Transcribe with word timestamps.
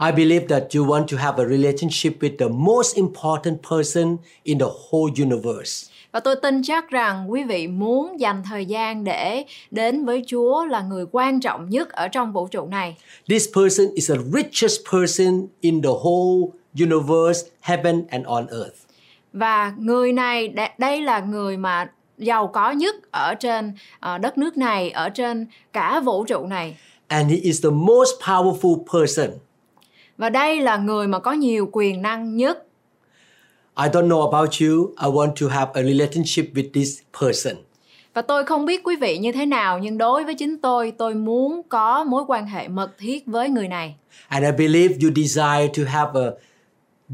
I 0.00 0.12
believe 0.12 0.46
that 0.48 0.62
you 0.74 0.84
want 0.84 1.06
to 1.06 1.16
have 1.16 1.38
a 1.38 1.46
relationship 1.46 2.12
with 2.20 2.38
the 2.38 2.48
most 2.48 2.96
important 2.96 3.58
person 3.70 4.16
in 4.44 4.58
the 4.58 4.66
whole 4.66 5.12
universe. 5.24 5.90
Và 6.12 6.20
tôi 6.20 6.36
tin 6.36 6.62
chắc 6.62 6.90
rằng 6.90 7.30
quý 7.30 7.44
vị 7.44 7.66
muốn 7.66 8.20
dành 8.20 8.42
thời 8.50 8.66
gian 8.66 9.04
để 9.04 9.44
đến 9.70 10.04
với 10.04 10.24
Chúa 10.26 10.64
là 10.64 10.80
người 10.82 11.04
quan 11.12 11.40
trọng 11.40 11.70
nhất 11.70 11.88
ở 11.88 12.08
trong 12.08 12.32
vũ 12.32 12.48
trụ 12.48 12.66
này. 12.66 12.96
This 13.28 13.48
person 13.56 13.86
is 13.94 14.10
the 14.10 14.16
richest 14.32 14.80
person 14.92 15.46
in 15.60 15.82
the 15.82 15.88
whole 15.88 16.48
universe, 16.80 17.40
heaven 17.60 18.04
and 18.10 18.26
on 18.26 18.46
earth. 18.46 18.76
Và 19.32 19.72
người 19.78 20.12
này 20.12 20.54
đây 20.78 21.00
là 21.00 21.20
người 21.20 21.56
mà 21.56 21.90
giàu 22.18 22.46
có 22.46 22.70
nhất 22.70 22.94
ở 23.10 23.34
trên 23.34 23.72
ờ, 24.00 24.18
đất 24.18 24.38
nước 24.38 24.56
này, 24.56 24.90
ở 24.90 25.08
trên 25.08 25.46
cả 25.72 26.00
vũ 26.00 26.24
trụ 26.24 26.46
này. 26.46 26.76
And 27.08 27.30
he 27.30 27.36
is 27.36 27.64
the 27.64 27.70
most 27.70 28.10
powerful 28.22 28.84
person. 28.92 29.38
Và 30.18 30.30
đây 30.30 30.60
là 30.60 30.76
người 30.76 31.06
mà 31.06 31.18
có 31.18 31.32
nhiều 31.32 31.68
quyền 31.72 32.02
năng 32.02 32.36
nhất. 32.36 32.66
I 33.76 33.88
don't 33.88 34.08
know 34.08 34.30
about 34.30 34.50
you. 34.60 34.94
I 35.02 35.08
want 35.08 35.32
to 35.40 35.48
have 35.48 35.70
a 35.74 35.82
relationship 35.82 36.54
with 36.54 36.70
this 36.72 36.98
person. 37.20 37.54
Và 38.14 38.22
tôi 38.22 38.44
không 38.44 38.64
biết 38.64 38.80
quý 38.84 38.96
vị 38.96 39.18
như 39.18 39.32
thế 39.32 39.46
nào 39.46 39.78
nhưng 39.78 39.98
đối 39.98 40.24
với 40.24 40.34
chính 40.34 40.58
tôi, 40.58 40.92
tôi 40.98 41.14
muốn 41.14 41.62
có 41.68 42.04
mối 42.04 42.24
quan 42.26 42.46
hệ 42.46 42.68
mật 42.68 42.90
thiết 42.98 43.26
với 43.26 43.48
người 43.48 43.68
này. 43.68 43.94
And 44.28 44.44
I 44.44 44.50
believe 44.52 44.94
you 45.02 45.10
desire 45.16 45.68
to 45.76 45.82
have 45.90 46.20
a 46.20 46.30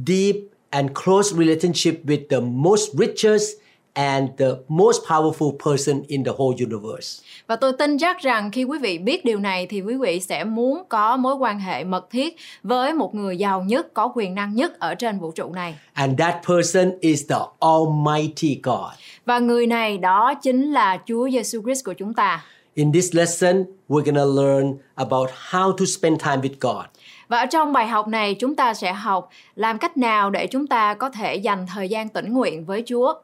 deep 0.07 0.37
and 0.71 0.91
close 1.05 1.37
relationship 1.37 2.05
with 2.05 2.21
the 2.31 2.41
most 2.41 2.91
richest 2.99 3.60
and 3.95 4.31
the 4.39 4.47
most 4.69 5.01
powerful 5.09 5.53
person 5.65 6.03
in 6.07 6.25
the 6.25 6.33
whole 6.33 6.57
universe. 6.67 7.23
Và 7.47 7.57
tôi 7.57 7.73
tin 7.73 7.99
chắc 7.99 8.19
rằng 8.19 8.51
khi 8.51 8.65
quý 8.65 8.79
vị 8.79 8.99
biết 8.99 9.25
điều 9.25 9.39
này 9.39 9.67
thì 9.67 9.81
quý 9.81 9.97
vị 9.97 10.21
sẽ 10.21 10.45
muốn 10.45 10.83
có 10.89 11.17
mối 11.17 11.35
quan 11.35 11.61
hệ 11.61 11.85
mật 11.85 12.11
thiết 12.11 12.37
với 12.63 12.93
một 12.93 13.15
người 13.15 13.39
giàu 13.39 13.63
nhất, 13.63 13.95
có 13.95 14.13
quyền 14.15 14.35
năng 14.35 14.55
nhất 14.55 14.79
ở 14.79 14.95
trên 14.95 15.19
vũ 15.19 15.31
trụ 15.31 15.53
này. 15.53 15.79
And 15.93 16.19
that 16.19 16.35
person 16.49 16.93
is 17.01 17.31
the 17.31 17.37
Almighty 17.61 18.61
God. 18.63 18.93
Và 19.27 19.39
người 19.39 19.67
này 19.67 19.99
đó 19.99 20.35
chính 20.35 20.73
là 20.73 20.99
Chúa 21.07 21.31
Giêsu 21.31 21.63
Christ 21.63 21.85
của 21.85 21.93
chúng 21.93 22.15
ta. 22.15 22.45
In 22.75 22.93
this 22.93 23.15
lesson, 23.15 23.65
we're 23.89 24.05
going 24.05 24.15
to 24.15 24.43
learn 24.43 24.79
about 24.95 25.31
how 25.51 25.73
to 25.73 25.85
spend 25.85 26.23
time 26.25 26.37
with 26.37 26.55
God. 26.61 26.85
Và 27.29 27.39
ở 27.39 27.47
trong 27.47 27.73
bài 27.73 27.87
học 27.87 28.09
này 28.09 28.35
chúng 28.35 28.55
ta 28.55 28.75
sẽ 28.75 28.93
học 28.93 29.31
làm 29.55 29.79
cách 29.79 29.97
nào 29.97 30.31
để 30.31 30.47
chúng 30.47 30.67
ta 30.67 30.95
có 30.95 31.11
thể 31.11 31.35
dành 31.35 31.67
thời 31.75 31.89
gian 31.89 32.09
tĩnh 32.09 32.33
nguyện 32.33 32.65
với 32.65 32.83
Chúa. 32.87 33.15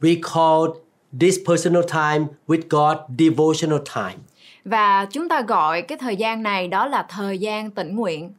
We 0.00 0.20
call 0.34 0.84
this 1.20 1.38
personal 1.46 1.82
time 1.82 2.26
with 2.46 2.62
God 2.68 2.96
devotional 3.18 3.78
time. 3.94 4.16
Và 4.64 5.06
chúng 5.10 5.28
ta 5.28 5.42
gọi 5.42 5.82
cái 5.82 5.98
thời 5.98 6.16
gian 6.16 6.42
này 6.42 6.68
đó 6.68 6.86
là 6.86 7.06
thời 7.08 7.38
gian 7.38 7.70
tĩnh 7.70 7.96
nguyện. 7.96 8.32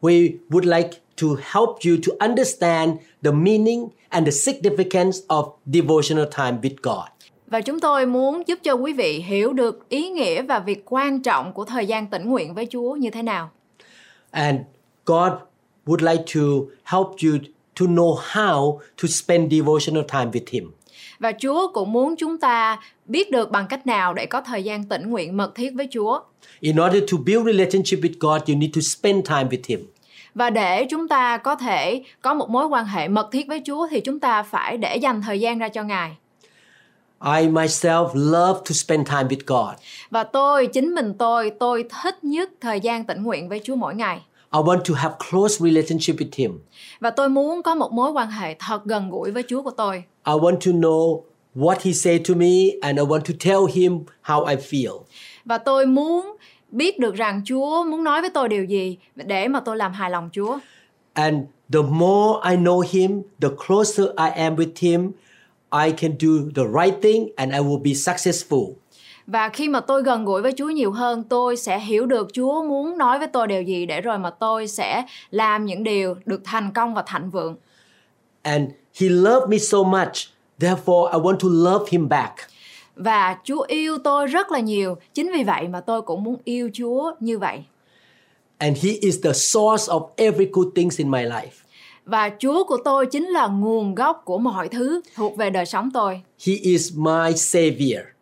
We 0.00 0.30
would 0.50 0.76
like 0.76 0.90
to 1.22 1.26
help 1.52 1.68
you 1.86 1.96
to 2.06 2.26
understand 2.26 2.90
the 3.22 3.30
meaning 3.30 3.88
and 4.08 4.26
the 4.26 4.30
significance 4.30 5.26
of 5.28 5.52
devotional 5.66 6.26
time 6.36 6.58
with 6.62 6.76
God. 6.82 7.08
Và 7.46 7.60
chúng 7.60 7.80
tôi 7.80 8.06
muốn 8.06 8.42
giúp 8.46 8.58
cho 8.62 8.72
quý 8.72 8.92
vị 8.92 9.24
hiểu 9.26 9.52
được 9.52 9.88
ý 9.88 10.10
nghĩa 10.10 10.42
và 10.42 10.58
việc 10.58 10.82
quan 10.84 11.22
trọng 11.22 11.52
của 11.52 11.64
thời 11.64 11.86
gian 11.86 12.06
tĩnh 12.06 12.28
nguyện 12.28 12.54
với 12.54 12.66
Chúa 12.70 12.96
như 12.96 13.10
thế 13.10 13.22
nào. 13.22 13.50
And 14.30 14.60
God 15.06 15.32
would 15.86 16.12
like 16.12 16.24
to 16.34 16.40
help 16.84 17.06
you 17.06 17.53
to 17.80 17.86
know 17.86 18.14
how 18.32 18.78
to 19.02 19.08
spend 19.08 19.52
devotional 19.52 20.04
time 20.12 20.30
with 20.30 20.44
Him. 20.50 20.70
Và 21.18 21.32
Chúa 21.42 21.72
cũng 21.72 21.92
muốn 21.92 22.16
chúng 22.16 22.38
ta 22.38 22.78
biết 23.06 23.30
được 23.30 23.50
bằng 23.50 23.66
cách 23.68 23.86
nào 23.86 24.14
để 24.14 24.26
có 24.26 24.40
thời 24.40 24.62
gian 24.62 24.84
tĩnh 24.84 25.10
nguyện 25.10 25.36
mật 25.36 25.54
thiết 25.54 25.70
với 25.74 25.88
Chúa. 25.90 26.20
In 26.60 26.76
order 26.86 27.02
to 27.12 27.18
build 27.26 27.46
relationship 27.46 27.98
with 27.98 28.14
God, 28.20 28.48
you 28.48 28.56
need 28.56 28.70
to 28.74 28.80
spend 28.80 29.28
time 29.28 29.44
with 29.44 29.62
Him. 29.66 29.86
Và 30.34 30.50
để 30.50 30.86
chúng 30.90 31.08
ta 31.08 31.36
có 31.36 31.56
thể 31.56 32.02
có 32.22 32.34
một 32.34 32.50
mối 32.50 32.66
quan 32.66 32.86
hệ 32.86 33.08
mật 33.08 33.28
thiết 33.32 33.48
với 33.48 33.62
Chúa 33.66 33.88
thì 33.90 34.00
chúng 34.00 34.20
ta 34.20 34.42
phải 34.42 34.76
để 34.76 34.96
dành 34.96 35.22
thời 35.22 35.40
gian 35.40 35.58
ra 35.58 35.68
cho 35.68 35.82
Ngài. 35.82 36.16
I 37.24 37.48
myself 37.48 38.08
love 38.14 38.60
to 38.60 38.72
spend 38.72 39.08
time 39.08 39.24
with 39.24 39.42
God. 39.46 39.74
Và 40.10 40.24
tôi, 40.24 40.66
chính 40.66 40.94
mình 40.94 41.14
tôi, 41.18 41.50
tôi 41.60 41.84
thích 42.02 42.24
nhất 42.24 42.50
thời 42.60 42.80
gian 42.80 43.04
tĩnh 43.04 43.22
nguyện 43.22 43.48
với 43.48 43.60
Chúa 43.64 43.76
mỗi 43.76 43.94
ngày. 43.94 44.20
I 44.54 44.60
want 44.60 44.84
to 44.84 44.94
have 44.94 45.14
close 45.30 45.64
relationship 45.64 46.16
with 46.16 46.30
Him. 46.36 46.60
Và 47.00 47.10
tôi 47.10 47.28
muốn 47.28 47.62
có 47.62 47.74
một 47.74 47.92
mối 47.92 48.12
quan 48.12 48.30
hệ 48.30 48.56
thật 48.58 48.84
gần 48.84 49.10
gũi 49.10 49.30
với 49.30 49.42
Chúa 49.48 49.62
của 49.62 49.70
tôi. 49.70 49.96
I 50.26 50.32
want 50.32 50.56
to 50.56 50.72
know 50.72 51.22
what 51.54 51.76
He 51.82 51.92
said 51.92 52.20
to 52.28 52.34
me, 52.34 52.70
and 52.82 52.98
I 52.98 53.04
want 53.04 53.20
to 53.20 53.34
tell 53.44 53.60
Him 53.74 53.98
how 54.24 54.44
I 54.44 54.56
feel. 54.56 55.00
Và 55.44 55.58
tôi 55.58 55.86
muốn 55.86 56.36
biết 56.70 56.98
được 56.98 57.14
rằng 57.14 57.42
Chúa 57.44 57.84
muốn 57.84 58.04
nói 58.04 58.20
với 58.20 58.30
tôi 58.30 58.48
điều 58.48 58.64
gì 58.64 58.98
để 59.14 59.48
mà 59.48 59.60
tôi 59.60 59.76
làm 59.76 59.92
hài 59.92 60.10
lòng 60.10 60.30
Chúa. 60.32 60.58
And 61.12 61.36
the 61.72 61.82
more 61.82 62.50
I 62.50 62.56
know 62.56 62.82
Him, 62.90 63.22
the 63.40 63.48
closer 63.66 64.06
I 64.06 64.30
am 64.42 64.56
with 64.56 64.72
Him, 64.76 65.12
I 65.84 65.92
can 65.92 66.12
do 66.20 66.28
the 66.54 66.62
right 66.82 67.02
thing 67.02 67.28
and 67.36 67.52
I 67.52 67.58
will 67.58 67.82
be 67.82 67.94
successful. 67.94 68.60
Và 69.26 69.48
khi 69.48 69.68
mà 69.68 69.80
tôi 69.80 70.02
gần 70.02 70.24
gũi 70.24 70.42
với 70.42 70.52
Chúa 70.56 70.68
nhiều 70.70 70.92
hơn, 70.92 71.24
tôi 71.28 71.56
sẽ 71.56 71.78
hiểu 71.78 72.06
được 72.06 72.28
Chúa 72.32 72.62
muốn 72.62 72.98
nói 72.98 73.18
với 73.18 73.28
tôi 73.28 73.46
điều 73.46 73.62
gì 73.62 73.86
để 73.86 74.00
rồi 74.00 74.18
mà 74.18 74.30
tôi 74.30 74.68
sẽ 74.68 75.04
làm 75.30 75.64
những 75.66 75.84
điều 75.84 76.14
được 76.24 76.40
thành 76.44 76.70
công 76.74 76.94
và 76.94 77.04
thịnh 77.12 77.30
vượng. 77.30 77.56
And 78.42 78.70
He 79.00 79.08
loved 79.08 79.48
me 79.48 79.58
so 79.58 79.82
much, 79.82 80.12
therefore 80.60 81.12
I 81.12 81.18
want 81.18 81.36
to 81.38 81.48
love 81.50 81.84
Him 81.90 82.08
back. 82.08 82.34
Và 82.96 83.36
Chúa 83.44 83.64
yêu 83.68 83.98
tôi 84.04 84.26
rất 84.26 84.52
là 84.52 84.58
nhiều, 84.58 84.96
chính 85.14 85.32
vì 85.32 85.44
vậy 85.44 85.68
mà 85.68 85.80
tôi 85.80 86.02
cũng 86.02 86.24
muốn 86.24 86.36
yêu 86.44 86.70
Chúa 86.74 87.12
như 87.20 87.38
vậy. 87.38 87.64
And 88.58 88.84
He 88.84 88.90
is 89.00 89.24
the 89.24 89.32
source 89.32 89.92
of 89.92 90.08
every 90.16 90.46
good 90.52 90.68
things 90.74 90.98
in 90.98 91.10
my 91.10 91.22
life. 91.22 91.64
Và 92.04 92.30
Chúa 92.38 92.64
của 92.64 92.78
tôi 92.84 93.06
chính 93.06 93.28
là 93.28 93.46
nguồn 93.46 93.94
gốc 93.94 94.22
của 94.24 94.38
mọi 94.38 94.68
thứ 94.68 95.00
thuộc 95.14 95.36
về 95.36 95.50
đời 95.50 95.66
sống 95.66 95.90
tôi. 95.94 96.22
He 96.46 96.52
is 96.62 96.92
my 96.96 97.36
Savior. 97.36 98.13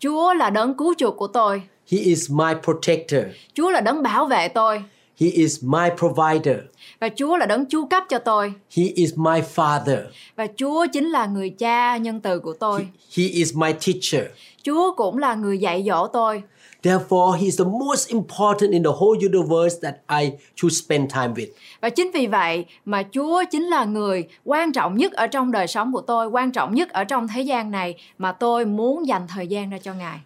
Chúa 0.00 0.34
là 0.34 0.50
đấng 0.50 0.74
cứu 0.74 0.94
chuộc 0.98 1.16
của 1.16 1.26
tôi. 1.26 1.62
He 1.92 1.98
is 1.98 2.30
my 2.30 2.52
protector. 2.64 3.20
Chúa 3.54 3.70
là 3.70 3.80
đấng 3.80 4.02
bảo 4.02 4.26
vệ 4.26 4.48
tôi. 4.48 4.82
He 5.20 5.26
is 5.26 5.64
my 5.64 5.88
provider. 5.98 6.56
Và 7.00 7.08
Chúa 7.16 7.36
là 7.36 7.46
đấng 7.46 7.66
chu 7.66 7.86
cấp 7.86 8.04
cho 8.08 8.18
tôi. 8.18 8.52
He 8.76 8.84
is 8.94 9.12
my 9.16 9.40
Father. 9.54 9.98
Và 10.36 10.46
Chúa 10.56 10.86
chính 10.92 11.08
là 11.10 11.26
người 11.26 11.50
cha 11.50 11.96
nhân 11.96 12.20
từ 12.20 12.38
của 12.38 12.52
tôi. 12.52 12.88
He 13.16 13.24
is 13.24 13.54
my 13.56 13.72
teacher. 13.72 14.30
Chúa 14.62 14.94
cũng 14.96 15.18
là 15.18 15.34
người 15.34 15.58
dạy 15.58 15.84
dỗ 15.86 16.06
tôi. 16.06 16.42
Therefore, 16.82 17.36
He 17.38 17.44
is 17.46 17.58
the 17.58 17.64
most 17.64 18.10
important 18.10 18.72
in 18.72 18.82
the 18.82 18.92
whole 18.92 19.16
universe 19.16 19.76
that 19.82 19.94
I 20.08 20.32
should 20.56 20.72
spend 20.72 21.10
time 21.10 21.34
with. 21.34 21.48
Và 21.80 21.90
chính 21.90 22.10
vì 22.10 22.26
vậy 22.26 22.64
mà 22.84 23.02
Chúa 23.12 23.42
chính 23.50 23.64
là 23.64 23.84
người 23.84 24.24
quan 24.44 24.72
trọng 24.72 24.96
nhất 24.96 25.12
ở 25.12 25.26
trong 25.26 25.52
đời 25.52 25.66
sống 25.66 25.92
của 25.92 26.00
tôi, 26.00 26.26
quan 26.26 26.52
trọng 26.52 26.74
nhất 26.74 26.90
ở 26.90 27.04
trong 27.04 27.28
thế 27.28 27.42
gian 27.42 27.70
này 27.70 27.94
mà 28.18 28.32
tôi 28.32 28.64
muốn 28.64 29.06
dành 29.06 29.26
thời 29.28 29.46
gian 29.46 29.70
ra 29.70 29.78
cho 29.78 29.94
Ngài. 29.94 30.20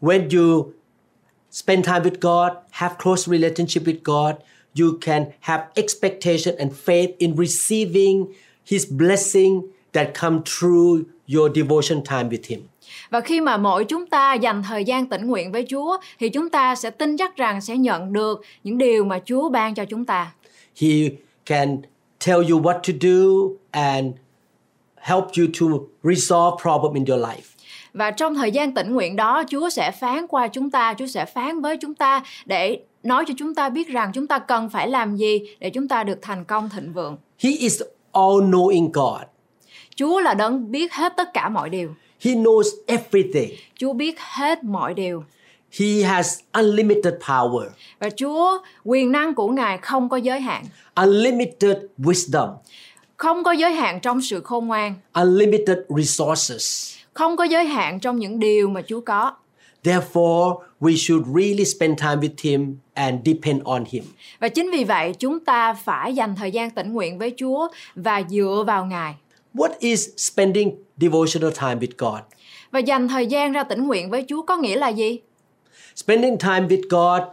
When 0.00 0.28
you 0.30 0.72
spend 1.50 1.86
time 1.86 2.00
with 2.00 2.20
God, 2.20 2.52
have 2.70 2.94
close 2.98 3.30
relationship 3.30 3.82
with 3.84 4.02
God, 4.04 4.34
you 4.80 4.98
can 5.00 5.24
have 5.40 5.64
expectation 5.74 6.56
and 6.58 6.72
faith 6.86 7.10
in 7.18 7.36
receiving 7.36 8.26
His 8.70 8.86
blessing 8.90 9.62
that 9.92 10.08
come 10.20 10.40
through 10.44 11.02
your 11.26 11.50
devotion 11.54 12.02
time 12.04 12.28
with 12.28 12.46
Him. 12.46 12.60
Và 13.10 13.20
khi 13.20 13.40
mà 13.40 13.56
mỗi 13.56 13.84
chúng 13.84 14.06
ta 14.06 14.34
dành 14.34 14.62
thời 14.62 14.84
gian 14.84 15.06
tĩnh 15.06 15.26
nguyện 15.26 15.52
với 15.52 15.66
Chúa 15.70 15.98
thì 16.18 16.28
chúng 16.28 16.50
ta 16.50 16.74
sẽ 16.74 16.90
tin 16.90 17.16
chắc 17.16 17.36
rằng 17.36 17.60
sẽ 17.60 17.76
nhận 17.76 18.12
được 18.12 18.42
những 18.64 18.78
điều 18.78 19.04
mà 19.04 19.18
Chúa 19.24 19.48
ban 19.48 19.74
cho 19.74 19.84
chúng 19.84 20.04
ta. 20.04 20.32
He 20.80 20.88
can 21.46 21.78
tell 22.26 22.50
you 22.50 22.62
what 22.62 22.72
to 22.72 22.92
do 23.00 23.54
and 23.70 24.06
help 24.96 25.24
you 25.38 25.46
to 25.60 25.66
resolve 26.02 26.62
problem 26.62 26.94
in 26.94 27.04
your 27.04 27.24
life. 27.24 27.54
Và 27.92 28.10
trong 28.10 28.34
thời 28.34 28.50
gian 28.50 28.74
tĩnh 28.74 28.92
nguyện 28.92 29.16
đó, 29.16 29.42
Chúa 29.48 29.68
sẽ 29.68 29.90
phán 29.90 30.26
qua 30.26 30.48
chúng 30.48 30.70
ta, 30.70 30.94
Chúa 30.98 31.06
sẽ 31.06 31.24
phán 31.24 31.60
với 31.60 31.76
chúng 31.76 31.94
ta 31.94 32.22
để 32.46 32.80
nói 33.02 33.24
cho 33.28 33.34
chúng 33.36 33.54
ta 33.54 33.68
biết 33.68 33.88
rằng 33.88 34.10
chúng 34.14 34.26
ta 34.26 34.38
cần 34.38 34.70
phải 34.70 34.88
làm 34.88 35.16
gì 35.16 35.40
để 35.58 35.70
chúng 35.70 35.88
ta 35.88 36.04
được 36.04 36.18
thành 36.22 36.44
công 36.44 36.68
thịnh 36.68 36.92
vượng. 36.92 37.16
He 37.38 37.50
is 37.50 37.82
all-knowing 38.12 38.90
God. 38.92 39.22
Chúa 39.96 40.20
là 40.20 40.34
đấng 40.34 40.70
biết 40.70 40.92
hết 40.92 41.12
tất 41.16 41.28
cả 41.34 41.48
mọi 41.48 41.70
điều. 41.70 41.94
He 42.20 42.30
knows 42.34 42.64
everything. 42.86 43.50
Chúa 43.78 43.92
biết 43.92 44.14
hết 44.20 44.64
mọi 44.64 44.94
điều. 44.94 45.24
He 45.80 46.02
has 46.02 46.38
unlimited 46.52 47.14
power, 47.28 47.66
Và 47.98 48.08
Chúa, 48.16 48.58
quyền 48.84 49.12
năng 49.12 49.34
của 49.34 49.48
Ngài 49.48 49.78
không 49.78 50.08
có 50.08 50.16
giới 50.16 50.40
hạn. 50.40 50.64
unlimited 50.94 51.76
wisdom, 51.98 52.54
không 53.16 53.44
có 53.44 53.52
giới 53.52 53.72
hạn 53.72 54.00
trong 54.00 54.22
sự 54.22 54.40
khôn 54.40 54.66
ngoan, 54.66 54.94
unlimited 55.12 55.78
resources. 55.96 56.94
không 57.14 57.36
có 57.36 57.44
giới 57.44 57.64
hạn 57.64 58.00
trong 58.00 58.18
những 58.18 58.38
điều 58.38 58.68
mà 58.68 58.82
Chúa 58.86 59.00
có. 59.00 59.32
Therefore, 59.84 60.58
we 60.80 60.96
should 60.96 61.26
really 61.36 61.64
spend 61.64 62.00
time 62.00 62.16
with 62.16 62.34
Him 62.42 62.76
and 62.94 63.14
depend 63.26 63.62
on 63.64 63.84
Him. 63.90 64.04
Và 64.40 64.48
chính 64.48 64.70
vì 64.70 64.84
vậy, 64.84 65.14
chúng 65.18 65.40
ta 65.44 65.74
phải 65.74 66.14
dành 66.14 66.34
thời 66.36 66.50
gian 66.50 66.70
tĩnh 66.70 66.92
nguyện 66.92 67.18
với 67.18 67.34
Chúa 67.36 67.68
và 67.94 68.22
dựa 68.30 68.64
vào 68.66 68.84
Ngài. 68.86 69.14
What 69.54 69.70
is 69.78 70.08
spending 70.16 70.76
devotional 71.00 71.50
time 71.52 71.80
with 71.80 71.92
God? 71.98 72.20
Và 72.70 72.78
dành 72.78 73.08
thời 73.08 73.26
gian 73.26 73.52
ra 73.52 73.62
tĩnh 73.64 73.86
nguyện 73.86 74.10
với 74.10 74.24
Chúa 74.28 74.42
có 74.42 74.56
nghĩa 74.56 74.76
là 74.76 74.88
gì? 74.88 75.20
Spending 75.96 76.38
time 76.38 76.66
with 76.68 76.82
God 76.90 77.28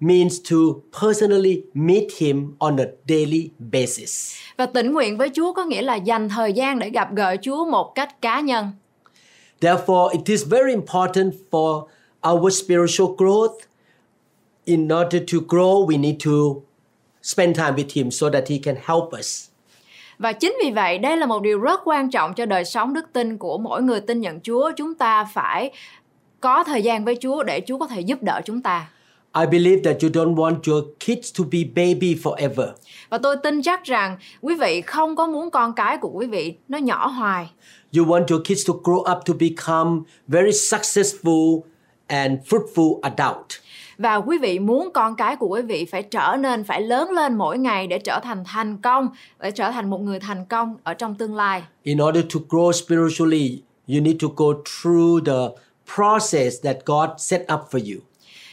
means 0.00 0.40
to 0.50 0.56
personally 1.00 1.62
meet 1.74 2.04
Him 2.18 2.54
on 2.58 2.76
a 2.76 2.84
daily 3.08 3.50
basis. 3.58 4.34
Và 4.56 4.66
tĩnh 4.66 4.92
nguyện 4.92 5.18
với 5.18 5.30
Chúa 5.34 5.52
có 5.52 5.64
nghĩa 5.64 5.82
là 5.82 5.94
dành 5.94 6.28
thời 6.28 6.52
gian 6.52 6.78
để 6.78 6.90
gặp 6.90 7.14
gỡ 7.14 7.36
Chúa 7.42 7.64
một 7.64 7.92
cách 7.94 8.22
cá 8.22 8.40
nhân. 8.40 8.70
Therefore, 9.60 10.08
it 10.12 10.26
is 10.26 10.46
very 10.46 10.72
important 10.72 11.34
for 11.50 11.86
our 12.30 12.64
spiritual 12.64 13.16
growth. 13.16 13.54
In 14.64 14.88
order 14.88 15.22
to 15.32 15.38
grow, 15.48 15.86
we 15.86 16.00
need 16.00 16.16
to 16.24 16.62
spend 17.22 17.56
time 17.56 17.76
with 17.76 17.92
Him 17.92 18.10
so 18.10 18.30
that 18.30 18.48
He 18.48 18.58
can 18.58 18.76
help 18.86 19.18
us. 19.18 19.47
Và 20.18 20.32
chính 20.32 20.56
vì 20.64 20.70
vậy, 20.70 20.98
đây 20.98 21.16
là 21.16 21.26
một 21.26 21.42
điều 21.42 21.60
rất 21.60 21.80
quan 21.84 22.10
trọng 22.10 22.34
cho 22.34 22.46
đời 22.46 22.64
sống 22.64 22.94
đức 22.94 23.12
tin 23.12 23.38
của 23.38 23.58
mỗi 23.58 23.82
người 23.82 24.00
tin 24.00 24.20
nhận 24.20 24.40
Chúa. 24.40 24.70
Chúng 24.76 24.94
ta 24.94 25.24
phải 25.24 25.70
có 26.40 26.64
thời 26.64 26.82
gian 26.82 27.04
với 27.04 27.16
Chúa 27.20 27.42
để 27.42 27.62
Chúa 27.66 27.78
có 27.78 27.86
thể 27.86 28.00
giúp 28.00 28.22
đỡ 28.22 28.40
chúng 28.44 28.62
ta. 28.62 28.88
I 29.40 29.46
believe 29.46 29.82
that 29.84 30.02
you 30.02 30.10
don't 30.10 30.34
want 30.34 30.72
your 30.72 30.84
kids 31.00 31.38
to 31.38 31.44
be 31.52 31.58
baby 31.76 32.14
forever. 32.22 32.68
Và 33.08 33.18
tôi 33.18 33.36
tin 33.42 33.62
chắc 33.62 33.84
rằng 33.84 34.16
quý 34.40 34.54
vị 34.54 34.80
không 34.80 35.16
có 35.16 35.26
muốn 35.26 35.50
con 35.50 35.72
cái 35.72 35.98
của 35.98 36.10
quý 36.12 36.26
vị 36.26 36.54
nó 36.68 36.78
nhỏ 36.78 37.06
hoài. 37.06 37.50
You 37.96 38.04
want 38.04 38.26
your 38.30 38.42
kids 38.44 38.68
to 38.68 38.74
grow 38.84 39.16
up 39.16 39.24
to 39.26 39.34
become 39.40 40.00
very 40.26 40.50
successful 40.50 41.60
and 42.06 42.32
fruitful 42.48 43.00
adult. 43.02 43.46
Và 43.98 44.16
quý 44.16 44.38
vị 44.38 44.58
muốn 44.58 44.90
con 44.94 45.16
cái 45.16 45.36
của 45.36 45.46
quý 45.48 45.62
vị 45.62 45.84
phải 45.84 46.02
trở 46.02 46.36
nên, 46.40 46.64
phải 46.64 46.82
lớn 46.82 47.10
lên 47.10 47.34
mỗi 47.34 47.58
ngày 47.58 47.86
để 47.86 47.98
trở 47.98 48.20
thành 48.22 48.44
thành 48.44 48.76
công, 48.76 49.08
để 49.40 49.50
trở 49.50 49.70
thành 49.70 49.90
một 49.90 50.00
người 50.00 50.20
thành 50.20 50.44
công 50.44 50.76
ở 50.82 50.94
trong 50.94 51.14
tương 51.14 51.36
lai. 51.36 51.62
In 51.82 51.98
order 52.02 52.24
to 52.34 52.40
grow 52.48 52.72
spiritually, 52.72 53.62
you 53.88 54.00
need 54.00 54.16
to 54.22 54.28
go 54.36 54.46
through 54.64 55.26
the 55.26 55.62
process 55.94 56.64
that 56.64 56.76
God 56.86 57.10
set 57.18 57.40
up 57.40 57.60
for 57.70 57.94
you. 57.94 58.00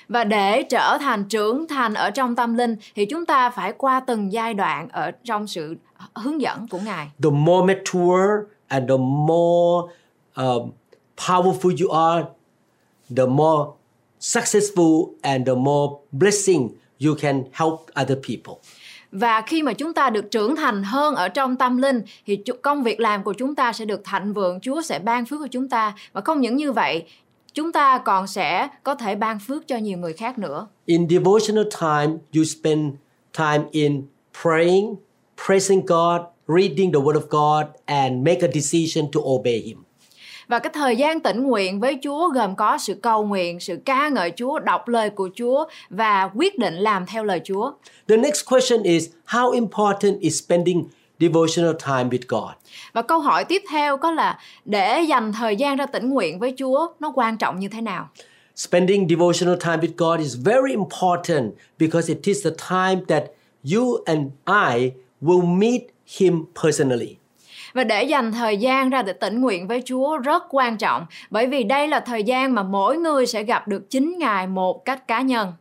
Và 0.09 0.23
để 0.23 0.63
trở 0.63 0.97
thành 0.99 1.23
trưởng 1.23 1.67
thành 1.67 1.93
ở 1.93 2.09
trong 2.09 2.35
tâm 2.35 2.55
linh 2.55 2.75
thì 2.95 3.05
chúng 3.05 3.25
ta 3.25 3.49
phải 3.49 3.73
qua 3.77 3.99
từng 3.99 4.33
giai 4.33 4.53
đoạn 4.53 4.89
ở 4.91 5.11
trong 5.11 5.47
sự 5.47 5.75
hướng 6.15 6.41
dẫn 6.41 6.67
của 6.67 6.79
Ngài. 6.85 7.07
The 7.23 7.29
more 7.29 7.73
mature 7.73 8.45
and 8.67 8.89
the 8.89 8.97
more 8.97 9.93
um, 10.35 10.71
powerful 11.17 11.75
you 11.85 11.91
are, 11.91 12.25
the 13.17 13.25
more 13.25 13.63
successful 14.25 15.13
and 15.21 15.47
the 15.47 15.55
more 15.55 15.93
blessing 16.11 16.69
you 17.05 17.15
can 17.21 17.43
help 17.51 17.73
other 18.01 18.17
people. 18.27 18.53
Và 19.11 19.41
khi 19.41 19.63
mà 19.63 19.73
chúng 19.73 19.93
ta 19.93 20.09
được 20.09 20.31
trưởng 20.31 20.55
thành 20.55 20.83
hơn 20.83 21.15
ở 21.15 21.29
trong 21.29 21.55
tâm 21.55 21.77
linh 21.77 22.01
thì 22.25 22.39
công 22.61 22.83
việc 22.83 22.99
làm 22.99 23.23
của 23.23 23.33
chúng 23.33 23.55
ta 23.55 23.73
sẽ 23.73 23.85
được 23.85 24.01
thịnh 24.11 24.33
vượng, 24.33 24.59
Chúa 24.59 24.81
sẽ 24.81 24.99
ban 24.99 25.25
phước 25.25 25.39
cho 25.41 25.47
chúng 25.47 25.69
ta. 25.69 25.95
Và 26.13 26.21
không 26.21 26.41
những 26.41 26.55
như 26.55 26.71
vậy, 26.71 27.03
chúng 27.53 27.71
ta 27.71 27.97
còn 27.97 28.27
sẽ 28.27 28.67
có 28.83 28.95
thể 28.95 29.15
ban 29.15 29.39
phước 29.39 29.67
cho 29.67 29.77
nhiều 29.77 29.97
người 29.97 30.13
khác 30.13 30.39
nữa. 30.39 30.67
In 30.85 31.09
devotional 31.09 31.65
time, 31.81 32.17
you 32.35 32.43
spend 32.43 32.93
time 33.37 33.65
in 33.71 34.03
praying, 34.43 34.95
praising 35.45 35.85
God, 35.85 36.21
reading 36.47 36.93
the 36.93 36.99
Word 36.99 37.21
of 37.21 37.27
God, 37.29 37.65
and 37.85 38.25
make 38.25 38.39
a 38.41 38.51
decision 38.53 39.11
to 39.11 39.21
obey 39.23 39.61
Him. 39.61 39.84
Và 40.47 40.59
cái 40.59 40.71
thời 40.73 40.95
gian 40.95 41.19
tĩnh 41.19 41.43
nguyện 41.43 41.79
với 41.79 41.99
Chúa 42.03 42.29
gồm 42.29 42.55
có 42.55 42.77
sự 42.77 42.93
cầu 42.93 43.25
nguyện, 43.25 43.59
sự 43.59 43.77
ca 43.85 44.09
ngợi 44.09 44.31
Chúa, 44.35 44.59
đọc 44.59 44.87
lời 44.87 45.09
của 45.09 45.29
Chúa 45.35 45.65
và 45.89 46.29
quyết 46.35 46.59
định 46.59 46.75
làm 46.75 47.05
theo 47.05 47.23
lời 47.23 47.41
Chúa. 47.43 47.71
The 48.07 48.17
next 48.17 48.45
question 48.49 48.83
is 48.83 49.07
How 49.27 49.51
important 49.51 50.19
is 50.19 50.43
spending 50.43 50.83
devotional 51.19 51.73
time 51.85 52.09
with 52.09 52.23
God? 52.27 52.51
Và 52.93 53.01
câu 53.01 53.19
hỏi 53.19 53.45
tiếp 53.45 53.63
theo 53.69 53.97
có 53.97 54.11
là 54.11 54.39
để 54.65 55.01
dành 55.01 55.33
thời 55.33 55.55
gian 55.55 55.75
ra 55.75 55.85
tĩnh 55.85 56.09
nguyện 56.09 56.39
với 56.39 56.53
Chúa 56.57 56.87
nó 56.99 57.11
quan 57.15 57.37
trọng 57.37 57.59
như 57.59 57.67
thế 57.67 57.81
nào? 57.81 58.09
Spending 58.55 59.07
devotional 59.09 59.55
time 59.59 59.77
with 59.77 59.93
God 59.97 60.19
is 60.19 60.37
very 60.45 60.71
important 60.71 61.53
because 61.79 62.13
it 62.13 62.23
is 62.23 62.45
the 62.45 62.51
time 62.69 63.01
that 63.07 63.23
you 63.75 64.03
and 64.05 64.21
I 64.45 64.91
will 65.21 65.57
meet 65.57 65.81
Him 66.19 66.45
personally. 66.63 67.15
Và 67.75 67.83
để 67.83 68.03
dành 68.03 68.31
thời 68.31 68.57
gian 68.57 68.89
ra 68.89 69.01
để 69.01 69.13
tĩnh 69.13 69.41
nguyện 69.41 69.67
với 69.67 69.81
Chúa 69.85 70.17
rất 70.17 70.43
quan 70.49 70.77
trọng 70.77 71.05
bởi 71.29 71.47
vì 71.47 71.63
đây 71.63 71.87
là 71.87 71.99
thời 71.99 72.23
gian 72.23 72.55
mà 72.55 72.63
mỗi 72.63 72.97
người 72.97 73.25
sẽ 73.25 73.43
gặp 73.43 73.67
được 73.67 73.89
chính 73.89 74.17
Ngài 74.17 74.47
một 74.47 74.85
cách 74.85 75.07
cá 75.07 75.21
nhân. 75.21 75.53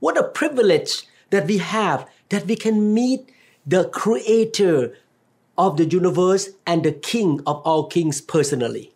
What 0.00 0.14
a 0.14 0.22
privilege 0.38 0.92
that 1.30 1.44
we 1.44 1.58
have 1.60 2.04
that 2.30 2.42
we 2.46 2.56
can 2.64 2.94
meet 2.94 3.20
the 3.70 3.78
creator 4.02 4.84
of 5.54 5.76
the 5.76 5.84
universe 5.98 6.50
and 6.64 6.84
the 6.84 6.90
king 7.12 7.36
of 7.44 7.62
all 7.62 7.90
kings 7.90 8.22
personally. 8.34 8.90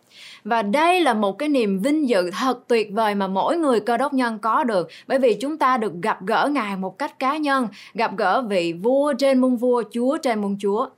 Và 0.44 0.62
đây 0.62 1.00
là 1.00 1.14
một 1.14 1.38
cái 1.38 1.49
niềm 1.49 1.79
vinh 1.79 2.09
dự 2.09 2.31
thật 2.38 2.69
tuyệt 2.69 2.88
vời 2.93 3.14
mà 3.14 3.26
mỗi 3.26 3.56
người 3.56 3.81
cơ 3.81 3.97
đốc 3.97 4.12
nhân 4.12 4.38
có 4.38 4.64
được 4.64 4.88
bởi 5.06 5.19
vì 5.19 5.35
chúng 5.35 5.59
ta 5.59 5.76
được 5.76 5.93
gặp 6.03 6.19
gỡ 6.26 6.49
Ngài 6.53 6.76
một 6.76 6.99
cách 6.99 7.19
cá 7.19 7.37
nhân, 7.37 7.69
gặp 7.94 8.17
gỡ 8.17 8.43
vị 8.49 8.73
vua 8.73 9.12
trên 9.12 9.38
muôn 9.38 9.56
vua, 9.56 9.82
chúa 9.93 10.19
trên 10.23 10.41
muôn 10.41 10.56
chúa. 10.61 10.88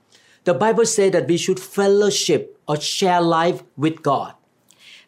The 0.45 0.53
Bible 0.53 0.85
says 0.85 1.13
that 1.13 1.23
we 1.27 1.37
should 1.37 1.59
fellowship 1.75 2.45
or 2.71 2.77
share 2.81 3.21
life 3.21 3.57
with 3.77 3.95
God. 4.03 4.27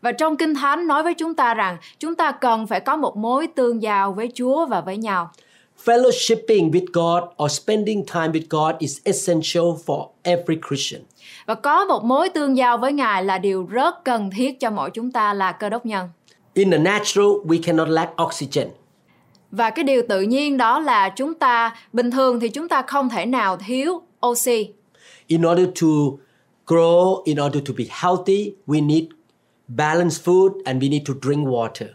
Và 0.02 0.12
trong 0.12 0.38
Kinh 0.38 0.56
Thánh 0.56 0.88
nói 0.88 1.04
với 1.04 1.14
chúng 1.14 1.36
ta 1.36 1.54
rằng 1.54 1.78
chúng 2.00 2.16
ta 2.16 2.32
cần 2.32 2.68
phải 2.68 2.80
có 2.80 2.96
một 2.96 3.18
mối 3.18 3.48
tương 3.48 3.82
giao 3.82 4.14
với 4.14 4.32
Chúa 4.34 4.66
và 4.66 4.82
với 4.82 4.98
nhau. 4.98 5.32
Fellowshipping 5.86 6.72
with 6.72 6.86
God 6.94 7.24
or 7.44 7.52
spending 7.52 8.06
time 8.06 8.28
with 8.28 8.46
God 8.50 8.76
is 8.80 8.98
essential 9.04 9.64
for 9.86 10.08
every 10.24 10.58
Christian. 10.70 11.02
Và 11.46 11.56
có 11.56 11.86
một 11.86 12.04
mối 12.04 12.30
tương 12.30 12.58
giao 12.58 12.78
với 12.78 12.94
Ngài 12.94 13.24
là 13.24 13.38
điều 13.38 13.66
rất 13.66 14.04
cần 14.04 14.30
thiết 14.36 14.60
cho 14.60 14.70
mỗi 14.70 14.90
chúng 14.90 15.12
ta 15.12 15.34
là 15.34 15.52
cơ 15.52 15.70
đốc 15.70 15.86
nhân. 15.86 16.10
In 16.54 16.72
the 16.72 16.78
natural, 16.78 17.26
we 17.26 17.62
cannot 17.64 17.88
lack 17.90 18.22
oxygen. 18.22 18.68
Và 19.52 19.70
cái 19.70 19.84
điều 19.84 20.02
tự 20.10 20.22
nhiên 20.22 20.58
đó 20.58 20.80
là 20.80 21.10
chúng 21.10 21.34
ta 21.34 21.76
bình 21.94 22.12
thường 22.12 22.40
thì 22.40 22.50
chúng 22.50 22.68
ta 22.68 22.82
không 22.82 23.10
thể 23.10 23.26
nào 23.26 23.58
thiếu 23.58 24.02
oxy. 24.26 24.70
In 25.34 25.42
order 25.42 25.66
to 25.82 25.88
grow, 26.68 27.24
in 27.26 27.38
order 27.40 27.62
to 27.66 27.74
be 27.78 27.86
healthy, 27.90 28.54
we 28.68 28.86
need 28.86 29.06
balanced 29.68 30.24
food 30.26 30.52
and 30.66 30.84
we 30.84 30.90
need 30.90 31.02
to 31.08 31.14
drink 31.22 31.48
water. 31.48 31.88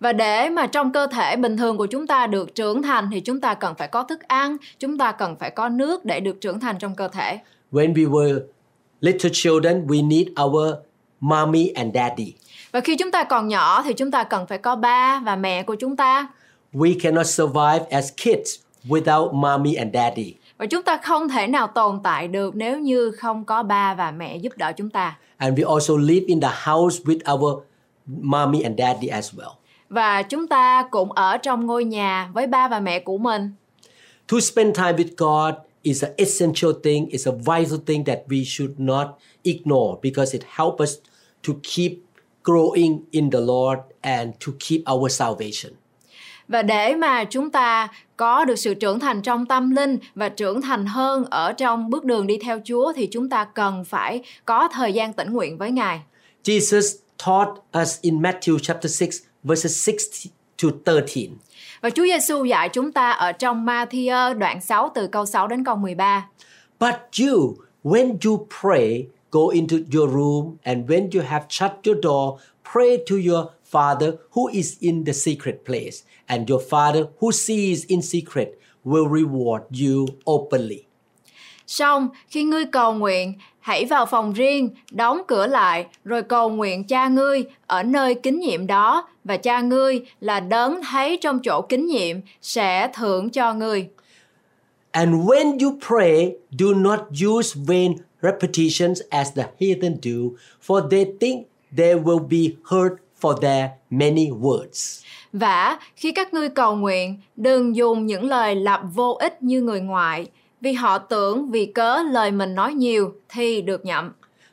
Và 0.00 0.12
để 0.12 0.50
mà 0.50 0.66
trong 0.66 0.92
cơ 0.92 1.06
thể 1.06 1.36
bình 1.36 1.56
thường 1.56 1.76
của 1.76 1.86
chúng 1.86 2.06
ta 2.06 2.26
được 2.26 2.54
trưởng 2.54 2.82
thành 2.82 3.08
thì 3.12 3.20
chúng 3.20 3.40
ta 3.40 3.54
cần 3.54 3.74
phải 3.78 3.88
có 3.88 4.02
thức 4.02 4.20
ăn, 4.22 4.56
chúng 4.78 4.98
ta 4.98 5.12
cần 5.12 5.36
phải 5.40 5.50
có 5.50 5.68
nước 5.68 6.04
để 6.04 6.20
được 6.20 6.40
trưởng 6.40 6.60
thành 6.60 6.76
trong 6.78 6.94
cơ 6.94 7.08
thể. 7.08 7.38
When 7.72 7.94
we 7.94 8.10
were 8.10 8.40
little 9.00 9.30
children, 9.32 9.86
we 9.86 10.08
need 10.08 10.26
our 10.42 10.74
mommy 11.20 11.66
and 11.68 11.94
daddy. 11.94 12.34
Và 12.72 12.80
khi 12.80 12.96
chúng 12.96 13.10
ta 13.10 13.24
còn 13.24 13.48
nhỏ 13.48 13.82
thì 13.82 13.92
chúng 13.92 14.10
ta 14.10 14.24
cần 14.24 14.46
phải 14.46 14.58
có 14.58 14.76
ba 14.76 15.20
và 15.24 15.36
mẹ 15.36 15.62
của 15.62 15.74
chúng 15.74 15.96
ta. 15.96 16.28
We 16.72 16.98
cannot 17.02 17.26
survive 17.26 17.86
as 17.90 18.12
kids 18.12 18.50
without 18.88 19.32
mommy 19.32 19.74
and 19.74 19.94
daddy. 19.94 20.34
Và 20.58 20.66
chúng 20.66 20.82
ta 20.82 20.96
không 20.96 21.28
thể 21.28 21.46
nào 21.46 21.66
tồn 21.66 22.00
tại 22.02 22.28
được 22.28 22.56
nếu 22.56 22.78
như 22.78 23.10
không 23.10 23.44
có 23.44 23.62
ba 23.62 23.94
và 23.94 24.10
mẹ 24.10 24.36
giúp 24.36 24.52
đỡ 24.56 24.72
chúng 24.76 24.90
ta. 24.90 25.18
And 25.36 25.58
we 25.58 25.74
also 25.74 25.96
live 25.96 26.26
in 26.26 26.40
the 26.40 26.52
house 26.64 26.98
with 27.04 27.34
our 27.34 27.62
mommy 28.06 28.62
and 28.62 28.78
daddy 28.78 29.08
as 29.08 29.34
well. 29.34 29.52
Và 29.88 30.22
chúng 30.22 30.46
ta 30.46 30.88
cũng 30.90 31.12
ở 31.12 31.36
trong 31.36 31.66
ngôi 31.66 31.84
nhà 31.84 32.30
với 32.32 32.46
ba 32.46 32.68
và 32.68 32.80
mẹ 32.80 33.00
của 33.00 33.18
mình. 33.18 33.50
To 34.28 34.40
spend 34.40 34.76
time 34.76 34.92
with 34.92 35.14
God 35.16 35.54
is 35.82 36.04
an 36.04 36.12
essential 36.16 36.70
thing, 36.84 37.06
it's 37.06 37.32
a 37.32 37.36
vital 37.36 37.78
thing 37.86 38.04
that 38.04 38.18
we 38.28 38.44
should 38.44 38.72
not 38.78 39.06
ignore 39.42 39.98
because 40.02 40.38
it 40.38 40.44
helps 40.56 40.82
us 40.82 40.98
to 41.48 41.52
keep 41.62 41.92
growing 42.44 43.00
in 43.10 43.30
the 43.30 43.40
Lord 43.40 43.78
and 44.00 44.34
to 44.46 44.52
keep 44.68 44.80
our 44.94 45.12
salvation. 45.12 45.72
Và 46.48 46.62
để 46.62 46.94
mà 46.94 47.24
chúng 47.24 47.50
ta 47.50 47.88
có 48.16 48.44
được 48.44 48.56
sự 48.56 48.74
trưởng 48.74 49.00
thành 49.00 49.22
trong 49.22 49.46
tâm 49.46 49.70
linh 49.70 49.98
và 50.14 50.28
trưởng 50.28 50.62
thành 50.62 50.86
hơn 50.86 51.24
ở 51.30 51.52
trong 51.52 51.90
bước 51.90 52.04
đường 52.04 52.26
đi 52.26 52.38
theo 52.38 52.60
Chúa 52.64 52.92
thì 52.92 53.06
chúng 53.06 53.28
ta 53.28 53.44
cần 53.44 53.84
phải 53.84 54.22
có 54.44 54.68
thời 54.72 54.92
gian 54.92 55.12
tĩnh 55.12 55.32
nguyện 55.32 55.58
với 55.58 55.70
Ngài. 55.70 56.00
Jesus 56.44 56.96
taught 57.26 57.50
us 57.82 58.00
in 58.00 58.22
Matthew 58.22 58.58
chapter 58.58 59.00
6 59.00 59.08
verses 59.42 59.76
6 59.76 59.94
to 60.62 60.92
13. 60.92 61.34
Và 61.80 61.90
Chúa 61.90 62.04
Giêsu 62.04 62.44
dạy 62.44 62.68
chúng 62.68 62.92
ta 62.92 63.10
ở 63.10 63.32
trong 63.32 63.66
Matthew 63.66 64.38
đoạn 64.38 64.60
6 64.60 64.90
từ 64.94 65.06
câu 65.06 65.26
6 65.26 65.48
đến 65.48 65.64
câu 65.64 65.76
13. 65.76 66.28
But 66.80 66.94
you, 67.20 67.54
when 67.84 68.16
you 68.24 68.46
pray, 68.60 69.06
go 69.30 69.40
into 69.52 69.76
your 69.94 70.10
room, 70.10 70.56
and 70.62 70.90
when 70.90 71.10
you 71.14 71.26
have 71.26 71.44
shut 71.48 71.70
your 71.84 71.98
door, 72.02 72.40
pray 72.72 72.96
to 72.96 73.16
your 73.32 73.46
Father 73.74 74.12
who 74.30 74.48
is 74.52 74.78
in 74.80 75.04
the 75.04 75.12
secret 75.12 75.64
place, 75.64 76.04
and 76.26 76.50
your 76.50 76.62
Father 76.70 77.04
who 77.20 77.32
sees 77.32 77.86
in 77.88 78.02
secret 78.02 78.48
will 78.84 79.08
reward 79.08 79.62
you 79.70 80.06
openly. 80.30 80.84
Xong, 81.66 82.08
khi 82.28 82.42
ngươi 82.42 82.64
cầu 82.64 82.94
nguyện, 82.94 83.34
hãy 83.60 83.84
vào 83.84 84.06
phòng 84.06 84.32
riêng, 84.32 84.70
đóng 84.90 85.22
cửa 85.26 85.46
lại, 85.46 85.86
rồi 86.04 86.22
cầu 86.22 86.50
nguyện 86.50 86.84
cha 86.84 87.08
ngươi 87.08 87.44
ở 87.66 87.82
nơi 87.82 88.14
kính 88.14 88.40
nhiệm 88.40 88.66
đó, 88.66 89.08
và 89.24 89.36
cha 89.36 89.60
ngươi 89.60 90.00
là 90.20 90.40
đấng 90.40 90.80
thấy 90.90 91.18
trong 91.20 91.38
chỗ 91.42 91.62
kính 91.68 91.86
nhiệm 91.86 92.16
sẽ 92.42 92.90
thưởng 92.94 93.30
cho 93.30 93.54
ngươi. 93.54 93.88
And 94.90 95.14
when 95.14 95.58
you 95.64 95.78
pray, 95.88 96.32
do 96.58 96.66
not 96.74 97.00
use 97.10 97.60
vain 97.66 97.96
repetitions 98.22 99.00
as 99.10 99.28
the 99.36 99.44
heathen 99.60 99.96
do, 100.02 100.36
for 100.66 100.88
they 100.90 101.04
think 101.20 101.46
they 101.76 101.94
will 101.94 102.28
be 102.28 102.56
heard 102.70 103.03
for 103.24 103.40
their 103.40 103.70
many 103.90 104.30
words. 104.30 105.04
Và 105.32 105.78
khi 105.96 106.12
các 106.12 106.34
ngươi 106.34 106.48
cầu 106.48 106.76
nguyện, 106.76 107.20
đừng 107.36 107.76
dùng 107.76 108.06
những 108.06 108.24
lời 108.24 108.54
lặp 108.54 108.80
vô 108.94 109.16
ích 109.20 109.42
như 109.42 109.62
người 109.62 109.80
ngoại, 109.80 110.26
vì 110.60 110.72
họ 110.72 110.98
tưởng 110.98 111.50
vì 111.50 111.66
cớ 111.66 112.02
lời 112.10 112.30
mình 112.30 112.54
nói 112.54 112.74
nhiều 112.74 113.14
thì 113.28 113.62
được 113.62 113.84
nhậm. 113.84 114.12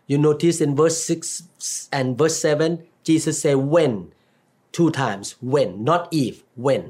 You 0.10 0.18
notice 0.18 0.58
in 0.60 0.76
verse 0.76 1.16
6 1.16 1.88
and 1.90 2.20
verse 2.20 2.56
7, 2.56 2.70
Jesus 3.06 3.32
said 3.32 3.58
when 3.58 4.02
two 4.78 4.90
times, 4.90 5.34
when, 5.42 5.84
not 5.84 6.02
if, 6.12 6.32
when. 6.58 6.82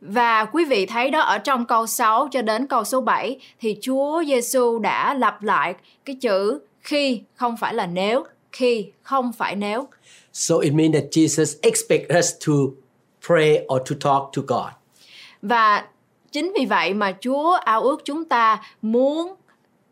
Và 0.00 0.44
quý 0.44 0.64
vị 0.64 0.86
thấy 0.86 1.10
đó 1.10 1.20
ở 1.20 1.38
trong 1.38 1.66
câu 1.66 1.86
6 1.86 2.28
cho 2.32 2.42
đến 2.42 2.66
câu 2.66 2.84
số 2.84 3.00
7 3.00 3.38
thì 3.60 3.78
Chúa 3.82 4.22
Giêsu 4.26 4.78
đã 4.78 5.14
lặp 5.14 5.42
lại 5.42 5.74
cái 6.04 6.16
chữ 6.20 6.58
khi 6.80 7.20
không 7.34 7.56
phải 7.56 7.74
là 7.74 7.86
nếu, 7.86 8.24
khi 8.52 8.86
không 9.02 9.32
phải 9.32 9.56
nếu. 9.56 9.88
So 10.38 10.60
it 10.60 10.74
means 10.74 10.92
that 10.92 11.10
Jesus 11.12 11.56
expects 11.62 12.14
us 12.18 12.34
to 12.46 12.52
pray 13.26 13.64
or 13.68 13.80
to 13.80 13.94
talk 13.94 14.32
to 14.32 14.42
God. 14.42 14.72
Và 15.42 15.84
chính 16.32 16.52
vì 16.58 16.66
vậy 16.66 16.94
mà 16.94 17.16
Chúa 17.20 17.52
ao 17.52 17.82
ước 17.82 18.00
chúng 18.04 18.24
ta 18.24 18.62
muốn 18.82 19.34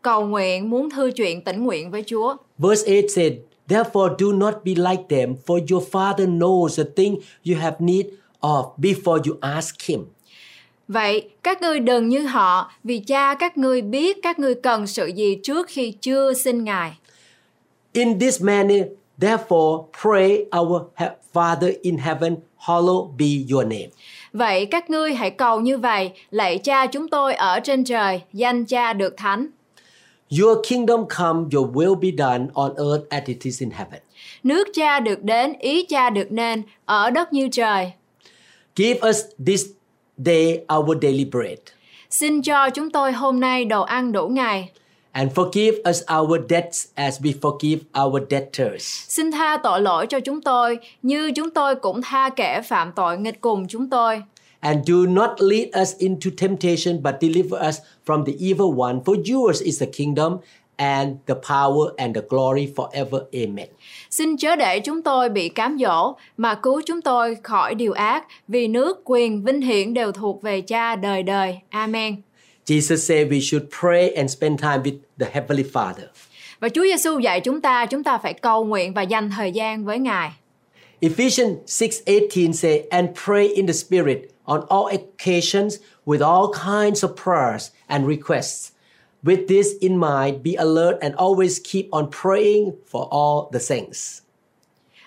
cầu 0.01 0.25
nguyện, 0.25 0.69
muốn 0.69 0.89
thư 0.89 1.11
chuyện 1.11 1.41
tĩnh 1.41 1.63
nguyện 1.63 1.91
với 1.91 2.03
Chúa. 2.07 2.35
Verse 2.57 3.01
8 3.01 3.09
said, 3.09 3.33
Therefore 3.67 4.15
do 4.19 4.31
not 4.31 4.53
be 4.63 4.71
like 4.75 5.03
them, 5.09 5.35
for 5.45 5.59
your 5.71 5.83
Father 5.91 6.37
knows 6.37 6.77
the 6.77 6.91
thing 6.95 7.15
you 7.45 7.55
have 7.61 7.75
need 7.79 8.05
of 8.41 8.77
before 8.77 9.21
you 9.25 9.37
ask 9.41 9.81
Him. 9.81 9.99
Vậy 10.87 11.29
các 11.43 11.61
ngươi 11.61 11.79
đừng 11.79 12.09
như 12.09 12.25
họ, 12.25 12.71
vì 12.83 12.99
cha 12.99 13.35
các 13.35 13.57
ngươi 13.57 13.81
biết 13.81 14.17
các 14.23 14.39
ngươi 14.39 14.55
cần 14.55 14.87
sự 14.87 15.07
gì 15.07 15.39
trước 15.43 15.67
khi 15.67 15.91
chưa 16.01 16.33
xin 16.33 16.63
Ngài. 16.63 16.97
In 17.93 18.19
this 18.19 18.41
manner, 18.41 18.83
therefore, 19.21 19.83
pray 20.01 20.37
our 20.59 20.81
he- 20.95 21.09
Father 21.33 21.71
in 21.81 21.97
heaven, 21.97 22.35
hallowed 22.59 23.17
be 23.17 23.25
your 23.51 23.65
name. 23.65 23.89
Vậy 24.33 24.65
các 24.65 24.89
ngươi 24.89 25.13
hãy 25.13 25.29
cầu 25.29 25.61
như 25.61 25.77
vậy, 25.77 26.11
lạy 26.31 26.57
cha 26.57 26.87
chúng 26.87 27.07
tôi 27.07 27.33
ở 27.33 27.59
trên 27.59 27.83
trời, 27.83 28.21
danh 28.33 28.65
cha 28.65 28.93
được 28.93 29.17
thánh. 29.17 29.47
Your 30.41 30.57
kingdom 30.69 31.05
come, 31.17 31.39
your 31.53 31.69
will 31.75 31.95
be 31.95 32.07
done 32.17 32.47
on 32.53 32.71
earth 32.77 33.09
as 33.09 33.23
it 33.25 33.37
is 33.43 33.59
in 33.61 33.71
heaven. 33.71 33.99
Nước 34.43 34.67
cha 34.73 34.99
được 34.99 35.23
đến, 35.23 35.53
ý 35.59 35.85
cha 35.85 36.09
được 36.09 36.31
nên, 36.31 36.63
ở 36.85 37.09
đất 37.09 37.33
như 37.33 37.47
trời. 37.51 37.91
Give 38.75 39.09
us 39.09 39.17
this 39.47 39.65
day 40.17 40.59
our 40.77 40.97
daily 41.01 41.25
bread, 41.25 41.57
Xin 42.09 42.41
cho 42.41 42.69
chúng 42.69 42.89
tôi 42.89 43.11
hôm 43.11 43.39
nay 43.39 43.65
đồ 43.65 43.81
ăn 43.81 44.11
đủ 44.11 44.27
ngày. 44.27 44.69
And 45.15 45.31
forgive 45.31 45.75
us 45.89 46.03
our 46.19 46.39
debts 46.49 46.87
as 46.95 47.21
we 47.21 47.33
forgive 47.41 47.79
our 48.03 48.21
debtors. 48.29 48.83
Xin 49.07 49.31
tha 49.31 49.57
tội 49.63 49.81
lỗi 49.81 50.07
cho 50.07 50.19
chúng 50.19 50.41
tôi, 50.41 50.77
như 51.01 51.31
chúng 51.35 51.49
tôi 51.49 51.75
cũng 51.75 52.01
tha 52.01 52.29
kẻ 52.29 52.61
phạm 52.61 52.91
tội 52.95 53.17
nghịch 53.17 53.41
cùng 53.41 53.67
chúng 53.67 53.89
tôi. 53.89 54.21
And 54.59 54.89
do 54.89 54.95
not 55.07 55.29
lead 55.39 55.67
us 55.81 55.97
into 55.97 56.29
temptation, 56.37 57.03
but 57.03 57.15
deliver 57.21 57.67
us 57.67 57.77
from 58.05 58.25
the 58.25 58.33
evil 58.39 58.79
one. 58.79 58.99
For 59.05 59.15
yours 59.25 59.61
is 59.61 59.81
the 59.81 59.89
kingdom 59.97 60.37
and 60.75 61.17
the 61.25 61.35
power 61.49 61.93
and 61.97 62.15
the 62.15 62.21
glory 62.29 62.73
forever. 62.75 63.19
Amen. 63.33 63.67
Xin 64.09 64.37
chớ 64.37 64.55
để 64.55 64.79
chúng 64.79 65.01
tôi 65.01 65.29
bị 65.29 65.49
cám 65.49 65.77
dỗ, 65.79 66.15
mà 66.37 66.55
cứu 66.55 66.81
chúng 66.85 67.01
tôi 67.01 67.37
khỏi 67.43 67.75
điều 67.75 67.93
ác, 67.93 68.25
vì 68.47 68.67
nước, 68.67 69.01
quyền, 69.03 69.43
vinh 69.43 69.61
hiển 69.61 69.93
đều 69.93 70.11
thuộc 70.11 70.41
về 70.41 70.61
cha 70.61 70.95
đời 70.95 71.23
đời. 71.23 71.59
Amen. 71.69 72.15
Jesus 72.65 73.07
said 73.07 73.29
we 73.29 73.39
should 73.41 73.69
pray 73.81 74.11
and 74.17 74.31
spend 74.31 74.59
time 74.59 74.83
with 74.83 74.99
the 75.19 75.25
Heavenly 75.25 75.63
Father. 75.63 76.07
Và 76.59 76.69
Chúa 76.69 76.83
Giêsu 76.83 77.19
dạy 77.19 77.41
chúng 77.41 77.61
ta, 77.61 77.85
chúng 77.85 78.03
ta 78.03 78.17
phải 78.17 78.33
cầu 78.33 78.65
nguyện 78.65 78.93
và 78.93 79.01
dành 79.01 79.29
thời 79.37 79.51
gian 79.51 79.85
với 79.85 79.99
Ngài. 79.99 80.31
Ephesians 80.99 81.57
6:18 81.65 82.53
say, 82.53 82.83
and 82.89 83.09
pray 83.25 83.47
in 83.47 83.67
the 83.67 83.73
Spirit 83.73 84.17
on 84.45 84.61
all 84.69 84.87
occasions 84.91 85.75
with 86.05 86.21
all 86.21 86.53
kinds 86.53 87.03
of 87.03 87.15
prayers 87.23 87.71
and 87.87 88.07
requests. 88.07 88.71
With 89.23 89.47
this 89.47 89.67
in 89.79 89.97
mind, 89.97 90.43
be 90.43 90.51
alert 90.57 90.99
and 91.01 91.15
always 91.15 91.59
keep 91.71 91.85
on 91.91 92.09
praying 92.23 92.71
for 92.91 93.07
all 93.11 93.49
the 93.53 93.59
saints. 93.59 94.21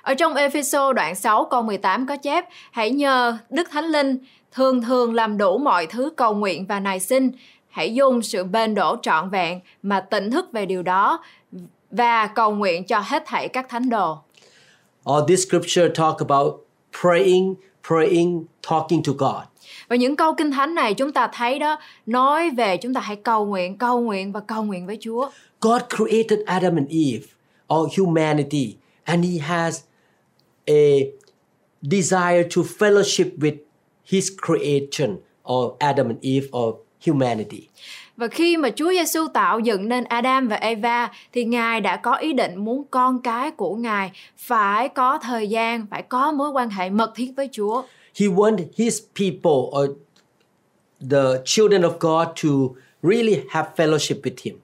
Ở 0.03 0.15
trong 0.15 0.35
Epheso 0.35 0.93
đoạn 0.93 1.15
6 1.15 1.45
câu 1.45 1.63
18 1.63 2.07
có 2.07 2.17
chép, 2.17 2.45
hãy 2.71 2.91
nhờ 2.91 3.39
Đức 3.51 3.71
Thánh 3.71 3.85
Linh 3.85 4.19
thường 4.53 4.83
thường 4.83 5.15
làm 5.15 5.39
đủ 5.39 5.59
mọi 5.59 5.87
thứ 5.87 6.11
cầu 6.17 6.35
nguyện 6.35 6.67
và 6.67 6.81
nài 6.81 7.01
xin. 7.01 7.31
Hãy 7.69 7.95
dùng 7.95 8.23
sự 8.23 8.45
bền 8.45 8.75
đổ 8.75 8.97
trọn 9.03 9.31
vẹn 9.31 9.61
mà 9.83 10.01
tỉnh 10.01 10.31
thức 10.31 10.53
về 10.53 10.67
điều 10.67 10.83
đó 10.83 11.25
và 11.91 12.27
cầu 12.27 12.51
nguyện 12.51 12.85
cho 12.85 12.99
hết 12.99 13.23
thảy 13.27 13.49
các 13.49 13.69
thánh 13.69 13.89
đồ. 13.89 14.19
All 15.05 15.23
this 15.29 15.49
scripture 15.49 15.89
talk 15.89 16.19
about 16.29 16.55
praying, 17.03 17.55
praying, 17.89 18.45
talking 18.71 19.03
to 19.07 19.13
God. 19.19 19.43
Và 19.89 19.97
những 19.97 20.17
câu 20.17 20.35
kinh 20.35 20.51
thánh 20.51 20.75
này 20.75 20.95
chúng 20.95 21.13
ta 21.13 21.31
thấy 21.33 21.59
đó 21.59 21.79
nói 22.07 22.51
về 22.51 22.77
chúng 22.77 22.95
ta 22.95 23.01
hãy 23.01 23.17
cầu 23.17 23.47
nguyện, 23.47 23.79
cầu 23.79 24.01
nguyện 24.01 24.33
và 24.33 24.41
cầu 24.41 24.65
nguyện 24.65 24.87
với 24.87 24.99
Chúa. 25.01 25.31
God 25.61 25.83
created 25.97 26.39
Adam 26.47 26.77
and 26.77 26.89
Eve, 26.91 27.27
or 27.75 27.99
humanity, 27.99 28.77
and 29.05 29.25
He 29.25 29.39
has 29.39 29.81
a 30.67 30.95
desire 31.83 32.43
to 32.43 32.63
fellowship 32.79 33.39
with 33.39 33.57
His 34.09 34.31
creation, 34.47 35.17
or 35.53 35.73
Adam 35.79 36.07
and 36.09 36.19
Eve, 36.23 36.47
or 36.59 36.75
humanity. 37.07 37.69
Và 38.17 38.29
khi 38.29 38.57
mà 38.57 38.71
Chúa 38.71 38.91
Giêsu 38.91 39.29
tạo 39.35 39.59
dựng 39.59 39.89
nên 39.89 40.05
Adam 40.05 40.49
và 40.49 40.57
Eva 40.57 41.11
thì 41.33 41.45
Ngài 41.45 41.81
đã 41.81 41.97
có 41.97 42.15
ý 42.15 42.33
định 42.33 42.65
muốn 42.65 42.85
con 42.91 43.23
cái 43.23 43.51
của 43.51 43.75
Ngài 43.75 44.11
phải 44.37 44.89
có 44.89 45.19
thời 45.19 45.49
gian, 45.49 45.87
phải 45.91 46.03
có 46.03 46.33
mối 46.33 46.51
quan 46.51 46.71
hệ 46.71 46.91
mật 46.91 47.13
thiết 47.15 47.33
với 47.37 47.49
Chúa. 47.53 47.83
He 48.21 48.27
wanted 48.27 48.67
His 48.77 49.03
people, 49.15 49.83
or 49.83 49.91
the 51.11 51.43
children 51.45 51.83
of 51.83 51.93
God, 52.01 52.29
to 52.45 52.49
really 53.03 53.41
have 53.49 53.69
fellowship 53.77 54.21
with 54.21 54.37
Him. 54.43 54.59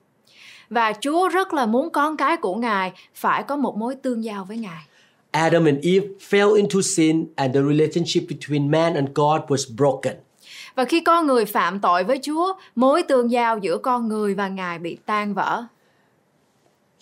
Và 0.70 0.92
Chúa 1.00 1.28
rất 1.28 1.54
là 1.54 1.66
muốn 1.66 1.90
con 1.90 2.16
cái 2.16 2.36
của 2.36 2.54
Ngài 2.54 2.92
phải 3.14 3.42
có 3.42 3.56
một 3.56 3.76
mối 3.76 3.94
tương 3.94 4.24
giao 4.24 4.44
với 4.44 4.56
Ngài. 4.56 4.82
Adam 5.34 5.66
and 5.66 5.84
Eve 5.84 6.14
fell 6.20 6.54
into 6.54 6.80
sin, 6.80 7.26
and 7.36 7.52
the 7.52 7.62
relationship 7.62 8.28
between 8.28 8.70
man 8.70 8.96
and 8.96 9.08
God 9.14 9.50
was 9.50 9.66
broken. 9.76 10.14
Và 10.74 10.84
khi 10.84 11.00
con 11.00 11.26
người 11.26 11.44
phạm 11.44 11.80
tội 11.80 12.04
với 12.04 12.18
Chúa, 12.22 12.52
mối 12.74 13.02
tương 13.02 13.30
giao 13.30 13.58
giữa 13.58 13.78
con 13.78 14.08
người 14.08 14.34
và 14.34 14.48
Ngài 14.48 14.78
bị 14.78 14.96
tan 15.06 15.34
vỡ. 15.34 15.64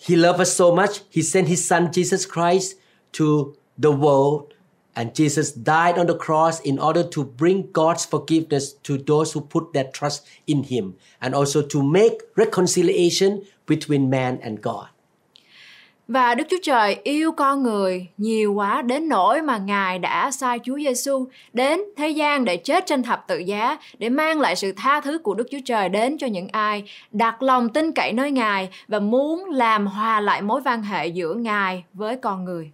He 0.07 0.15
loved 0.15 0.41
us 0.41 0.57
so 0.57 0.65
much, 0.65 0.91
He 1.15 1.21
sent 1.21 1.47
His 1.47 1.69
Son 1.69 1.87
Jesus 1.91 2.25
Christ 2.33 2.75
to 3.19 3.25
the 3.83 3.91
world, 3.91 4.41
and 4.93 5.09
Jesus 5.15 5.55
died 5.55 5.97
on 5.97 6.07
the 6.07 6.17
cross 6.25 6.61
in 6.61 6.77
order 6.77 7.03
to 7.11 7.23
bring 7.37 7.63
God's 7.73 8.05
forgiveness 8.09 8.73
to 8.83 8.93
those 9.07 9.33
who 9.33 9.41
put 9.41 9.63
their 9.73 9.91
trust 9.93 10.27
in 10.45 10.63
Him, 10.63 10.93
and 11.21 11.35
also 11.35 11.61
to 11.61 11.83
make 11.83 12.17
reconciliation 12.35 13.41
between 13.65 14.09
man 14.09 14.39
and 14.43 14.61
God. 14.61 14.92
Và 16.07 16.35
Đức 16.35 16.43
Chúa 16.49 16.57
Trời 16.63 16.97
yêu 17.03 17.31
con 17.31 17.63
người 17.63 18.07
nhiều 18.17 18.53
quá 18.53 18.81
đến 18.81 19.09
nỗi 19.09 19.41
mà 19.41 19.57
Ngài 19.57 19.99
đã 19.99 20.31
sai 20.31 20.59
Chúa 20.63 20.77
Giêsu 20.77 21.27
đến 21.53 21.79
thế 21.97 22.09
gian 22.09 22.45
để 22.45 22.57
chết 22.57 22.83
trên 22.87 23.03
thập 23.03 23.27
tự 23.27 23.37
giá 23.37 23.77
để 23.97 24.09
mang 24.09 24.39
lại 24.39 24.55
sự 24.55 24.71
tha 24.77 25.01
thứ 25.01 25.17
của 25.17 25.33
Đức 25.33 25.47
Chúa 25.51 25.59
Trời 25.65 25.89
đến 25.89 26.17
cho 26.17 26.27
những 26.27 26.47
ai 26.51 26.83
đặt 27.11 27.43
lòng 27.43 27.69
tin 27.69 27.91
cậy 27.91 28.13
nơi 28.13 28.31
Ngài 28.31 28.69
và 28.87 28.99
muốn 28.99 29.49
làm 29.49 29.87
hòa 29.87 30.19
lại 30.19 30.41
mối 30.41 30.61
quan 30.65 30.83
hệ 30.83 31.07
giữa 31.07 31.33
Ngài 31.33 31.83
với 31.93 32.15
con 32.17 32.45
người. 32.45 32.71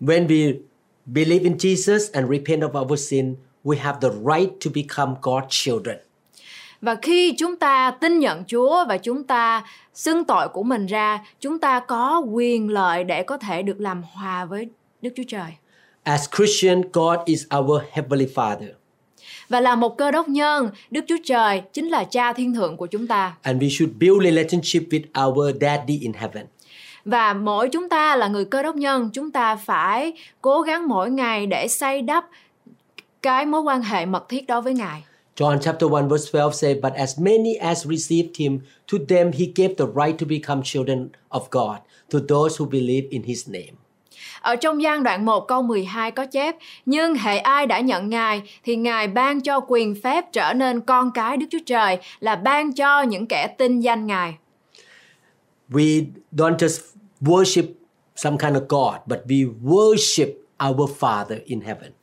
When 0.00 0.26
we 0.26 0.58
believe 1.06 1.44
in 1.44 1.56
Jesus 1.56 2.08
and 2.12 2.30
repent 2.30 2.62
of 2.62 2.84
our 2.84 3.00
sin, 3.10 3.34
we 3.64 3.78
have 3.78 3.98
the 4.00 4.08
right 4.08 4.50
to 4.64 4.70
become 4.74 5.14
God's 5.22 5.48
children. 5.48 6.05
Và 6.86 6.94
khi 7.02 7.34
chúng 7.38 7.56
ta 7.56 7.90
tin 7.90 8.18
nhận 8.18 8.44
Chúa 8.44 8.84
và 8.88 8.96
chúng 8.96 9.24
ta 9.24 9.64
xưng 9.94 10.24
tội 10.24 10.48
của 10.48 10.62
mình 10.62 10.86
ra, 10.86 11.20
chúng 11.40 11.58
ta 11.58 11.80
có 11.80 12.22
quyền 12.32 12.70
lợi 12.70 13.04
để 13.04 13.22
có 13.22 13.38
thể 13.38 13.62
được 13.62 13.80
làm 13.80 14.02
hòa 14.02 14.44
với 14.44 14.68
Đức 15.02 15.10
Chúa 15.16 15.22
Trời. 15.28 15.52
As 16.02 16.28
Christian, 16.36 16.82
God 16.92 17.18
is 17.24 17.44
our 17.58 17.82
heavenly 17.90 18.26
Father, 18.34 18.68
Và 19.48 19.60
là 19.60 19.74
một 19.74 19.98
cơ 19.98 20.10
đốc 20.10 20.28
nhân, 20.28 20.70
Đức 20.90 21.04
Chúa 21.08 21.16
Trời 21.24 21.62
chính 21.72 21.88
là 21.88 22.04
cha 22.04 22.32
thiên 22.32 22.54
thượng 22.54 22.76
của 22.76 22.86
chúng 22.86 23.06
ta. 23.06 23.34
and 23.42 23.62
we 23.62 23.68
should 23.68 23.94
build 24.00 24.24
relationship 24.24 24.82
with 24.90 25.26
our 25.28 25.56
Daddy 25.60 25.98
in 25.98 26.12
heaven. 26.12 26.46
Và 27.04 27.32
mỗi 27.32 27.68
chúng 27.68 27.88
ta 27.88 28.16
là 28.16 28.28
người 28.28 28.44
cơ 28.44 28.62
đốc 28.62 28.76
nhân, 28.76 29.10
chúng 29.12 29.30
ta 29.30 29.56
phải 29.56 30.12
cố 30.40 30.60
gắng 30.62 30.88
mỗi 30.88 31.10
ngày 31.10 31.46
để 31.46 31.68
xây 31.68 32.02
đắp 32.02 32.26
cái 33.22 33.46
mối 33.46 33.60
quan 33.60 33.82
hệ 33.82 34.06
mật 34.06 34.28
thiết 34.28 34.46
đó 34.46 34.60
với 34.60 34.74
Ngài. 34.74 35.02
John 35.36 35.60
chapter 35.60 35.86
1 35.86 36.08
verse 36.08 36.30
12 36.30 36.54
says, 36.54 36.76
But 36.82 36.94
as 36.94 37.18
many 37.18 37.58
as 37.60 37.86
received 37.86 38.36
him, 38.36 38.60
to 38.86 38.98
them 39.08 39.32
he 39.32 39.46
gave 39.46 39.76
the 39.76 39.86
right 39.86 40.18
to 40.18 40.26
become 40.26 40.62
children 40.62 41.10
of 41.28 41.50
God, 41.50 41.78
to 42.08 42.20
those 42.20 42.56
who 42.56 42.66
believe 42.66 43.08
in 43.10 43.22
his 43.22 43.48
name. 43.48 43.76
Ở 44.40 44.56
trong 44.56 44.82
gian 44.82 45.02
đoạn 45.02 45.24
1 45.24 45.48
câu 45.48 45.62
12 45.62 46.10
có 46.10 46.26
chép 46.26 46.56
Nhưng 46.86 47.14
hệ 47.14 47.38
ai 47.38 47.66
đã 47.66 47.80
nhận 47.80 48.10
Ngài 48.10 48.42
Thì 48.64 48.76
Ngài 48.76 49.08
ban 49.08 49.40
cho 49.40 49.60
quyền 49.68 49.94
phép 50.02 50.24
trở 50.32 50.52
nên 50.52 50.80
con 50.80 51.10
cái 51.10 51.36
Đức 51.36 51.46
Chúa 51.50 51.58
Trời 51.66 51.98
Là 52.20 52.36
ban 52.36 52.72
cho 52.72 53.02
những 53.02 53.26
kẻ 53.26 53.46
tin 53.58 53.80
danh 53.80 54.06
Ngài 54.06 54.34
We 55.70 56.04
don't 56.32 56.56
just 56.56 56.80
worship 57.20 57.66
some 58.16 58.36
kind 58.38 58.56
of 58.56 58.66
God, 58.68 59.00
but 59.06 59.26
we 59.26 59.46
worship 59.62 60.32
our 60.58 60.90
Father 61.00 61.38
in 61.46 61.60
heaven. 61.60 61.95